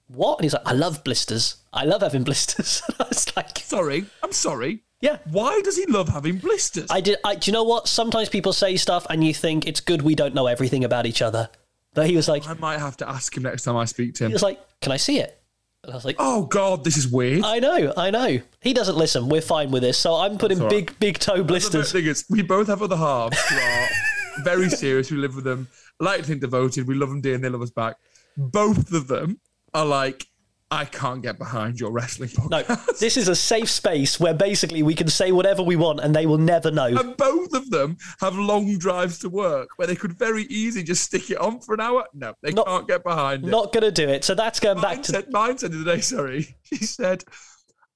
"What?" 0.08 0.38
And 0.38 0.44
he's 0.44 0.54
like, 0.54 0.66
"I 0.66 0.72
love 0.72 1.04
blisters. 1.04 1.56
I 1.72 1.84
love 1.84 2.02
having 2.02 2.24
blisters." 2.30 2.82
I 3.00 3.04
was 3.08 3.36
like, 3.36 3.58
"Sorry, 3.58 4.06
I'm 4.22 4.32
sorry." 4.32 4.82
Yeah. 5.01 5.18
Why 5.30 5.61
does 5.62 5.76
he 5.76 5.86
love 5.86 6.09
having 6.09 6.38
blisters? 6.38 6.86
I 6.90 7.01
did. 7.01 7.18
I, 7.24 7.34
do 7.34 7.51
you 7.51 7.53
know 7.53 7.64
what? 7.64 7.88
Sometimes 7.88 8.28
people 8.28 8.53
say 8.53 8.76
stuff, 8.76 9.07
and 9.11 9.22
you 9.22 9.34
think 9.34 9.66
it's 9.66 9.80
good 9.80 10.03
we 10.03 10.14
don't 10.14 10.34
know 10.34 10.47
everything 10.47 10.84
about 10.84 11.07
each 11.07 11.22
other. 11.22 11.51
But 11.94 12.09
he 12.09 12.16
was 12.16 12.28
like, 12.28 12.47
I 12.47 12.55
might 12.55 12.78
have 12.78 12.97
to 12.99 13.09
ask 13.09 13.34
him 13.36 13.42
next 13.42 13.62
time 13.62 13.76
I 13.76 13.86
speak 13.86 14.14
to 14.16 14.24
him. 14.24 14.30
He 14.30 14.34
was 14.34 14.42
like, 14.42 14.61
"Can 14.80 14.92
I 14.92 14.99
see 14.99 15.18
it?" 15.18 15.40
And 15.82 15.92
I 15.92 15.97
was 15.97 16.05
like, 16.05 16.16
"Oh 16.18 16.44
God, 16.44 16.84
this 16.84 16.97
is 16.97 17.09
weird." 17.09 17.44
I 17.44 17.59
know, 17.59 17.92
I 17.97 18.11
know. 18.11 18.40
He 18.61 18.74
doesn't 18.74 18.97
listen. 18.97 19.28
We're 19.28 19.40
fine 19.40 19.70
with 19.70 19.82
this. 19.82 19.97
So 19.99 20.14
I'm 20.14 20.36
putting 20.36 20.59
right. 20.59 20.68
big, 20.68 20.99
big 20.99 21.18
toe 21.18 21.42
blisters. 21.42 21.92
The 21.92 22.01
thing 22.01 22.11
is, 22.11 22.24
we 22.28 22.42
both 22.42 22.66
have 22.66 22.82
other 22.82 22.97
halves 22.97 23.38
who 23.49 23.57
are 23.57 23.88
very 24.44 24.68
serious. 24.68 25.11
We 25.11 25.16
live 25.16 25.36
with 25.36 25.44
them, 25.44 25.68
like 26.01 26.20
to 26.20 26.24
think 26.24 26.40
devoted. 26.40 26.86
We 26.86 26.94
love 26.94 27.09
them 27.09 27.20
dear, 27.20 27.34
and 27.34 27.44
they 27.44 27.49
love 27.49 27.62
us 27.62 27.70
back. 27.70 27.97
Both 28.36 28.92
of 28.92 29.09
them 29.09 29.40
are 29.72 29.86
like 29.86 30.26
I 30.70 30.84
can't 30.84 31.22
get 31.22 31.38
behind 31.38 31.78
your 31.78 31.92
wrestling 31.92 32.28
podcast. 32.30 32.68
No, 32.68 32.94
this 32.98 33.16
is 33.16 33.28
a 33.28 33.36
safe 33.36 33.70
space 33.70 34.18
where 34.18 34.34
basically 34.34 34.82
we 34.82 34.94
can 34.94 35.06
say 35.08 35.30
whatever 35.30 35.62
we 35.62 35.76
want 35.76 36.00
and 36.00 36.14
they 36.14 36.26
will 36.26 36.38
never 36.38 36.72
know. 36.72 36.86
And 36.86 37.16
both 37.16 37.52
of 37.54 37.70
them 37.70 37.96
have 38.20 38.34
long 38.34 38.76
drives 38.78 39.20
to 39.20 39.28
work 39.28 39.68
where 39.76 39.86
they 39.86 39.94
could 39.94 40.18
very 40.18 40.42
easily 40.44 40.82
just 40.82 41.04
stick 41.04 41.30
it 41.30 41.38
on 41.38 41.60
for 41.60 41.74
an 41.74 41.80
hour. 41.80 42.04
No, 42.12 42.34
they 42.42 42.50
not, 42.50 42.66
can't 42.66 42.88
get 42.88 43.04
behind 43.04 43.44
it. 43.44 43.50
Not 43.50 43.72
going 43.72 43.84
to 43.84 43.92
do 43.92 44.08
it. 44.08 44.24
So 44.24 44.34
that's 44.34 44.58
going 44.58 44.80
mine 44.80 44.96
back 44.96 45.04
to. 45.04 45.12
Said, 45.12 45.30
mine 45.30 45.56
said 45.56 45.70
the 45.70 45.82
other 45.82 45.96
day, 45.96 46.00
sorry. 46.00 46.56
She 46.66 46.84
said, 46.84 47.22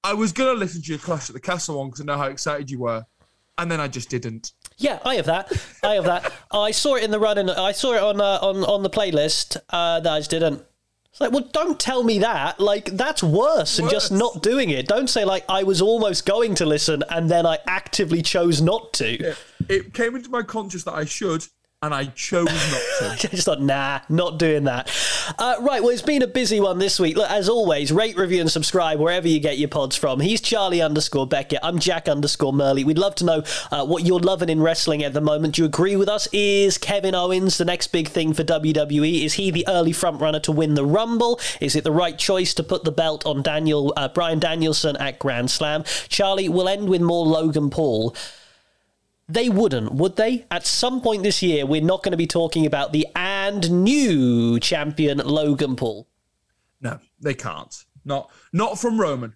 I 0.01 0.13
was 0.13 0.31
going 0.31 0.53
to 0.53 0.57
listen 0.57 0.81
to 0.81 0.87
your 0.87 0.97
Clash 0.97 1.29
at 1.29 1.33
the 1.33 1.41
Castle 1.41 1.77
one 1.77 1.87
because 1.87 1.99
I 1.99 2.05
know 2.05 2.17
how 2.17 2.27
excited 2.27 2.71
you 2.71 2.79
were. 2.79 3.05
And 3.57 3.69
then 3.69 3.81
I 3.81 3.89
just 3.89 4.09
didn't. 4.09 4.53
Yeah, 4.77 4.99
I 5.03 5.15
have 5.15 5.25
that. 5.25 5.51
I 5.83 5.95
have 5.95 6.05
that. 6.05 6.31
I 6.51 6.71
saw 6.71 6.95
it 6.95 7.03
in 7.03 7.11
the 7.11 7.19
running. 7.19 7.49
I 7.49 7.73
saw 7.73 7.93
it 7.93 8.01
on 8.01 8.21
uh, 8.21 8.39
on 8.41 8.63
on 8.63 8.81
the 8.81 8.89
playlist. 8.89 9.57
Uh, 9.69 9.99
that 9.99 10.11
I 10.11 10.19
just 10.19 10.31
didn't. 10.31 10.63
It's 11.11 11.19
like, 11.19 11.31
well, 11.33 11.47
don't 11.51 11.77
tell 11.77 12.03
me 12.03 12.19
that. 12.19 12.59
Like, 12.61 12.85
that's 12.85 13.21
worse 13.21 13.75
than 13.75 13.89
just 13.89 14.13
not 14.13 14.41
doing 14.41 14.69
it. 14.69 14.87
Don't 14.87 15.09
say, 15.09 15.25
like, 15.25 15.43
I 15.49 15.63
was 15.63 15.81
almost 15.81 16.25
going 16.25 16.55
to 16.55 16.65
listen 16.65 17.03
and 17.09 17.29
then 17.29 17.45
I 17.45 17.59
actively 17.67 18.21
chose 18.21 18.61
not 18.61 18.93
to. 18.93 19.21
Yeah. 19.21 19.33
It 19.67 19.93
came 19.93 20.15
into 20.15 20.29
my 20.29 20.41
conscience 20.41 20.85
that 20.85 20.93
I 20.93 21.03
should, 21.03 21.45
and 21.83 21.95
I 21.95 22.05
chose 22.05 22.45
not 22.45 23.17
to. 23.17 23.27
Just 23.29 23.45
thought, 23.45 23.59
nah, 23.59 24.01
not 24.07 24.37
doing 24.37 24.65
that. 24.65 24.91
Uh, 25.39 25.55
right, 25.61 25.81
well, 25.81 25.89
it's 25.89 26.03
been 26.03 26.21
a 26.21 26.27
busy 26.27 26.59
one 26.59 26.77
this 26.77 26.99
week. 26.99 27.17
Look, 27.17 27.31
as 27.31 27.49
always, 27.49 27.91
rate, 27.91 28.15
review, 28.15 28.39
and 28.39 28.51
subscribe 28.51 28.99
wherever 28.99 29.27
you 29.27 29.39
get 29.39 29.57
your 29.57 29.67
pods 29.67 29.95
from. 29.95 30.19
He's 30.19 30.41
Charlie 30.41 30.79
underscore 30.79 31.25
Beckett. 31.25 31.57
I'm 31.63 31.79
Jack 31.79 32.07
underscore 32.07 32.53
Murley. 32.53 32.83
We'd 32.83 32.99
love 32.99 33.15
to 33.15 33.25
know 33.25 33.43
uh, 33.71 33.83
what 33.83 34.05
you're 34.05 34.19
loving 34.19 34.49
in 34.49 34.61
wrestling 34.61 35.03
at 35.03 35.13
the 35.13 35.21
moment. 35.21 35.55
Do 35.55 35.63
you 35.63 35.65
agree 35.65 35.95
with 35.95 36.07
us? 36.07 36.27
Is 36.31 36.77
Kevin 36.77 37.15
Owens 37.15 37.57
the 37.57 37.65
next 37.65 37.87
big 37.87 38.07
thing 38.07 38.35
for 38.35 38.43
WWE? 38.43 39.23
Is 39.23 39.33
he 39.33 39.49
the 39.49 39.67
early 39.67 39.91
frontrunner 39.91 40.43
to 40.43 40.51
win 40.51 40.75
the 40.75 40.85
Rumble? 40.85 41.39
Is 41.59 41.75
it 41.75 41.83
the 41.83 41.91
right 41.91 42.15
choice 42.15 42.53
to 42.53 42.63
put 42.63 42.83
the 42.83 42.91
belt 42.91 43.25
on 43.25 43.41
Daniel 43.41 43.91
uh, 43.97 44.07
Bryan 44.07 44.37
Danielson 44.37 44.97
at 44.97 45.17
Grand 45.17 45.49
Slam? 45.49 45.83
Charlie, 46.09 46.47
we'll 46.47 46.69
end 46.69 46.89
with 46.89 47.01
more 47.01 47.25
Logan 47.25 47.71
Paul. 47.71 48.15
They 49.31 49.47
wouldn't, 49.47 49.93
would 49.93 50.17
they? 50.17 50.45
At 50.51 50.65
some 50.65 50.99
point 50.99 51.23
this 51.23 51.41
year, 51.41 51.65
we're 51.65 51.81
not 51.81 52.03
going 52.03 52.11
to 52.11 52.17
be 52.17 52.27
talking 52.27 52.65
about 52.65 52.91
the 52.91 53.07
and 53.15 53.83
new 53.83 54.59
champion 54.59 55.19
Logan 55.19 55.77
Paul. 55.77 56.09
No, 56.81 56.99
they 57.21 57.33
can't. 57.33 57.73
Not 58.03 58.29
not 58.51 58.77
from 58.77 58.99
Roman. 58.99 59.35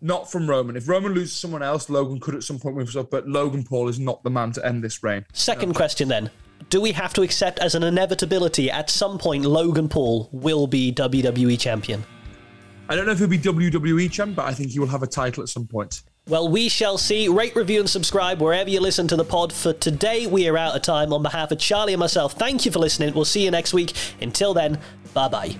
Not 0.00 0.30
from 0.30 0.50
Roman. 0.50 0.76
If 0.76 0.88
Roman 0.88 1.12
loses 1.12 1.34
someone 1.34 1.62
else, 1.62 1.88
Logan 1.88 2.18
could 2.18 2.34
at 2.34 2.42
some 2.42 2.58
point 2.58 2.74
win 2.74 2.86
himself, 2.86 3.08
but 3.08 3.28
Logan 3.28 3.62
Paul 3.62 3.88
is 3.88 4.00
not 4.00 4.22
the 4.24 4.30
man 4.30 4.50
to 4.52 4.66
end 4.66 4.82
this 4.82 5.02
reign. 5.04 5.24
Second 5.32 5.70
no. 5.70 5.74
question 5.74 6.08
then. 6.08 6.30
Do 6.68 6.80
we 6.80 6.90
have 6.92 7.12
to 7.14 7.22
accept 7.22 7.60
as 7.60 7.76
an 7.76 7.84
inevitability 7.84 8.68
at 8.68 8.90
some 8.90 9.16
point 9.16 9.44
Logan 9.44 9.88
Paul 9.88 10.28
will 10.32 10.66
be 10.66 10.92
WWE 10.92 11.58
champion? 11.58 12.04
I 12.88 12.96
don't 12.96 13.06
know 13.06 13.12
if 13.12 13.18
he'll 13.18 13.28
be 13.28 13.38
WWE 13.38 14.10
champ, 14.10 14.34
but 14.34 14.46
I 14.46 14.54
think 14.54 14.70
he 14.70 14.80
will 14.80 14.88
have 14.88 15.04
a 15.04 15.06
title 15.06 15.44
at 15.44 15.48
some 15.48 15.68
point. 15.68 16.02
Well, 16.28 16.48
we 16.48 16.68
shall 16.68 16.98
see. 16.98 17.28
Rate, 17.28 17.54
review, 17.54 17.78
and 17.78 17.88
subscribe 17.88 18.42
wherever 18.42 18.68
you 18.68 18.80
listen 18.80 19.06
to 19.08 19.16
the 19.16 19.24
pod. 19.24 19.52
For 19.52 19.72
today, 19.72 20.26
we 20.26 20.48
are 20.48 20.58
out 20.58 20.74
of 20.74 20.82
time. 20.82 21.12
On 21.12 21.22
behalf 21.22 21.52
of 21.52 21.58
Charlie 21.60 21.92
and 21.92 22.00
myself, 22.00 22.32
thank 22.32 22.66
you 22.66 22.72
for 22.72 22.80
listening. 22.80 23.14
We'll 23.14 23.24
see 23.24 23.44
you 23.44 23.52
next 23.52 23.72
week. 23.72 23.92
Until 24.20 24.52
then, 24.52 24.80
bye 25.14 25.28
bye. 25.28 25.56